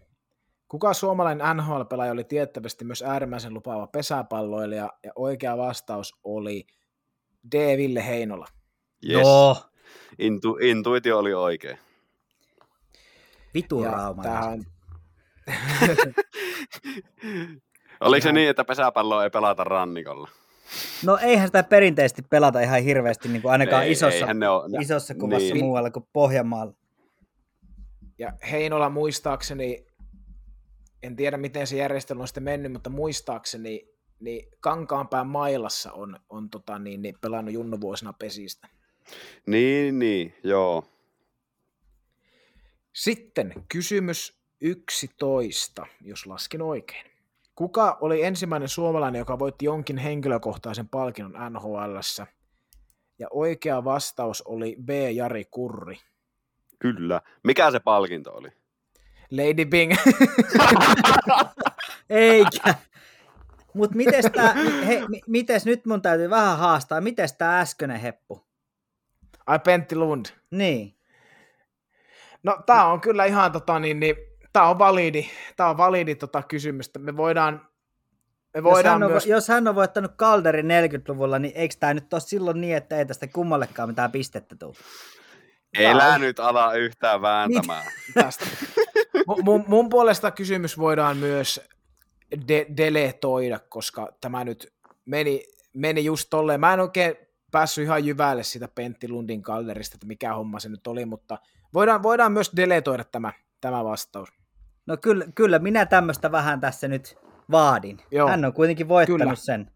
Kuka 0.68 0.94
suomalainen 0.94 1.56
NHL-pelaaja 1.56 2.12
oli 2.12 2.24
tiettävästi 2.24 2.84
myös 2.84 3.02
äärimmäisen 3.02 3.54
lupaava 3.54 3.86
pesäpalloilija, 3.86 4.90
ja 5.04 5.12
oikea 5.16 5.56
vastaus 5.56 6.14
oli 6.24 6.66
D. 7.52 7.76
Ville 7.76 8.06
Heinola. 8.06 8.46
Yes. 9.08 9.20
Joo, 9.20 9.56
Intu, 10.18 10.56
intuitio 10.60 11.18
oli 11.18 11.34
oikein. 11.34 11.78
vitu 13.54 13.82
tämähän- 14.22 14.64
Oliko 18.00 18.22
se 18.24 18.32
niin, 18.32 18.50
että 18.50 18.64
pesäpalloa 18.64 19.24
ei 19.24 19.30
pelata 19.30 19.64
rannikolla? 19.64 20.28
No 21.04 21.18
eihän 21.22 21.48
sitä 21.48 21.62
perinteisesti 21.62 22.22
pelata 22.22 22.60
ihan 22.60 22.82
hirveästi, 22.82 23.28
niin 23.28 23.42
kuin 23.42 23.52
ainakaan 23.52 23.84
Ei, 23.84 23.92
isossa, 23.92 24.34
ne 24.34 24.48
oo- 24.48 24.68
ne- 24.68 24.78
isossa 24.82 25.14
kuvassa 25.14 25.54
niin. 25.54 25.64
muualla 25.64 25.90
kuin 25.90 26.06
Pohjanmaalla. 26.12 26.74
Ja 28.18 28.32
Heinola 28.50 28.88
muistaakseni, 28.88 29.86
en 31.02 31.16
tiedä 31.16 31.36
miten 31.36 31.66
se 31.66 31.76
järjestelmä 31.76 32.22
on 32.22 32.28
sitten 32.28 32.42
mennyt, 32.42 32.72
mutta 32.72 32.90
muistaakseni 32.90 33.88
niin 34.20 34.48
Kankaanpään 34.60 35.26
mailassa 35.26 35.92
on, 35.92 36.16
on 36.28 36.50
tota, 36.50 36.78
niin, 36.78 37.02
niin 37.02 37.14
pelannut 37.20 37.54
junnuvuosina 37.54 38.12
pesistä. 38.12 38.68
Niin, 39.46 39.98
niin, 39.98 40.34
joo. 40.44 40.84
Sitten 42.92 43.54
kysymys 43.68 44.40
11, 44.60 45.86
jos 46.00 46.26
laskin 46.26 46.62
oikein. 46.62 47.10
Kuka 47.54 47.98
oli 48.00 48.22
ensimmäinen 48.22 48.68
suomalainen, 48.68 49.18
joka 49.18 49.38
voitti 49.38 49.64
jonkin 49.64 49.98
henkilökohtaisen 49.98 50.88
palkinnon 50.88 51.52
NHLssä? 51.52 52.26
Ja 53.18 53.28
oikea 53.30 53.84
vastaus 53.84 54.42
oli 54.42 54.76
B. 54.84 54.88
Jari 55.14 55.44
Kurri. 55.44 55.96
Kyllä. 56.78 57.20
Mikä 57.44 57.70
se 57.70 57.80
palkinto 57.80 58.32
oli? 58.32 58.48
Lady 59.30 59.64
Bing. 59.64 59.92
Eikä. 62.10 62.74
Mutta 63.74 63.96
mites 63.96 64.24
tää, 64.34 64.54
he, 64.86 65.02
mites 65.26 65.66
nyt 65.66 65.86
mun 65.86 66.02
täytyy 66.02 66.30
vähän 66.30 66.58
haastaa, 66.58 67.00
mites 67.00 67.32
tää 67.32 67.60
äskeinen 67.60 68.00
heppu? 68.00 68.49
Ai 69.50 69.58
Pentti 69.58 69.96
Lund. 69.96 70.26
Niin. 70.50 70.96
No 72.42 72.58
tää 72.66 72.86
on 72.86 73.00
kyllä 73.00 73.24
ihan 73.24 73.52
tota 73.52 73.78
niin, 73.78 74.00
niin 74.00 74.16
tää 74.52 74.68
on 74.68 74.78
validi, 74.78 75.30
tää 75.56 75.68
on 75.68 75.76
validi 75.76 76.14
tota 76.14 76.42
kysymystä. 76.42 76.98
Me 76.98 77.16
voidaan, 77.16 77.68
me 78.54 78.62
voidaan 78.62 78.92
jos, 78.94 79.00
hän 79.00 79.02
on, 79.02 79.10
myös... 79.10 79.26
jos 79.26 79.48
hän 79.48 79.68
on 79.68 79.74
voittanut 79.74 80.16
Calderin 80.16 80.66
40-luvulla, 80.66 81.38
niin 81.38 81.52
eikö 81.56 81.74
tämä 81.80 81.94
nyt 81.94 82.12
ole 82.12 82.20
silloin 82.20 82.60
niin, 82.60 82.76
että 82.76 82.98
ei 82.98 83.06
tästä 83.06 83.26
kummallekaan 83.26 83.88
mitään 83.88 84.12
pistettä 84.12 84.56
tule? 84.58 84.74
Elä 85.78 86.18
nyt 86.18 86.40
ala 86.40 86.74
yhtään 86.74 87.22
vääntämään. 87.22 87.86
Tästä. 88.14 88.46
mun, 89.42 89.64
mun 89.66 89.88
puolesta 89.88 90.30
kysymys 90.30 90.78
voidaan 90.78 91.16
myös 91.16 91.60
de- 92.48 92.66
deletoida, 92.76 93.58
koska 93.68 94.08
tämä 94.20 94.44
nyt 94.44 94.72
meni, 95.04 95.44
meni 95.74 96.04
just 96.04 96.30
tolleen. 96.30 96.60
Mä 96.60 96.74
en 96.74 96.80
oikein 96.80 97.29
päässyt 97.50 97.84
ihan 97.84 98.06
jyvälle 98.06 98.42
sitä 98.42 98.68
Pentti 98.74 99.08
Lundin 99.08 99.42
kalderista, 99.42 99.96
että 99.96 100.06
mikä 100.06 100.34
homma 100.34 100.60
se 100.60 100.68
nyt 100.68 100.86
oli, 100.86 101.06
mutta 101.06 101.38
voidaan, 101.74 102.02
voidaan 102.02 102.32
myös 102.32 102.50
deletoida 102.56 103.04
tämä, 103.04 103.32
tämä 103.60 103.84
vastaus. 103.84 104.28
No 104.86 104.96
kyllä, 104.96 105.24
kyllä 105.34 105.58
minä 105.58 105.86
tämmöistä 105.86 106.32
vähän 106.32 106.60
tässä 106.60 106.88
nyt 106.88 107.18
vaadin. 107.50 107.98
Joo. 108.10 108.28
Hän 108.28 108.44
on 108.44 108.52
kuitenkin 108.52 108.88
voittanut 108.88 109.20
kyllä. 109.20 109.34
sen 109.34 109.70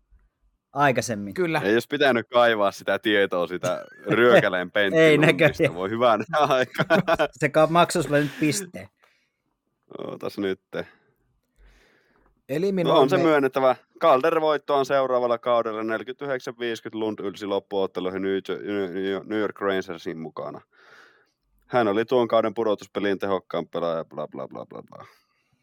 aikaisemmin. 0.72 1.34
Kyllä. 1.34 1.60
Ei 1.64 1.74
jos 1.74 1.88
pitänyt 1.88 2.28
kaivaa 2.28 2.72
sitä 2.72 2.98
tietoa 2.98 3.46
sitä 3.46 3.84
ryökäleen 4.10 4.70
Pentti 4.72 4.98
Ei 4.98 5.18
näköjään. 5.18 5.74
Voi 5.74 5.90
hyvän 5.90 6.24
aikaa. 6.38 7.26
Se 7.30 7.50
maksoi 7.70 8.02
sulle 8.02 8.20
nyt 8.20 8.40
pisteen. 8.40 8.88
Ootas 9.98 10.38
nyt. 10.38 10.60
Eliminoimme... 12.48 12.94
No 12.94 13.00
on 13.00 13.10
se 13.10 13.16
myönnettävä. 13.16 13.76
Calder 14.00 14.40
voitto 14.40 14.74
on 14.74 14.86
seuraavalla 14.86 15.38
kaudella 15.38 15.82
49-50 15.82 15.84
Lund 16.92 17.18
ylsi 17.18 17.46
loppuotteluihin 17.46 18.22
New 19.24 19.38
York 19.40 19.60
Rangersin 19.60 20.18
mukana. 20.18 20.60
Hän 21.66 21.88
oli 21.88 22.04
tuon 22.04 22.28
kauden 22.28 22.54
pudotuspelin 22.54 23.18
tehokkaan 23.18 23.68
pelaaja, 23.68 24.04
bla 24.04 24.28
bla 24.28 24.48
bla 24.48 24.66
bla 24.66 24.82
bla. 24.82 25.06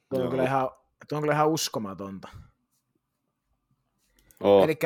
Tuo 0.09 0.23
on, 0.23 0.29
kyllä 0.29 0.43
ihan, 0.43 0.69
tuo 1.09 1.15
on 1.17 1.21
kyllä 1.21 1.33
ihan 1.33 1.49
uskomatonta. 1.49 2.27
Oh. 4.39 4.63
Eli 4.63 4.77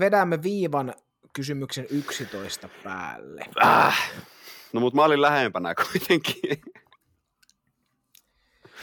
vedämme 0.00 0.42
viivan 0.42 0.94
kysymyksen 1.32 1.86
11 1.90 2.68
päälle. 2.84 3.44
Äh. 3.64 4.12
No 4.72 4.80
mutta 4.80 4.96
mä 4.96 5.04
olin 5.04 5.22
lähempänä 5.22 5.74
kuitenkin. 5.74 6.62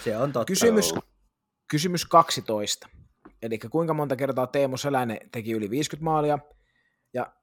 Se 0.04 0.18
on 0.18 0.34
totta. 0.34 0.46
Kysymys, 0.46 0.94
kysymys 1.74 2.06
12. 2.06 2.88
Eli 3.42 3.58
kuinka 3.58 3.94
monta 3.94 4.16
kertaa 4.16 4.48
Teemu 4.48 4.78
Selänen 4.78 5.18
teki 5.32 5.52
yli 5.52 5.70
50 5.70 6.04
maalia? 6.04 6.40
Ja 7.14 7.34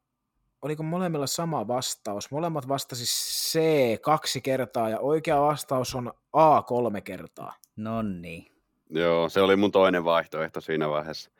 oliko 0.62 0.82
molemmilla 0.82 1.26
sama 1.26 1.68
vastaus? 1.68 2.30
Molemmat 2.30 2.68
vastasi 2.68 3.04
C 3.04 3.60
kaksi 4.00 4.40
kertaa 4.40 4.88
ja 4.88 4.98
oikea 4.98 5.40
vastaus 5.40 5.94
on 5.94 6.12
A 6.32 6.62
kolme 6.62 7.00
kertaa. 7.00 7.54
No 7.76 8.02
niin. 8.02 8.46
Joo, 8.90 9.28
se 9.28 9.40
oli 9.40 9.56
mun 9.56 9.72
toinen 9.72 10.04
vaihtoehto 10.04 10.60
siinä 10.60 10.88
vaiheessa. 10.88 11.30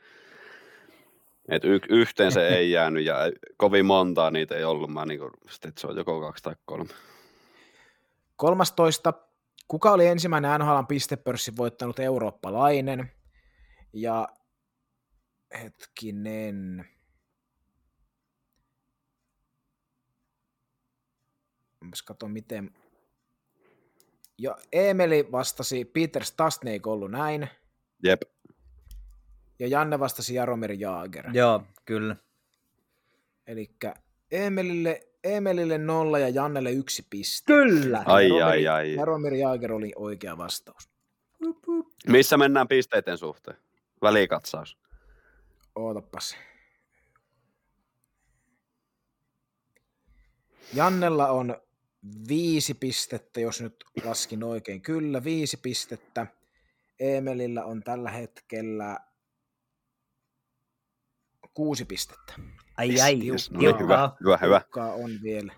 Et 1.49 1.65
y- 1.65 1.81
yhteen 1.89 2.33
se 2.33 2.49
ei 2.49 2.71
jäänyt 2.71 3.05
ja 3.05 3.17
kovin 3.57 3.87
montaa 3.87 4.31
niitä 4.31 4.57
ei 4.57 4.65
ollut. 4.65 4.91
Mä 4.91 5.07
niin 5.07 5.21
kuin, 5.21 5.31
että 5.69 5.81
se 5.81 5.87
on 5.87 5.97
joko 5.97 6.21
kaksi 6.21 6.43
tai 6.43 6.55
kolme. 6.65 6.91
13. 8.37 9.13
Kuka 9.71 9.93
oli 9.93 10.07
ensimmäinen 10.07 10.61
NHLn 10.61 10.87
pistepörssin 10.87 11.57
voittanut 11.57 11.99
eurooppalainen? 11.99 13.13
Ja 13.93 14.29
hetkinen. 15.63 16.89
Mä 21.85 21.91
katson 22.05 22.31
miten. 22.31 22.71
Ja 24.39 24.57
Emeli 24.73 25.33
vastasi, 25.33 25.85
Peter 25.85 26.25
Stastny 26.25 26.71
ei 26.71 26.81
ollut 26.87 27.11
näin. 27.11 27.49
Jep. 28.05 28.23
Ja 29.59 29.67
Janne 29.67 29.99
vastasi 29.99 30.35
Jaromir 30.35 30.73
Jaager. 30.73 31.31
Joo, 31.33 31.63
kyllä. 31.85 32.17
Eli 33.47 33.71
Emelille, 34.31 35.01
Emelille 35.25 35.79
nolla 35.79 36.19
ja 36.19 36.29
Jannelle 36.29 36.73
yksi 36.73 37.07
piste. 37.11 37.53
Kyllä. 37.53 38.03
Ai, 38.07 38.29
Jaromir, 38.29 38.45
ai, 38.45 38.69
ai. 38.69 38.95
Jaromir 38.95 39.35
Jaager 39.35 39.73
oli 39.73 39.93
oikea 39.97 40.39
vastaus. 40.39 40.91
Missä 42.07 42.37
mennään 42.37 42.69
pisteiden 42.69 43.19
suhteen? 43.19 43.57
Välikatsaus. 44.03 44.79
Ootapas. 45.75 46.37
Jannella 50.75 51.29
on 51.29 51.57
viisi 52.29 52.75
pistettä, 52.75 53.41
jos 53.41 53.61
nyt 53.61 53.85
laskin 54.05 54.45
oikein. 54.45 54.81
Kyllä, 54.81 55.25
viisi 55.25 55.57
pistettä. 55.57 56.27
Emelillä 57.01 57.65
on 57.65 57.83
tällä 57.83 58.11
hetkellä 58.11 58.99
kuusi 61.55 61.85
pistettä. 61.85 62.33
Ai 62.81 63.01
ai, 63.01 63.29
Yes, 63.29 63.51
no 63.51 63.61
niin, 63.61 63.79
hyvä, 63.79 64.11
hyvä, 64.21 64.39
hyvä. 64.43 64.63
on 64.77 65.11
vielä. 65.23 65.53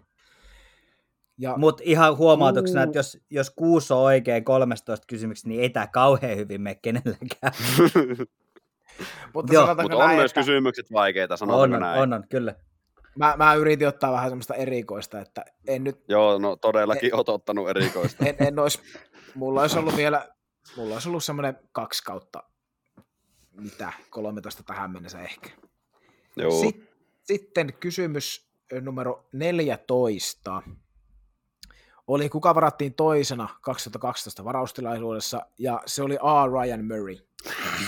Ja 1.38 1.54
Mutta 1.56 1.82
ihan 1.86 2.16
huomautuksena, 2.16 2.80
Uu. 2.80 2.84
että 2.84 2.98
jos, 2.98 3.18
jos 3.30 3.50
kuusi 3.50 3.92
on 3.92 3.98
oikein 3.98 4.44
13 4.44 5.06
kysymyksiä, 5.06 5.48
niin 5.48 5.60
ei 5.60 5.70
tämä 5.70 5.86
kauhean 5.86 6.36
hyvin 6.36 6.60
mene 6.60 6.78
kenellekään. 6.82 7.52
mutta 9.34 9.54
Joo, 9.54 9.66
Mutta 9.66 9.96
on 9.96 10.04
näin, 10.06 10.16
myös 10.16 10.30
että 10.30 10.40
kysymykset 10.40 10.92
vaikeita, 10.92 11.34
on, 11.34 11.38
sanotaanko 11.38 11.76
on, 11.76 11.80
näin. 11.82 12.00
on, 12.00 12.12
on, 12.12 12.24
kyllä. 12.30 12.54
mä, 13.18 13.34
mä 13.36 13.54
yritin 13.54 13.88
ottaa 13.88 14.12
vähän 14.12 14.30
semmoista 14.30 14.54
erikoista, 14.54 15.20
että 15.20 15.44
en 15.66 15.84
nyt, 15.84 16.04
Joo, 16.08 16.38
no 16.38 16.56
todellakin 16.56 17.14
oot 17.14 17.28
ottanut 17.28 17.68
erikoista. 17.68 18.24
en, 18.28 18.36
en 18.38 18.58
olisi, 18.58 18.80
mulla 19.34 19.60
olisi 19.60 19.78
ollut 19.78 19.96
vielä, 19.96 20.28
mulla 20.76 20.94
olisi 20.94 21.08
ollut 21.08 21.24
semmoinen 21.24 21.58
kaksi 21.72 22.04
kautta, 22.04 22.42
mitä, 23.50 23.92
13 24.10 24.62
tähän 24.62 24.90
mennessä 24.90 25.20
ehkä. 25.20 25.50
Joo. 26.36 26.60
Sit, 26.60 26.91
sitten 27.24 27.72
kysymys 27.80 28.52
numero 28.80 29.28
14 29.32 30.62
oli, 32.06 32.28
kuka 32.28 32.54
varattiin 32.54 32.94
toisena 32.94 33.48
2012 33.60 34.44
varaustilaisuudessa, 34.44 35.46
ja 35.58 35.82
se 35.86 36.02
oli 36.02 36.18
A. 36.20 36.46
Ryan 36.46 36.84
Murray. 36.84 37.16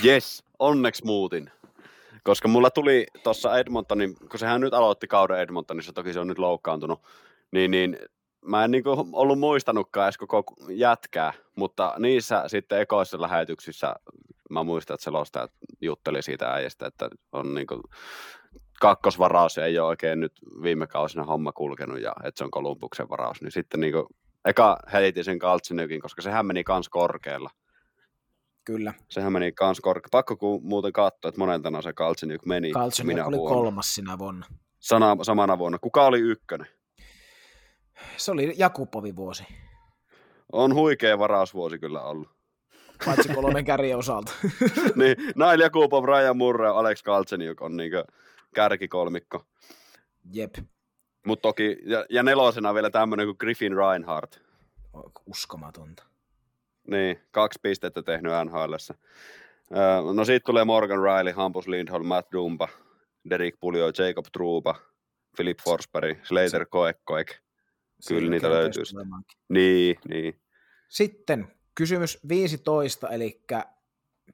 Yes, 0.04 0.44
onneksi 0.58 1.04
muutin. 1.04 1.50
Koska 2.22 2.48
mulla 2.48 2.70
tuli 2.70 3.06
tuossa 3.22 3.58
Edmontonin, 3.58 4.16
kun 4.30 4.38
sehän 4.38 4.60
nyt 4.60 4.74
aloitti 4.74 5.06
kauden 5.06 5.40
Edmontonissa, 5.40 5.92
toki 5.92 6.12
se 6.12 6.20
on 6.20 6.26
nyt 6.26 6.38
loukkaantunut, 6.38 7.02
niin, 7.52 7.70
niin 7.70 7.98
mä 8.44 8.64
en 8.64 8.70
niinku 8.70 9.08
ollut 9.12 9.38
muistanutkaan 9.38 10.06
edes 10.06 10.18
koko 10.18 10.44
jätkää, 10.68 11.32
mutta 11.56 11.94
niissä 11.98 12.44
sitten 12.46 12.80
ekoissa 12.80 13.20
lähetyksissä 13.20 13.94
mä 14.50 14.62
muistan, 14.62 14.94
että 14.94 15.04
selostajat 15.04 15.52
jutteli 15.80 16.22
siitä 16.22 16.52
äijästä, 16.52 16.86
että 16.86 17.08
on 17.32 17.54
niinku 17.54 17.82
kakkosvaraus 18.80 19.58
ei 19.58 19.78
ole 19.78 19.88
oikein 19.88 20.20
nyt 20.20 20.32
viime 20.62 20.86
kausina 20.86 21.24
homma 21.24 21.52
kulkenut 21.52 22.00
ja 22.00 22.12
että 22.24 22.38
se 22.38 22.44
on 22.44 22.50
Kolumbuksen 22.50 23.08
varaus, 23.08 23.42
niin 23.42 23.52
sitten 23.52 23.80
niinku 23.80 24.06
eka 24.44 24.76
heitin 24.92 25.24
sen 25.24 25.38
Kaltsinykin, 25.38 26.00
koska 26.00 26.22
sehän 26.22 26.46
meni 26.46 26.64
kans 26.64 26.88
korkealla. 26.88 27.50
Kyllä, 28.64 28.94
Sehän 29.08 29.32
meni 29.32 29.52
kans 29.52 29.80
korkealla. 29.80 30.08
Pakko 30.10 30.36
ku 30.36 30.60
muuten 30.64 30.92
katsoa, 30.92 31.28
että 31.28 31.38
monentana 31.38 31.82
se 31.82 31.92
Kaltsinyk 31.92 32.44
meni. 32.46 32.72
Kaltsen 32.72 33.06
minä 33.06 33.26
oli 33.26 33.36
vuonna. 33.36 33.54
kolmas 33.54 33.94
sinä 33.94 34.18
vuonna. 34.18 34.46
Sana, 34.80 35.16
samana 35.22 35.58
vuonna. 35.58 35.78
Kuka 35.78 36.06
oli 36.06 36.20
ykkönen? 36.20 36.66
Se 38.16 38.30
oli 38.32 38.54
Jakubovi 38.56 39.16
vuosi, 39.16 39.44
On 40.52 40.74
huikea 40.74 41.18
varausvuosi 41.18 41.78
kyllä 41.78 42.02
ollut. 42.02 42.28
paitsi 43.04 43.28
kolmen 43.34 43.64
kärjen 43.64 43.98
osalta. 43.98 44.32
niin, 44.96 45.16
Nail 45.36 45.60
Jakubov, 45.60 46.04
Ryan 46.04 46.36
Murray 46.36 46.68
ja 46.68 46.74
Alex 46.78 47.02
Kaltseniuk 47.02 47.62
on 47.62 47.76
niinkö 47.76 48.04
kärkikolmikko. 48.54 49.46
Jep, 50.32 50.54
Mutta 51.26 51.42
toki, 51.42 51.76
ja, 51.84 52.06
ja 52.10 52.22
nelosena 52.22 52.74
vielä 52.74 52.90
tämmöinen 52.90 53.26
kuin 53.26 53.36
Griffin 53.40 53.76
Reinhardt. 53.76 54.40
uskomatonta. 55.26 56.02
Niin, 56.86 57.20
kaksi 57.30 57.58
pistettä 57.62 58.02
tehnyt 58.02 58.32
NHLssä. 58.44 58.94
No 60.14 60.24
siitä 60.24 60.44
tulee 60.44 60.64
Morgan 60.64 60.98
Riley, 61.02 61.32
Hampus 61.32 61.68
Lindholm, 61.68 62.06
Matt 62.06 62.32
Dumba, 62.32 62.68
Derek 63.30 63.54
Puljo, 63.60 63.86
Jacob 63.86 64.26
Truba, 64.32 64.74
Philip 65.36 65.58
Forsberg, 65.64 66.24
Slater 66.24 66.66
Koekkoek. 66.66 67.34
Kyllä 68.08 68.30
niitä 68.30 68.50
löytyy. 68.50 68.82
Niin, 69.48 69.96
niin. 70.08 70.40
Sitten 70.88 71.48
kysymys 71.74 72.18
15, 72.28 73.08
eli 73.08 73.44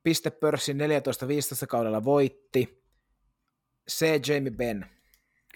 pistepörssin 0.02 0.78
14-15 0.78 1.66
kaudella 1.68 2.04
voitti 2.04 2.79
C. 3.90 4.28
Jamie 4.28 4.50
Benn. 4.50 4.84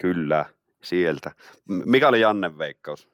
Kyllä, 0.01 0.45
sieltä. 0.83 1.31
Mikä 1.67 2.07
oli 2.07 2.21
Jannen 2.21 2.57
veikkaus? 2.57 3.09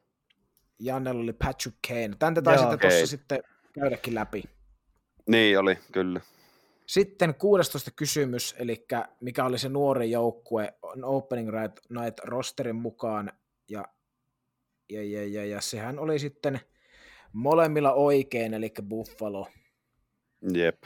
Jannella 0.79 1.21
oli 1.21 1.33
Patrick 1.33 1.77
Kane. 1.87 2.11
Tän 2.19 2.33
te 2.33 2.41
taisitte 2.41 2.71
Joo. 2.71 2.77
tuossa 2.77 3.07
sitten 3.07 3.43
käydäkin 3.73 4.15
läpi. 4.15 4.43
Niin 5.27 5.59
oli, 5.59 5.77
kyllä. 5.91 6.21
Sitten 6.85 7.35
16 7.35 7.91
kysymys, 7.91 8.55
eli 8.59 8.85
mikä 9.21 9.45
oli 9.45 9.57
se 9.57 9.69
nuori 9.69 10.11
joukkue 10.11 10.73
Opening 11.03 11.49
Night 11.89 12.19
rosterin 12.23 12.75
mukaan, 12.75 13.31
ja, 13.69 13.85
ja, 14.89 15.03
ja, 15.03 15.27
ja, 15.27 15.45
ja 15.45 15.61
sehän 15.61 15.99
oli 15.99 16.19
sitten 16.19 16.59
molemmilla 17.33 17.93
oikein, 17.93 18.53
eli 18.53 18.73
Buffalo. 18.87 19.47
Jep. 20.53 20.83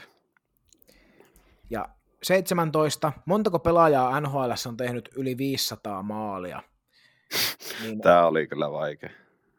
Ja 1.70 1.95
17. 2.22 3.12
Montako 3.26 3.58
pelaajaa 3.58 4.20
NHL 4.20 4.50
on 4.68 4.76
tehnyt 4.76 5.08
yli 5.16 5.36
500 5.38 6.02
maalia? 6.02 6.62
Niin 7.82 8.00
Tämä 8.00 8.26
oli 8.26 8.46
kyllä 8.46 8.72
vaikea. 8.72 9.10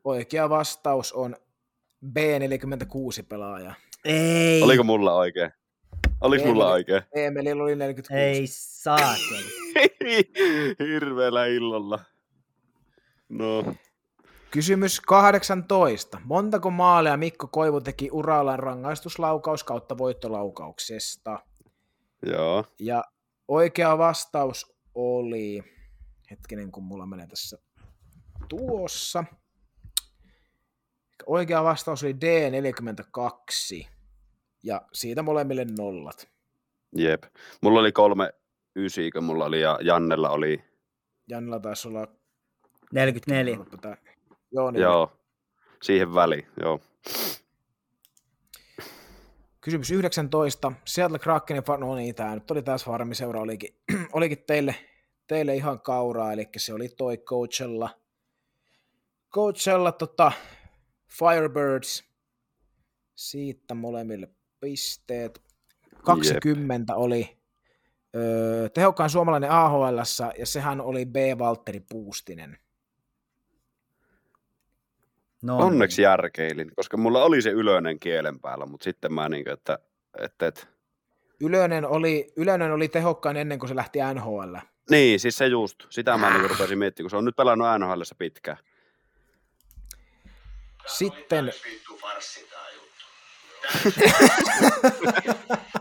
Oikea 0.04 0.50
vastaus 0.50 1.14
on 1.14 1.36
B46 2.06 3.24
pelaajaa. 3.30 3.76
Ei. 4.06 4.64
Oliko 4.64 4.84
mulla 4.84 5.14
oikein? 5.14 5.52
Oliko 6.22 6.42
Emeli, 6.44 6.54
mulla 6.54 6.72
oikein? 6.72 7.02
Emelillä 7.16 7.64
oli 7.64 7.76
46. 7.76 8.24
Ei 8.24 8.48
saa. 8.48 8.98
Hirveellä 10.80 11.46
illalla. 11.46 12.00
No. 13.30 13.74
Kysymys 14.52 15.02
18. 15.02 16.22
Montako 16.24 16.70
maalia 16.70 17.18
Mikko 17.18 17.48
Koivu 17.48 17.82
teki 17.82 18.10
urallaan 18.12 18.60
rangaistuslaukaus 18.60 19.64
kautta 19.64 19.98
voittolaukauksesta? 19.98 21.40
Joo. 22.26 22.66
Ja 22.80 23.04
oikea 23.48 23.98
vastaus 23.98 24.78
oli, 24.96 25.64
hetkinen 26.32 26.72
kun 26.72 26.84
mulla 26.84 27.06
menee 27.06 27.28
tässä 27.28 27.58
tuossa, 28.50 29.24
oikea 31.26 31.64
vastaus 31.64 32.04
oli 32.04 32.14
D42, 32.14 33.88
ja 34.64 34.82
siitä 34.94 35.24
molemmille 35.24 35.66
nollat. 35.78 36.30
Jep. 36.96 37.24
Mulla 37.62 37.80
oli 37.80 37.92
kolme 37.92 38.34
ysi, 38.76 39.12
kun 39.12 39.24
mulla 39.24 39.46
oli, 39.46 39.62
ja 39.62 39.80
Jannella 39.82 40.30
oli... 40.30 40.64
Jannella 41.30 41.60
taisi 41.60 41.88
olla... 41.88 42.08
44. 42.94 43.58
Joo, 44.52 44.72
niin 44.72 44.82
joo. 44.82 45.12
siihen 45.82 46.14
väliin, 46.14 46.48
joo. 46.62 46.80
Kysymys 49.68 49.92
19. 49.92 50.72
Seattle 50.86 51.20
Krakenin, 51.20 51.64
no 51.78 51.96
niin, 51.96 52.16
tämä 52.16 52.36
nyt 52.36 52.52
oli 52.52 52.62
taas 52.62 52.88
varmi 52.88 53.16
seura, 53.16 53.42
olikin, 53.42 53.76
olikin 54.14 54.44
teille, 54.48 54.76
teille 55.28 55.56
ihan 55.56 55.82
kauraa, 55.82 56.34
eli 56.34 56.50
se 56.58 56.74
oli 56.74 56.90
toi 56.90 57.18
Coachella, 57.18 57.90
Coachella 59.34 59.92
tota, 59.92 60.32
Firebirds, 61.08 62.04
siitä 63.16 63.74
molemmille 63.74 64.30
pisteet. 64.60 65.42
20 66.04 66.94
Jep. 66.94 67.00
oli 67.00 67.38
öö, 68.16 68.70
tehokkaan 68.70 69.10
suomalainen 69.10 69.52
AHL, 69.52 69.98
ja 70.38 70.46
sehän 70.46 70.82
oli 70.82 71.06
B. 71.06 71.16
Valtteri 71.40 71.80
Puustinen. 71.80 72.58
No. 75.42 75.58
Onneksi 75.58 76.02
järkeilin, 76.02 76.72
koska 76.76 76.98
mulla 76.98 77.24
oli 77.24 77.42
se 77.42 77.50
ylönen 77.50 78.00
kielen 78.00 78.40
päällä, 78.40 78.66
mutta 78.66 78.84
sitten 78.84 79.14
mä 79.14 79.30
niin 79.30 79.50
että, 79.50 79.80
että, 80.20 80.48
että... 80.48 80.68
Ylönen, 81.40 81.86
oli, 81.86 82.28
ylönen 82.36 82.72
oli 82.72 82.88
tehokkain 82.88 83.38
ennen 83.38 83.60
kuin 83.60 83.70
se 83.70 83.76
lähti 83.76 84.00
NHL. 84.14 84.56
Niin, 84.90 85.20
siis 85.20 85.38
se 85.38 85.48
just. 85.48 85.76
Sitä 85.90 86.18
mä 86.18 86.38
niin 86.38 86.50
rupesin 86.50 86.80
miettimään, 86.80 87.06
kun 87.06 87.10
se 87.10 87.18
on 87.18 87.26
nyt 87.26 87.36
pelannut 87.36 87.68
NHL 87.80 88.02
pitkään. 88.18 88.58
Sitten... 90.86 91.54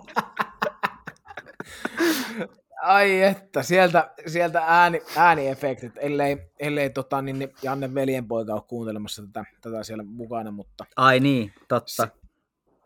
Ai 2.87 3.23
että, 3.23 3.63
sieltä, 3.63 4.15
sieltä 4.27 4.63
ääni, 4.67 5.03
ääniefektit, 5.17 5.93
ellei, 5.97 6.37
ellei 6.59 6.91
tota, 6.91 7.23
niin, 7.23 7.39
niin 7.39 7.53
Janne 7.63 7.95
veljenpoika 7.95 8.55
ole 8.55 8.63
kuuntelemassa 8.69 9.23
tätä, 9.23 9.45
tätä 9.61 9.83
siellä 9.83 10.03
mukana, 10.03 10.51
mutta... 10.51 10.85
Ai 10.97 11.21
niin, 11.21 11.53
totta. 11.69 12.09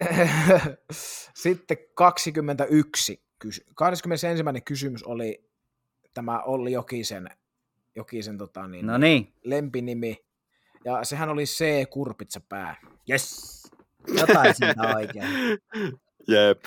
Sitten 1.34 1.76
21. 1.94 3.22
21. 3.74 4.26
kysymys 4.64 5.02
oli 5.02 5.44
tämä 6.14 6.42
Olli 6.42 6.72
Jokisen, 6.72 7.30
Jokisen 7.96 8.38
tota, 8.38 8.66
niin, 8.66 8.86
no 8.86 8.98
niin. 8.98 9.32
lempinimi, 9.44 10.24
ja 10.84 11.04
sehän 11.04 11.28
oli 11.28 11.44
C. 11.44 11.88
Kurpitsa 11.90 12.40
pää. 12.48 12.76
Yes! 13.10 13.62
Jotain 14.18 14.54
siitä 14.54 14.96
oikein. 14.96 15.28
Jep. 16.28 16.64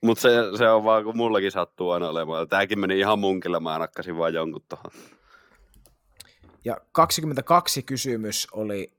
Mutta 0.00 0.22
se, 0.22 0.30
se 0.58 0.68
on 0.68 0.84
vaan, 0.84 1.04
kun 1.04 1.16
mullakin 1.16 1.52
sattuu 1.52 1.90
aina 1.90 2.08
olemaan. 2.08 2.48
Tämäkin 2.48 2.78
meni 2.78 2.98
ihan 2.98 3.18
munkille, 3.18 3.60
mä 3.60 3.78
nakkasin 3.78 4.18
vaan 4.18 4.34
jonkun 4.34 4.62
tuohon. 4.68 4.90
Ja 6.64 6.76
22 6.92 7.82
kysymys 7.82 8.48
oli 8.52 8.92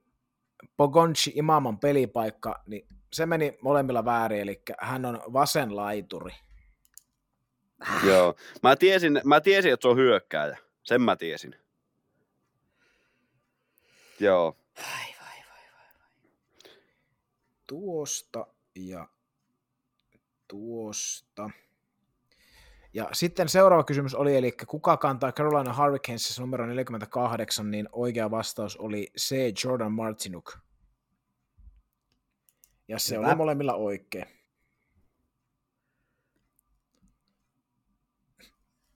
Pogonchi 0.76 1.32
Imaman 1.34 1.78
pelipaikka, 1.78 2.62
niin 2.66 2.86
se 3.12 3.26
meni 3.26 3.58
molemmilla 3.60 4.04
väärin, 4.04 4.40
eli 4.40 4.62
hän 4.78 5.04
on 5.04 5.20
vasen 5.32 5.76
laituri. 5.76 6.32
Joo, 8.06 8.34
mä 8.62 8.76
tiesin, 8.76 9.20
mä 9.24 9.40
tiesin, 9.40 9.72
että 9.72 9.82
se 9.82 9.88
on 9.88 9.96
hyökkääjä. 9.96 10.58
Sen 10.82 11.02
mä 11.02 11.16
tiesin. 11.16 11.56
Joo. 14.20 14.56
Vai, 14.76 15.14
vai, 15.20 15.38
vai, 15.48 15.64
vai, 15.72 15.86
vai. 16.00 16.72
Tuosta 17.66 18.46
ja 18.74 19.08
tuosta. 20.52 21.50
Ja 22.94 23.08
sitten 23.12 23.48
seuraava 23.48 23.84
kysymys 23.84 24.14
oli, 24.14 24.36
eli 24.36 24.52
kuka 24.66 24.96
kantaa 24.96 25.32
Carolina 25.32 25.74
Hurricanes 25.74 26.40
numero 26.40 26.66
48, 26.66 27.70
niin 27.70 27.88
oikea 27.92 28.30
vastaus 28.30 28.76
oli 28.76 29.06
C. 29.18 29.34
Jordan 29.64 29.92
Martinuk. 29.92 30.58
Ja 32.88 32.98
se 32.98 33.16
Hyvä. 33.16 33.26
oli 33.26 33.34
molemmilla 33.34 33.74
oikein. 33.74 34.26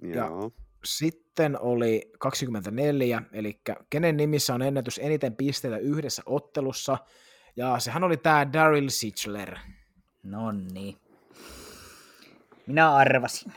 Ja 0.02 0.30
sitten 0.84 1.60
oli 1.60 2.10
24, 2.18 3.22
eli 3.32 3.60
kenen 3.90 4.16
nimissä 4.16 4.54
on 4.54 4.62
ennätys 4.62 5.00
eniten 5.02 5.36
pisteitä 5.36 5.78
yhdessä 5.78 6.22
ottelussa, 6.26 6.98
ja 7.56 7.78
sehän 7.78 8.04
oli 8.04 8.16
tämä 8.16 8.52
Daryl 8.52 8.88
Sichler. 8.88 9.58
No 10.22 10.52
niin. 10.52 11.05
Minä 12.66 12.94
arvasin. 12.94 13.52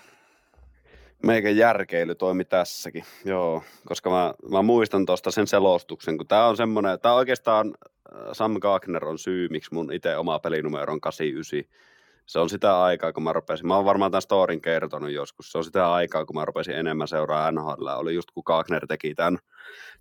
Meikä 1.24 1.49
järkeily 1.49 2.16
toimi 2.16 2.45
tässäkin, 2.45 3.03
joo, 3.26 3.64
koska 3.86 4.10
mä, 4.10 4.34
mä 4.51 4.62
muistan 4.62 5.05
tuosta 5.05 5.32
sen 5.32 5.47
selostuksen, 5.47 6.18
kun 6.18 6.28
tämä 6.28 6.47
on 6.47 6.57
semmoinen, 6.57 6.99
tämä 6.99 7.16
oikeastaan 7.16 7.74
äh, 7.88 8.22
Sam 8.34 8.55
Gagner 8.62 9.05
on 9.05 9.20
syy, 9.20 9.47
miksi 9.47 9.74
mun 9.74 9.93
itse 9.93 10.18
oma 10.18 10.39
pelinumero 10.39 10.93
on 10.93 11.01
89. 11.01 11.80
Se 12.26 12.39
on 12.39 12.49
sitä 12.49 12.84
aikaa, 12.84 13.14
kun 13.14 13.24
mä 13.24 13.34
rupesin, 13.34 13.68
mä 13.68 13.76
oon 13.76 13.86
varmaan 13.86 14.12
tämän 14.12 14.22
storin 14.22 14.62
kertonut 14.62 15.12
joskus, 15.12 15.51
se 15.51 15.57
on 15.57 15.64
sitä 15.64 15.93
aikaa, 15.93 16.26
kun 16.26 16.36
mä 16.36 16.45
rupesin 16.45 16.76
enemmän 16.76 17.07
seuraa 17.07 17.51
NHL, 17.51 17.88
oli 17.88 18.14
just 18.14 18.32
kun 18.32 18.43
Gagner 18.45 18.88
teki 18.88 19.16
tämän, 19.16 19.38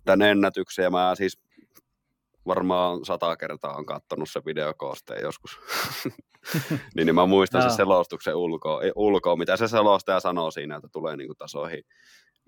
tämän 0.05 0.29
ennätyksen, 0.29 0.83
ja 0.83 0.89
mä 0.89 1.15
siis 1.15 1.39
varmaan 2.49 3.05
sata 3.05 3.37
kertaa 3.37 3.75
on 3.75 3.85
katsonut 3.85 4.29
se 4.29 4.41
videokoosteen 4.45 5.21
joskus. 5.21 5.59
niin, 6.95 7.05
niin 7.05 7.15
mä 7.15 7.25
muistan 7.25 7.61
sen 7.61 7.71
selostuksen 7.71 8.35
ulkoa, 8.35 8.81
ulkoa, 8.95 9.35
mitä 9.35 9.57
se 9.57 9.67
selostaja 9.67 10.19
sanoo 10.19 10.51
siinä, 10.51 10.75
että 10.75 10.89
tulee 10.91 11.17
niinku 11.17 11.35
tasoihin 11.35 11.83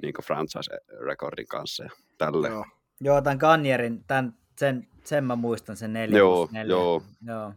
niinku 0.02 0.22
franchise-rekordin 0.22 1.48
kanssa 1.48 1.84
ja 1.84 1.90
tälle. 2.18 2.48
Joo, 2.48 2.66
joo 3.02 3.22
tämän 3.22 3.38
Ganjerin, 3.38 4.04
tämän, 4.04 4.34
sen, 4.60 4.88
sen 5.04 5.24
mä 5.24 5.36
muistan, 5.36 5.78
sen 5.78 5.94
neljä. 5.94 6.18
Joo, 6.18 6.50
neljä. 6.52 6.72
joo. 6.72 7.02
joo. 7.26 7.54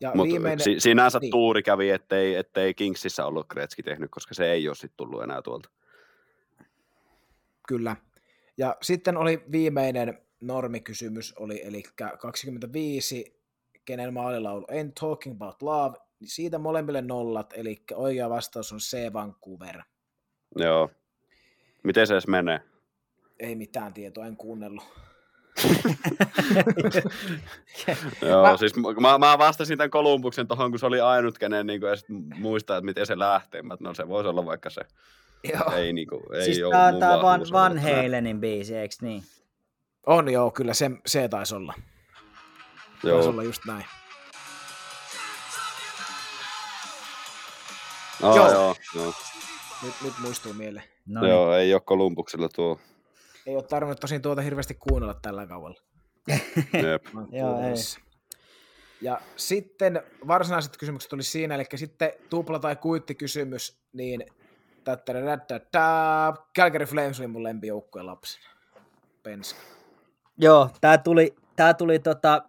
Ja 0.00 0.12
Mut 0.14 0.28
viimeinen... 0.28 0.60
si- 0.60 0.80
sinänsä 0.80 1.18
niin. 1.18 1.30
tuuri 1.30 1.62
kävi, 1.62 1.90
ettei, 1.90 2.34
ettei 2.34 2.74
Kingsissä 2.74 3.26
ollut 3.26 3.46
Kretski 3.48 3.82
tehnyt, 3.82 4.10
koska 4.10 4.34
se 4.34 4.52
ei 4.52 4.68
ole 4.68 4.74
sitten 4.74 4.96
tullut 4.96 5.22
enää 5.22 5.42
tuolta. 5.42 5.70
Kyllä. 7.68 7.96
Ja 8.58 8.76
sitten 8.82 9.16
oli 9.16 9.44
viimeinen 9.52 10.18
normikysymys 10.40 11.34
oli, 11.36 11.62
eli 11.64 11.82
25, 12.18 13.40
kenen 13.84 14.14
maalilaulu 14.14 14.66
En 14.70 14.92
Talking 14.92 15.36
About 15.36 15.62
Love, 15.62 15.98
niin 16.20 16.30
siitä 16.30 16.58
molemmille 16.58 17.02
nollat, 17.02 17.52
eli 17.56 17.82
oikea 17.94 18.30
vastaus 18.30 18.72
on 18.72 18.78
C. 18.78 19.12
Vancouver. 19.12 19.82
Joo. 20.56 20.90
Miten 21.82 22.06
se 22.06 22.14
edes 22.14 22.26
menee? 22.26 22.60
Ei 23.38 23.54
mitään 23.54 23.94
tietoa, 23.94 24.26
en 24.26 24.36
kuunnellut. 24.36 24.84
Joo, 28.28 28.42
mä... 28.42 28.56
siis 28.56 28.76
mä, 28.76 29.18
mä 29.18 29.38
vastasin 29.38 29.78
tämän 29.78 29.90
Kolumbuksen 29.90 30.48
tuohon, 30.48 30.70
kun 30.70 30.78
se 30.78 30.86
oli 30.86 31.00
ainut, 31.00 31.38
kenen 31.38 31.66
niin 31.66 31.80
kuin, 31.80 31.90
muistaa, 32.38 32.76
että 32.76 32.84
miten 32.84 33.06
se 33.06 33.18
lähtee. 33.18 33.62
Mä, 33.62 33.76
no 33.80 33.94
se 33.94 34.08
voisi 34.08 34.28
olla 34.28 34.46
vaikka 34.46 34.70
se. 34.70 34.80
Joo. 35.52 35.72
Ei, 35.72 35.92
niin 35.92 36.08
kuin, 36.08 36.22
ei 36.34 36.44
siis 36.44 36.58
tämä 37.00 37.14
on 37.14 37.22
Van, 37.22 37.46
Van 37.52 37.78
Halenin 37.78 38.40
biisi, 38.40 38.76
eikö 38.76 38.94
niin? 39.00 39.22
On 40.08 40.32
joo, 40.32 40.50
kyllä 40.50 40.74
se, 40.74 40.90
se 41.06 41.28
taisi 41.28 41.54
olla. 41.54 41.74
Joo. 43.04 43.14
Taisi 43.16 43.28
olla 43.28 43.42
just 43.42 43.62
näin. 43.66 43.84
Oh, 48.22 48.36
Joo. 48.36 48.52
joo. 48.52 48.76
joo. 48.94 49.14
Nyt, 49.82 49.94
nyt 50.04 50.14
muistuu 50.18 50.52
mieleen. 50.52 50.84
No 51.06 51.20
niin. 51.20 51.30
Joo, 51.30 51.54
ei 51.54 51.74
ole 51.74 51.80
Kolumbuksella 51.80 52.48
tuo. 52.48 52.80
Ei 53.46 53.54
ole 53.54 53.62
tarvinnut 53.62 54.00
tosin 54.00 54.22
tuota 54.22 54.42
hirveästi 54.42 54.74
kuunnella 54.74 55.14
tällä 55.14 55.46
kaudella. 55.46 55.80
Jep. 56.90 57.04
Joo, 57.32 57.60
ei. 57.60 57.74
Ja 59.00 59.20
sitten 59.36 60.02
varsinaiset 60.28 60.76
kysymykset 60.76 61.08
tuli 61.10 61.22
siinä, 61.22 61.54
eli 61.54 61.64
sitten 61.74 62.12
tupla- 62.30 62.58
tai 62.60 62.76
kuittikysymys, 62.76 63.80
niin 63.92 64.26
tätä 64.84 65.12
Calgary 66.58 66.84
Flames 66.86 67.20
oli 67.20 67.28
mun 67.28 67.42
lempijoukkueen 67.42 68.06
lapsena. 68.06 68.46
Penska. 69.22 69.77
Joo, 70.38 70.70
tää 70.80 70.98
tuli, 70.98 71.34
tää 71.56 71.74
tuli 71.74 71.98
tota, 71.98 72.42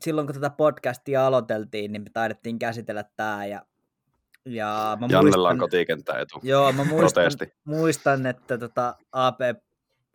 silloin 0.00 0.26
kun 0.26 0.34
tätä 0.34 0.50
podcastia 0.50 1.26
aloiteltiin, 1.26 1.92
niin 1.92 2.02
me 2.02 2.10
taidettiin 2.12 2.58
käsitellä 2.58 3.04
tää 3.16 3.46
ja, 3.46 3.62
ja 4.44 4.98
mä 5.00 5.06
Jannella 5.10 5.48
on 5.48 5.56
muistan, 5.56 5.58
kotikenttä 5.58 6.18
etu. 6.18 6.40
joo, 6.42 6.72
mä 6.72 6.84
muistan, 6.84 6.98
Protesti. 6.98 7.52
muistan, 7.64 8.26
että 8.26 8.58
tota 8.58 8.96
AP 9.12 9.40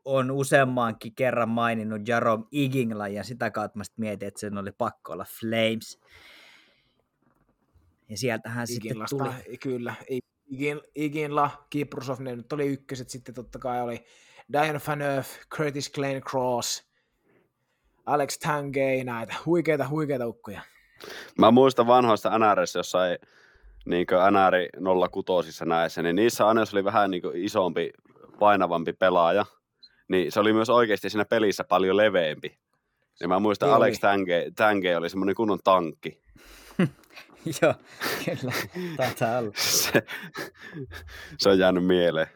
on 0.06 0.32
useammankin 0.32 1.16
kerran 1.16 1.50
maininnut 1.50 2.08
Jarom 2.08 2.48
Iginglan 2.52 3.14
ja 3.14 3.24
sitä 3.24 3.52
kautta 3.52 3.78
mä 3.78 3.84
sit 3.84 3.98
mietin, 3.98 4.28
että 4.28 4.40
sen 4.40 4.58
oli 4.58 4.72
pakko 4.72 5.14
olla 5.14 5.26
Flames. 5.40 6.00
Ja 8.10 8.18
sieltähän 8.18 8.68
sitten 8.68 8.92
Iginlasta, 8.92 9.18
tuli. 9.18 9.58
kyllä. 9.58 9.94
Igin, 10.46 10.82
Iginla, 10.96 11.66
Kiprusov, 11.70 12.20
ne 12.20 12.36
nyt 12.36 12.54
oli 12.54 12.68
ykköset, 12.68 13.10
sitten 13.10 13.36
totta 13.36 13.60
kai 13.60 13.82
oli 13.82 14.06
Diane 14.54 14.80
Faneuf, 14.80 15.28
Curtis 15.56 15.92
Glenn 15.92 16.22
Cross, 16.22 16.91
Alex 18.06 18.38
Tangay, 18.40 19.04
näitä 19.04 19.36
huikeita, 19.46 19.88
huikeita 19.88 20.28
ukkoja. 20.28 20.62
Mä 21.38 21.52
muistan 21.52 21.88
vanhoista 21.88 22.40
NRS 22.40 22.76
jossain 22.76 23.18
niin 23.86 24.08
NR 24.32 24.54
06 25.26 25.66
näissä, 25.66 26.02
niin 26.02 26.16
niissä 26.16 26.48
aina 26.48 26.62
jos 26.62 26.74
oli 26.74 26.84
vähän 26.84 27.12
niin 27.12 27.24
isompi, 27.34 27.90
painavampi 28.40 28.94
pelaaja, 28.94 29.46
niin 30.08 30.32
se 30.32 30.40
oli 30.40 30.54
myös 30.54 30.70
oikeasti 30.70 31.10
siinä 31.10 31.26
pelissä 31.26 31.64
paljon 31.64 31.98
leveämpi. 31.98 32.58
Ja 33.20 33.28
mä 33.28 33.40
muistan, 33.40 33.70
Niin 33.70 33.76
Alex 33.76 33.94
oli. 33.94 34.00
Tangay, 34.00 34.52
Tangay 34.56 34.96
oli 34.96 35.10
semmoinen 35.10 35.36
kunnon 35.36 35.60
tankki. 35.64 36.22
Joo, 37.62 37.74
kyllä, 38.26 38.54
taitaa 38.98 39.38
olla. 39.38 39.52
Se, 39.56 40.04
se 41.38 41.50
on 41.50 41.60
jäänyt 41.60 41.86
mieleen. 41.86 42.28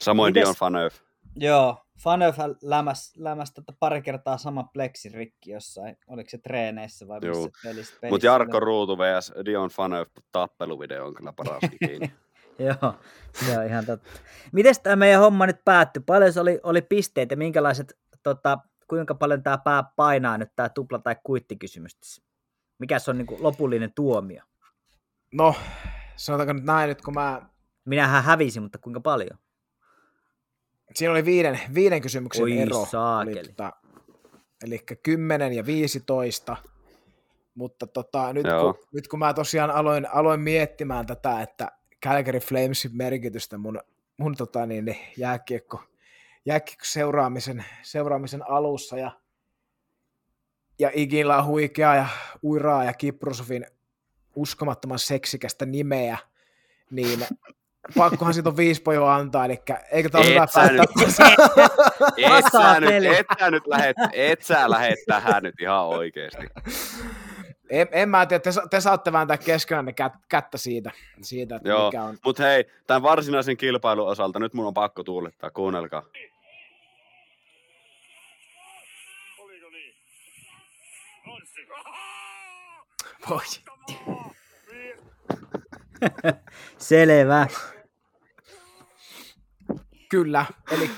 Samoin 0.00 0.32
Mites- 0.34 0.42
Dion 0.44 0.54
Faneuf. 0.54 0.94
Joo, 1.36 1.85
Faneuf 1.98 2.36
lämäs, 2.62 3.12
lämäs 3.16 3.52
tota 3.52 3.72
pari 3.80 4.02
kertaa 4.02 4.38
sama 4.38 4.64
pleksin 4.64 5.14
rikki 5.14 5.50
jossain, 5.50 5.96
oliko 6.08 6.30
se 6.30 6.38
treeneissä 6.38 7.08
vai 7.08 7.20
missä 7.20 7.32
pelissä, 7.32 7.58
pelissä 7.62 8.08
Mutta 8.10 8.26
Jarkko. 8.26 8.60
Ruutu 8.60 8.98
vs. 8.98 9.32
Dion 9.44 9.70
Faneuf 9.70 10.08
tappeluvideo 10.32 11.06
on 11.06 11.14
kyllä 11.14 11.32
paras 11.32 11.62
ikinä. 11.82 12.08
Joo, 12.58 12.94
se 13.32 13.58
on 13.58 13.66
ihan 13.66 13.86
totta. 13.86 14.10
Miten 14.52 14.74
tämä 14.82 14.96
meidän 14.96 15.20
homma 15.20 15.46
nyt 15.46 15.64
päättyi? 15.64 16.02
Paljon 16.06 16.32
se 16.32 16.40
oli, 16.40 16.60
oli 16.62 16.82
pisteet 16.82 17.30
ja 17.30 17.36
minkälaiset, 17.36 17.98
tota, 18.22 18.58
kuinka 18.88 19.14
paljon 19.14 19.42
tämä 19.42 19.58
pää 19.58 19.84
painaa 19.96 20.38
nyt 20.38 20.52
tämä 20.56 20.68
tupla- 20.68 21.02
tai 21.02 21.16
kuittikysymys 21.24 21.96
tässä? 21.96 22.22
Mikä 22.78 22.98
se 22.98 23.10
on 23.10 23.18
niin 23.18 23.26
lopullinen 23.38 23.92
tuomio? 23.94 24.42
No, 25.34 25.54
sanotaanko 26.16 26.52
nyt 26.52 26.64
näin, 26.64 26.88
nyt 26.88 27.02
kun 27.02 27.14
mä... 27.14 27.42
Minähän 27.84 28.24
hävisin, 28.24 28.62
mutta 28.62 28.78
kuinka 28.78 29.00
paljon? 29.00 29.38
Siinä 30.94 31.12
oli 31.12 31.24
viiden, 31.24 31.60
viiden 31.74 32.00
kysymyksen 32.00 32.42
Oi 32.42 32.58
ero. 32.58 32.86
saakeli. 32.90 33.38
Oli, 33.38 33.48
tota, 33.48 33.72
eli 34.64 34.78
10 35.02 35.52
ja 35.52 35.66
15. 35.66 36.56
Mutta 37.54 37.86
tota, 37.86 38.32
nyt, 38.32 38.46
Joo. 38.46 38.74
kun, 38.74 38.84
nyt 38.92 39.08
kun 39.08 39.18
mä 39.18 39.34
tosiaan 39.34 39.70
aloin, 39.70 40.06
aloin 40.14 40.40
miettimään 40.40 41.06
tätä, 41.06 41.42
että 41.42 41.72
Calgary 42.04 42.38
Flamesin 42.40 42.96
merkitystä 42.96 43.58
mun, 43.58 43.80
mun 44.16 44.36
tota, 44.36 44.66
niin, 44.66 44.84
niin, 44.84 44.98
jääkiekko, 45.16 45.82
jääkiekko 46.46 46.84
seuraamisen, 46.84 47.64
seuraamisen 47.82 48.50
alussa 48.50 48.98
ja, 48.98 49.10
ja 50.78 50.90
Igillä 50.94 51.38
on 51.38 51.46
huikeaa 51.46 51.96
ja 51.96 52.06
uiraa 52.42 52.84
ja 52.84 52.92
Kiprusovin 52.92 53.66
uskomattoman 54.36 54.98
seksikästä 54.98 55.66
nimeä, 55.66 56.18
niin 56.90 57.26
pakkohan 57.96 58.34
siitä 58.34 58.48
on 58.48 58.56
viisi 58.56 58.82
pojoa 58.82 59.14
antaa, 59.14 59.44
eli 59.44 59.62
eikö 59.90 60.08
tämä 60.08 60.20
ole 60.22 60.28
Et 60.28 60.34
hyvä 60.34 60.46
sä 60.46 60.60
päättää? 60.60 60.86
Et 62.38 62.44
sä, 62.52 62.80
nyt, 62.80 63.04
et, 63.18 63.26
sä 63.38 63.50
nyt 63.50 63.66
lähet, 63.66 63.96
et 64.12 64.42
sä 64.42 64.70
lähet 64.70 64.98
tähän 65.06 65.42
nyt 65.42 65.60
ihan 65.60 65.86
oikeesti. 65.86 66.46
En, 67.70 67.88
en 67.92 68.08
mä 68.08 68.26
tiedä, 68.26 68.42
te, 68.42 68.50
te 68.70 68.80
saatte 68.80 69.12
vääntää 69.12 69.38
keskenään 69.38 69.94
kät, 69.94 70.12
kättä 70.28 70.58
siitä, 70.58 70.90
siitä 71.22 71.56
että 71.56 71.68
Joo, 71.68 71.86
mikä 71.86 72.02
on. 72.02 72.18
Mutta 72.24 72.42
hei, 72.42 72.64
tämän 72.86 73.02
varsinaisen 73.02 73.56
kilpailun 73.56 74.08
osalta 74.08 74.38
nyt 74.38 74.54
mun 74.54 74.66
on 74.66 74.74
pakko 74.74 75.02
tuulettaa, 75.02 75.50
kuunnelkaa. 75.50 76.02
Oliko 79.38 79.70
niin? 79.70 79.94
Voi. 83.30 83.42
Selvä. 86.78 87.46
Kyllä, 90.08 90.46
eli 90.70 90.90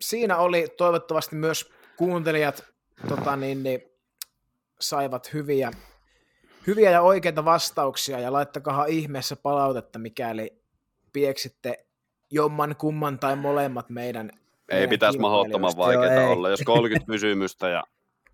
siinä 0.00 0.36
oli 0.36 0.68
toivottavasti 0.76 1.36
myös 1.36 1.72
kuuntelijat 1.96 2.64
tota 3.08 3.36
niin, 3.36 3.62
niin, 3.62 3.82
saivat 4.80 5.32
hyviä, 5.32 5.70
hyviä 6.66 6.90
ja 6.90 7.02
oikeita 7.02 7.44
vastauksia. 7.44 8.20
Ja 8.20 8.32
laittakaa 8.32 8.86
ihmeessä 8.86 9.36
palautetta, 9.36 9.98
mikäli 9.98 10.62
pieksitte 11.12 11.86
jomman, 12.30 12.76
kumman 12.76 13.18
tai 13.18 13.36
molemmat 13.36 13.90
meidän 13.90 14.30
Ei 14.68 14.74
meidän 14.76 14.90
pitäisi 14.90 15.18
mahdottoman 15.18 15.72
vaikeaa 15.76 16.28
olla, 16.30 16.50
jos 16.50 16.62
30 16.62 17.12
kysymystä 17.12 17.68
ja 17.68 17.84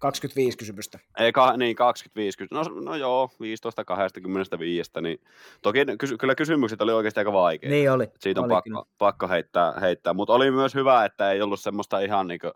25 0.01 0.59
kysymystä. 0.59 0.99
Ei, 1.19 1.33
ka, 1.33 1.57
niin 1.57 1.77
25 1.77 2.39
kysymystä. 2.39 2.71
No, 2.73 2.81
no 2.81 2.97
joo, 2.97 3.31
15 3.41 3.85
25, 3.85 4.91
niin 5.01 5.21
toki 5.63 5.85
ne 5.85 5.97
kysy, 5.97 6.17
kyllä 6.17 6.35
kysymykset 6.35 6.83
oli 6.83 6.93
oikeasti 6.93 7.21
aika 7.21 7.33
vaikeita. 7.33 7.75
Niin 7.75 7.93
oli. 7.93 8.09
Siitä 8.19 8.41
on 8.41 8.45
oli 8.45 8.55
pakko, 8.55 8.89
pakko 8.99 9.29
heittää, 9.29 9.73
heittää. 9.81 10.15
mutta 10.15 10.33
oli 10.33 10.51
myös 10.51 10.75
hyvä, 10.75 11.05
että 11.05 11.31
ei 11.31 11.43
ollut 11.43 11.61
semmoista 11.61 12.01
ihan 12.01 12.29
niinku 12.29 12.53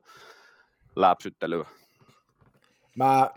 läpsyttelyä. 0.97 1.67
Mä, 2.97 3.31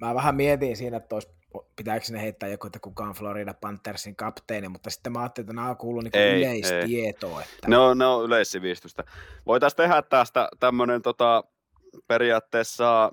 mä 0.00 0.14
vähän 0.14 0.36
mietin 0.36 0.76
siinä, 0.76 0.96
että 0.96 1.16
olisi, 1.16 1.28
pitääkö 1.76 2.04
sinne 2.04 2.22
heittää 2.22 2.48
joku, 2.48 2.66
että 2.66 2.78
kuka 2.78 3.04
on 3.04 3.12
Florida 3.12 3.54
Panthersin 3.54 4.16
kapteeni, 4.16 4.68
mutta 4.68 4.90
sitten 4.90 5.12
mä 5.12 5.20
ajattelin, 5.20 5.44
että 5.44 5.62
nämä 5.62 5.74
kuuluu 5.74 6.00
niin 6.00 6.16
Ei, 6.16 6.36
yleistietoa. 6.36 7.42
Että... 7.42 7.68
Ne 7.68 7.78
on, 7.78 7.98
ne 7.98 8.06
on 8.06 8.24
yleissivistystä. 8.24 9.04
Voitaisiin 9.46 9.76
tehdä 9.76 10.02
tästä 10.02 10.48
tämmöinen 10.60 11.02
tota, 11.02 11.44
periaatteessa 12.06 13.12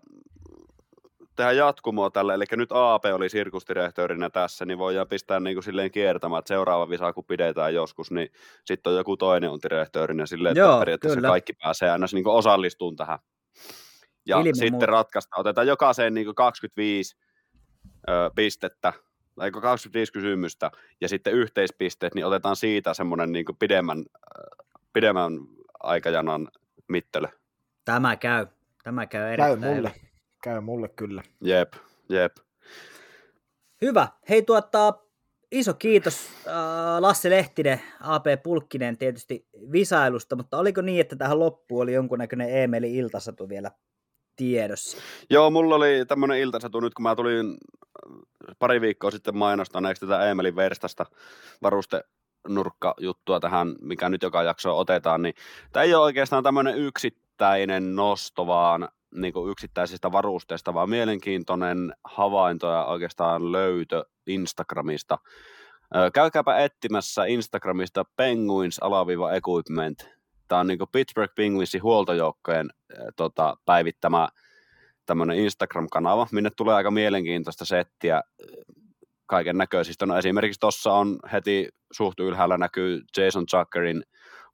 tehdä 1.38 1.52
jatkumoa 1.52 2.10
tälle, 2.10 2.34
eli 2.34 2.46
nyt 2.52 2.70
AP 2.72 3.06
oli 3.14 3.30
sirkusdirektöörinä 3.30 4.30
tässä, 4.30 4.66
niin 4.66 4.78
voidaan 4.78 5.08
pistää 5.08 5.40
niin 5.40 5.56
kuin 5.56 5.64
silleen 5.64 5.92
kiertämään, 5.92 6.40
että 6.40 6.48
seuraava 6.48 6.90
visa 6.90 7.14
kun 7.14 7.26
pidetään 7.26 7.74
joskus, 7.74 8.12
niin 8.12 8.30
sitten 8.66 8.92
on 8.92 8.98
joku 8.98 9.18
toinen 9.18 9.50
on 9.50 9.60
direktöörinä 9.64 10.26
silleen, 10.26 10.52
että 10.52 10.60
Joo, 10.60 10.80
periaatteessa 10.80 11.18
kyllä. 11.18 11.28
kaikki 11.28 11.54
pääsee 11.54 11.92
aina 11.92 12.06
niin 12.14 12.28
osallistumaan 12.28 12.96
tähän. 12.96 13.20
Ja 14.26 14.38
Ilman 14.38 14.56
sitten 14.56 14.72
muuta. 14.72 14.86
ratkaista, 14.86 15.40
otetaan 15.40 15.68
jokaiseen 15.68 16.14
niin 16.14 16.36
25 16.36 17.18
ö, 18.10 18.32
pistettä, 18.36 18.94
tai 19.36 19.52
25 19.52 20.14
kysymystä, 20.14 20.72
ja 21.02 21.10
sitten 21.10 21.34
yhteispisteet, 21.34 22.16
niin 22.16 22.26
otetaan 22.26 22.56
siitä 22.56 22.94
semmoinen 22.94 23.32
niin 23.32 23.46
pidemmän, 23.60 24.06
pidemmän 24.94 25.34
aikajanan 25.80 26.48
mittely. 26.88 27.28
Tämä 27.86 28.16
käy. 28.16 28.48
Tämä 28.88 29.08
käy 29.08 29.22
Käy 29.22 29.34
erittäin 29.34 29.76
mulle, 29.76 29.90
hyvin. 29.90 30.10
käy 30.44 30.62
mulle 30.62 30.88
kyllä. 30.90 31.24
Jep, 31.42 31.74
jep. 32.10 32.36
Hyvä. 33.82 34.08
Hei 34.30 34.42
tuota, 34.42 34.94
iso 35.52 35.74
kiitos 35.74 36.30
äh, 36.48 36.54
Lasse 37.00 37.30
Lehtinen, 37.30 37.82
AP 38.02 38.26
Pulkkinen 38.44 38.98
tietysti 38.98 39.48
visailusta, 39.72 40.36
mutta 40.36 40.58
oliko 40.58 40.82
niin, 40.82 41.02
että 41.02 41.16
tähän 41.16 41.40
loppuun 41.40 41.84
oli 41.84 41.94
jonkunnäköinen 41.94 42.50
Eemeli 42.50 42.96
Iltasatu 42.96 43.50
vielä 43.50 43.72
tiedossa? 44.36 44.98
Joo, 45.30 45.50
mulla 45.50 45.76
oli 45.76 46.06
tämmöinen 46.08 46.40
iltasatu 46.40 46.80
nyt, 46.80 46.94
kun 46.94 47.04
mä 47.04 47.16
tulin 47.16 47.48
äh, 47.50 48.56
pari 48.60 48.82
viikkoa 48.82 49.12
sitten 49.12 49.38
mainostaneeksi 49.38 50.06
tätä 50.06 50.28
Eemelin 50.28 50.56
Verstasta 50.56 51.06
varuste 51.62 52.04
nurkkajuttua 52.48 53.40
tähän, 53.40 53.76
mikä 53.82 54.10
nyt 54.10 54.24
joka 54.24 54.44
jakso 54.44 54.80
otetaan, 54.80 55.22
niin 55.22 55.34
tämä 55.72 55.84
ei 55.84 55.96
ole 55.96 56.04
oikeastaan 56.04 56.44
tämmöinen 56.44 56.76
yksittäinen 57.38 57.96
nosto, 57.96 58.48
vaan 58.48 58.90
niin 59.16 59.34
kuin 59.34 59.52
yksittäisistä 59.52 60.12
varusteista, 60.12 60.74
vaan 60.74 60.90
mielenkiintoinen 60.90 61.94
havainto 62.04 62.72
ja 62.72 62.86
oikeastaan 62.86 63.52
löytö 63.52 64.06
Instagramista. 64.28 65.18
Käykääpä 66.14 66.58
etsimässä 66.58 67.26
Instagramista 67.26 68.04
Penguins-equipment. 68.04 70.10
Tämä 70.48 70.62
on 70.62 70.68
niin 70.68 70.78
kuin 70.78 70.90
Pittsburgh 70.92 71.34
Penguinsin 71.36 71.84
huoltojoukkojen 71.84 72.70
tota, 73.16 73.58
päivittämä 73.66 74.28
tämmöinen 75.06 75.38
Instagram-kanava, 75.38 76.28
minne 76.32 76.50
tulee 76.50 76.76
aika 76.76 76.92
mielenkiintoista 76.92 77.66
settiä. 77.66 78.22
kaiken 79.26 79.58
näköisistä. 79.58 80.06
No 80.06 80.18
esimerkiksi 80.18 80.60
tuossa 80.60 80.94
on 80.94 81.20
heti 81.32 81.70
suht 81.92 82.20
ylhäällä 82.20 82.58
näkyy 82.58 83.02
Jason 83.18 83.48
Zuckerin 83.48 84.04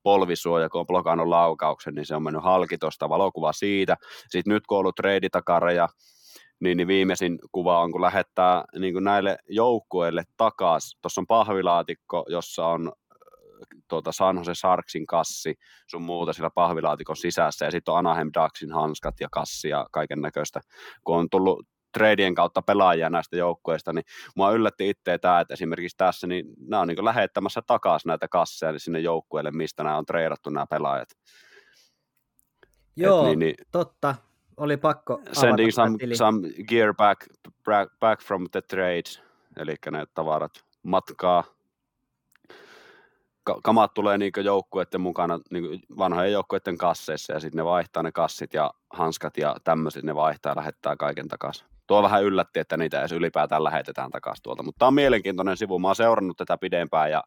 polvisuoja, 0.04 0.70
kun 0.70 0.82
on 0.82 0.88
blokannut 0.88 1.28
laukauksen, 1.28 1.96
niin 1.96 2.06
se 2.06 2.16
on 2.16 2.24
mennyt 2.24 2.44
halki 2.44 2.78
tuosta 2.78 3.10
valokuva 3.10 3.54
siitä. 3.54 3.96
Sitten 4.30 4.54
nyt 4.54 4.68
kun 4.68 4.78
on 4.78 4.80
ollut 4.80 4.96
treiditakareja, 4.96 5.88
niin, 6.60 6.78
niin 6.78 6.88
viimeisin 6.88 7.40
kuva 7.52 7.80
on, 7.80 7.92
kun 7.92 8.02
lähettää 8.02 8.64
niin 8.80 8.94
kuin 8.94 9.04
näille 9.04 9.38
joukkueille 9.50 10.24
takaisin. 10.38 11.00
Tuossa 11.02 11.22
on 11.22 11.28
pahvilaatikko, 11.28 12.26
jossa 12.28 12.66
on 12.66 12.92
tuota 13.90 14.12
San 14.12 14.38
Jose 14.38 14.56
Sarksin 14.56 15.06
kassi, 15.06 15.56
sun 15.88 16.02
muuta 16.02 16.34
sillä 16.34 16.50
pahvilaatikon 16.56 17.16
sisässä, 17.16 17.66
ja 17.66 17.72
sitten 17.72 17.92
on 17.92 17.98
Anaheim 17.98 18.30
Ducksin 18.42 18.72
hanskat 18.72 19.16
ja 19.20 19.28
kassi 19.32 19.70
ja 19.70 19.86
kaiken 19.92 20.22
näköistä. 20.22 20.62
Kun 21.04 21.18
on 21.18 21.30
tullut 21.32 21.68
treidien 21.94 22.36
kautta 22.36 22.62
pelaajia 22.62 23.10
näistä 23.10 23.38
joukkueista, 23.38 23.94
niin 23.94 24.06
mua 24.36 24.52
yllätti 24.52 24.90
itse 24.90 25.18
tämä, 25.18 25.40
että 25.40 25.54
esimerkiksi 25.54 25.98
tässä, 25.98 26.28
niin 26.28 26.46
nämä 26.68 26.82
on 26.82 26.88
niin 26.88 27.06
lähettämässä 27.06 27.62
takaisin 27.68 28.10
näitä 28.10 28.28
kasseja 28.28 28.80
sinne 28.80 29.00
joukkueelle, 29.00 29.52
mistä 29.52 29.84
nämä 29.84 29.98
on 29.98 30.06
treidattu 30.06 30.50
nämä 30.50 30.66
pelaajat. 30.68 31.10
Joo, 32.96 33.26
niin, 33.26 33.40
niin, 33.40 33.56
totta. 33.72 34.16
Oli 34.58 34.78
pakko 34.78 35.22
Sending 35.32 35.72
some, 35.72 35.98
some 36.14 36.50
gear 36.68 36.94
back, 36.94 37.28
back, 37.66 38.00
back 38.00 38.24
from 38.24 38.46
the 38.52 38.62
trades, 38.62 39.22
eli 39.58 39.76
ne 39.92 40.06
tavarat 40.14 40.52
matkaa 40.84 41.44
kamat 43.64 43.94
tulee 43.94 44.18
niin 44.18 44.32
joukkueiden 44.44 45.02
mukana 45.02 45.40
niin 45.52 45.82
vanhojen 45.98 46.32
joukkueiden 46.32 46.78
kasseissa 46.78 47.34
ja 47.34 47.40
sitten 47.40 47.58
ne 47.58 47.66
vaihtaa 47.66 48.04
ne 48.04 48.12
kassit 48.12 48.54
ja 48.54 48.74
hanskat 48.90 49.38
ja 49.38 49.56
tämmöiset, 49.64 50.04
ne 50.04 50.16
vaihtaa 50.16 50.52
ja 50.52 50.56
lähettää 50.56 50.96
kaiken 50.96 51.28
takaisin. 51.28 51.68
Tuo 51.88 52.04
vähän 52.04 52.24
yllätti, 52.24 52.60
että 52.60 52.78
niitä 52.78 53.00
edes 53.00 53.12
ylipäätään 53.12 53.64
lähetetään 53.64 54.12
takaisin 54.12 54.44
tuolta, 54.44 54.64
mutta 54.64 54.80
tämä 54.80 54.88
on 54.88 54.94
mielenkiintoinen 54.94 55.58
sivu. 55.58 55.80
Mä 55.80 55.88
oon 55.88 55.96
seurannut 55.96 56.38
tätä 56.38 56.58
pidempään 56.58 57.12
ja, 57.12 57.24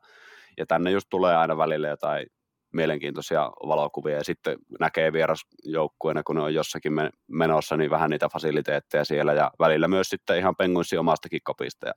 ja 0.58 0.66
tänne 0.66 0.90
just 0.90 1.06
tulee 1.10 1.36
aina 1.36 1.56
välillä 1.56 1.88
jotain 1.88 2.26
mielenkiintoisia 2.72 3.50
valokuvia 3.66 4.16
ja 4.16 4.24
sitten 4.24 4.58
näkee 4.80 5.12
vierasjoukkueena, 5.12 6.22
kun 6.22 6.36
ne 6.36 6.42
on 6.42 6.54
jossakin 6.54 6.92
menossa, 7.28 7.76
niin 7.76 7.90
vähän 7.90 8.10
niitä 8.10 8.28
fasiliteetteja 8.28 9.04
siellä 9.04 9.32
ja 9.32 9.50
välillä 9.58 9.88
myös 9.88 10.08
sitten 10.08 10.38
ihan 10.38 10.56
penguinsi 10.56 10.98
omastakin 10.98 11.40
kopista 11.44 11.86
ja 11.86 11.92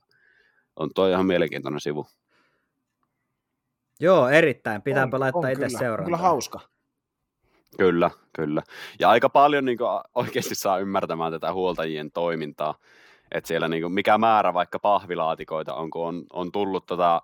on 0.76 0.90
tuo 0.94 1.08
ihan 1.08 1.26
mielenkiintoinen 1.26 1.80
sivu. 1.80 2.06
Joo, 4.00 4.28
erittäin. 4.28 4.82
Pitääpä 4.82 5.16
on, 5.16 5.20
laittaa 5.20 5.50
itse 5.50 5.68
seurantaan. 5.68 6.04
Kyllä 6.04 6.16
hauska. 6.16 6.60
Kyllä, 7.78 8.10
kyllä. 8.32 8.62
Ja 8.98 9.10
aika 9.10 9.28
paljon 9.28 9.64
niin 9.64 9.78
kuin, 9.78 9.88
oikeasti 10.14 10.54
saa 10.54 10.78
ymmärtämään 10.78 11.32
tätä 11.32 11.52
huoltajien 11.52 12.10
toimintaa. 12.12 12.74
Että 13.32 13.48
siellä 13.48 13.68
niin 13.68 13.82
kuin, 13.82 13.92
mikä 13.92 14.18
määrä 14.18 14.54
vaikka 14.54 14.78
pahvilaatikoita 14.78 15.74
on, 15.74 15.90
kun 15.90 16.06
on, 16.06 16.24
on 16.32 16.52
tullut 16.52 16.86
tota 16.86 17.22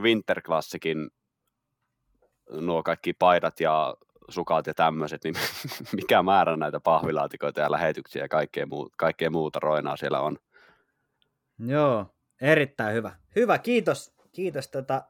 Winter 0.00 0.42
Classicin 0.42 1.10
nuo 2.50 2.82
kaikki 2.82 3.12
paidat 3.12 3.60
ja 3.60 3.94
sukat 4.28 4.66
ja 4.66 4.74
tämmöiset, 4.74 5.24
niin 5.24 5.34
mikä 5.96 6.22
määrä 6.22 6.56
näitä 6.56 6.80
pahvilaatikoita 6.80 7.60
ja 7.60 7.70
lähetyksiä 7.70 8.22
ja 8.22 8.28
kaikkea, 8.28 8.66
muu, 8.66 8.90
kaikkea 8.96 9.30
muuta 9.30 9.60
roinaa 9.60 9.96
siellä 9.96 10.20
on. 10.20 10.38
Joo, 11.58 12.06
erittäin 12.40 12.94
hyvä. 12.94 13.16
Hyvä, 13.36 13.58
kiitos. 13.58 14.14
Kiitos 14.32 14.68
tota 14.68 15.02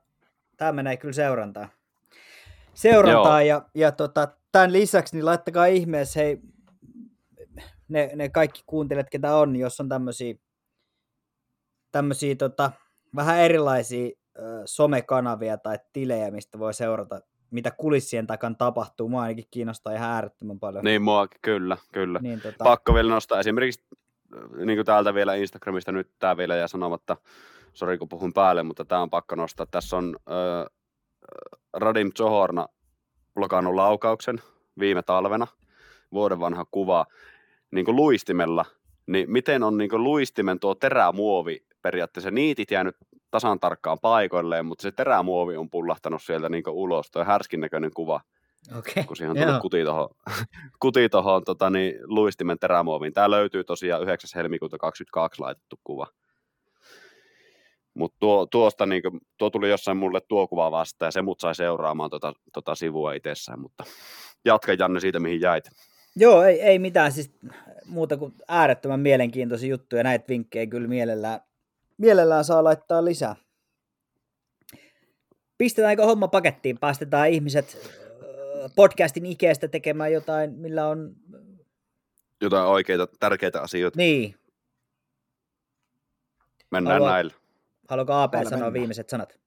tämä 0.57 0.73
menee 0.73 0.97
kyllä 0.97 1.13
seurantaan. 1.13 1.69
Seurantaan 2.75 3.47
ja, 3.47 3.63
ja 3.75 3.93
tota, 3.93 4.29
tämän 4.53 4.73
lisäksi 4.73 5.17
niin 5.17 5.25
laittakaa 5.27 5.67
ihmeessä, 5.67 6.21
hei, 6.21 6.39
ne, 7.89 8.11
ne 8.15 8.29
kaikki 8.29 8.63
kuuntelijat, 8.67 9.11
ketä 9.11 9.37
on, 9.37 9.57
jos 9.57 9.81
on 9.81 9.89
tämmöisiä, 9.89 10.35
tämmöisiä 11.93 12.35
tota, 12.35 12.73
vähän 13.17 13.39
erilaisia 13.39 14.11
ö, 14.39 14.63
somekanavia 14.65 15.59
tai 15.59 15.79
tilejä, 15.93 16.31
mistä 16.31 16.59
voi 16.59 16.75
seurata, 16.75 17.21
mitä 17.51 17.71
kulissien 17.71 18.27
takan 18.27 18.57
tapahtuu. 18.57 19.09
Mua 19.09 19.23
ainakin 19.23 19.45
kiinnostaa 19.51 19.93
ihan 19.93 20.11
äärettömän 20.11 20.59
paljon. 20.59 20.85
Niin 20.85 21.03
mua, 21.03 21.29
kyllä, 21.43 21.77
kyllä. 21.93 22.19
Niin, 22.23 22.41
tota... 22.41 22.65
Pakko 22.65 22.95
vielä 22.95 23.11
nostaa 23.11 23.41
esimerkiksi 23.41 23.85
niin 24.65 24.77
kuin 24.77 24.87
täältä 24.87 25.15
vielä 25.15 25.35
Instagramista 25.35 25.93
nyt 25.93 26.11
tämä 26.19 26.37
vielä 26.37 26.57
ja 26.57 26.69
sanomatta, 26.69 27.17
sori 27.75 27.99
kun 27.99 28.09
puhun 28.09 28.33
päälle, 28.33 28.63
mutta 28.63 28.85
tämä 28.85 29.03
on 29.03 29.11
pakko 29.11 29.35
nostaa. 29.35 29.67
Tässä 29.67 29.97
on 29.97 30.17
äh, 30.31 30.67
Radim 31.73 32.13
Zohorna 32.19 32.69
blokannut 33.39 33.75
laukauksen 33.75 34.41
viime 34.79 35.03
talvena, 35.03 35.47
vuoden 36.13 36.41
vanha 36.41 36.65
kuva, 36.71 37.07
niin 37.71 37.85
kuin 37.85 37.97
luistimella, 37.97 38.65
niin 39.07 39.33
miten 39.33 39.63
on 39.63 39.79
niin 39.79 39.91
kuin 39.91 40.05
luistimen 40.05 40.61
tuo 40.61 40.75
terämuovi 40.75 41.65
periaatteessa 41.83 42.31
niitit 42.31 42.71
jäänyt 42.71 42.97
tasan 43.31 43.61
tarkkaan 43.61 43.99
paikoilleen, 44.03 44.67
mutta 44.67 44.83
se 44.83 44.93
terämuovi 44.93 45.57
on 45.57 45.71
pullahtanut 45.71 46.23
sieltä 46.23 46.49
niin 46.49 46.63
ulos, 46.69 47.11
tuo 47.11 47.25
härskin 47.25 47.61
näköinen 47.61 47.91
kuva, 47.95 48.21
okay. 48.79 49.05
kun 49.05 49.17
siihen 49.17 49.31
on 49.31 49.37
tullut 49.37 49.63
kuti 49.63 49.85
tuohon, 49.85 50.09
kuti 50.83 51.09
tohon, 51.09 51.45
tota, 51.45 51.71
niin, 51.71 51.95
luistimen 52.05 52.59
terämuoviin. 52.59 53.13
Tämä 53.13 53.31
löytyy 53.31 53.65
tosiaan 53.65 54.03
9. 54.03 54.31
helmikuuta 54.35 54.79
2022 54.79 55.43
laitettu 55.43 55.81
kuva. 55.85 56.07
Mutta 57.99 58.17
tuo, 58.21 58.47
tuosta 58.47 58.87
niin 58.87 59.03
kuin, 59.03 59.21
tuo 59.39 59.51
tuli 59.51 59.71
jossain 59.71 59.97
mulle 59.97 60.21
tuo 60.21 60.49
kuva 60.49 60.71
vasta 60.71 61.05
ja 61.05 61.11
se 61.11 61.23
mut 61.23 61.41
sai 61.41 61.55
seuraamaan 61.55 62.11
tota, 62.11 62.33
tota 62.53 62.75
sivua 62.75 63.13
itsessään, 63.13 63.61
mutta 63.61 63.85
jatka 64.45 64.73
Janne 64.73 65.01
siitä, 65.01 65.21
mihin 65.21 65.41
jäit. 65.41 65.65
Joo, 66.17 66.43
ei, 66.43 66.61
ei 66.61 66.79
mitään 66.79 67.13
siis 67.13 67.31
muuta 67.87 68.17
kuin 68.17 68.35
äärettömän 68.49 69.01
mielenkiintoisia 69.01 69.71
juttuja. 69.71 70.03
Näitä 70.03 70.25
vinkkejä 70.29 70.67
kyllä 70.67 70.89
mielellään, 70.89 71.41
mielellään 71.97 72.45
saa 72.45 72.65
laittaa 72.65 73.05
lisää. 73.05 73.37
Pistetäänkö 75.59 76.05
homma 76.05 76.29
pakettiin? 76.29 76.79
Päästetään 76.79 77.31
ihmiset 77.31 77.79
podcastin 78.77 79.27
ikeestä 79.27 79.69
tekemään 79.69 80.13
jotain, 80.13 80.53
millä 80.53 80.87
on... 80.87 81.13
Jotain 82.41 82.67
oikeita, 82.67 83.07
tärkeitä 83.21 83.63
asioita. 83.63 83.97
Niin. 83.97 84.35
Mennään 86.71 86.95
Haluan... 86.95 87.13
näillä. 87.13 87.48
Haluatko 87.89 88.13
AP 88.13 88.35
Aina 88.35 88.51
sanoa 88.51 88.57
mennään. 88.59 88.73
viimeiset 88.73 89.09
sanat? 89.09 89.39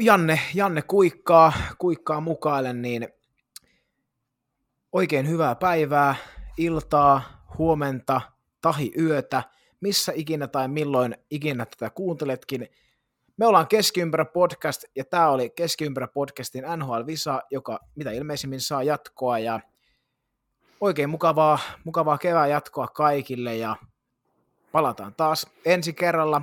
Janne, 0.00 0.40
Janne 0.54 0.82
kuikkaa, 0.82 1.52
kuikkaa 1.78 2.20
mukaille, 2.20 2.72
niin 2.72 3.08
oikein 4.92 5.28
hyvää 5.28 5.54
päivää, 5.54 6.14
iltaa, 6.58 7.44
huomenta, 7.58 8.20
tahi 8.60 8.92
yötä, 8.98 9.42
missä 9.80 10.12
ikinä 10.14 10.48
tai 10.48 10.68
milloin 10.68 11.16
ikinä 11.30 11.66
tätä 11.66 11.90
kuunteletkin. 11.90 12.68
Me 13.36 13.46
ollaan 13.46 13.68
Keskiympärä 13.68 14.24
podcast 14.24 14.84
ja 14.96 15.04
tämä 15.04 15.28
oli 15.30 15.50
Keskiympärä 15.50 16.08
podcastin 16.08 16.64
NHL-visa, 16.76 17.40
joka 17.50 17.78
mitä 17.94 18.10
ilmeisimmin 18.10 18.60
saa 18.60 18.82
jatkoa 18.82 19.38
ja 19.38 19.60
oikein 20.80 21.10
mukavaa, 21.10 21.58
mukavaa 21.84 22.18
kevää 22.18 22.46
jatkoa 22.46 22.88
kaikille 22.88 23.56
ja 23.56 23.76
Palataan 24.74 25.14
taas 25.14 25.46
ensi 25.64 25.92
kerralla 25.92 26.42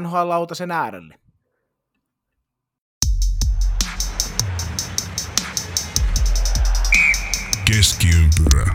NHL-lautasen 0.00 0.70
äärelle. 0.70 1.14
Keskiympyrä. 7.64 8.74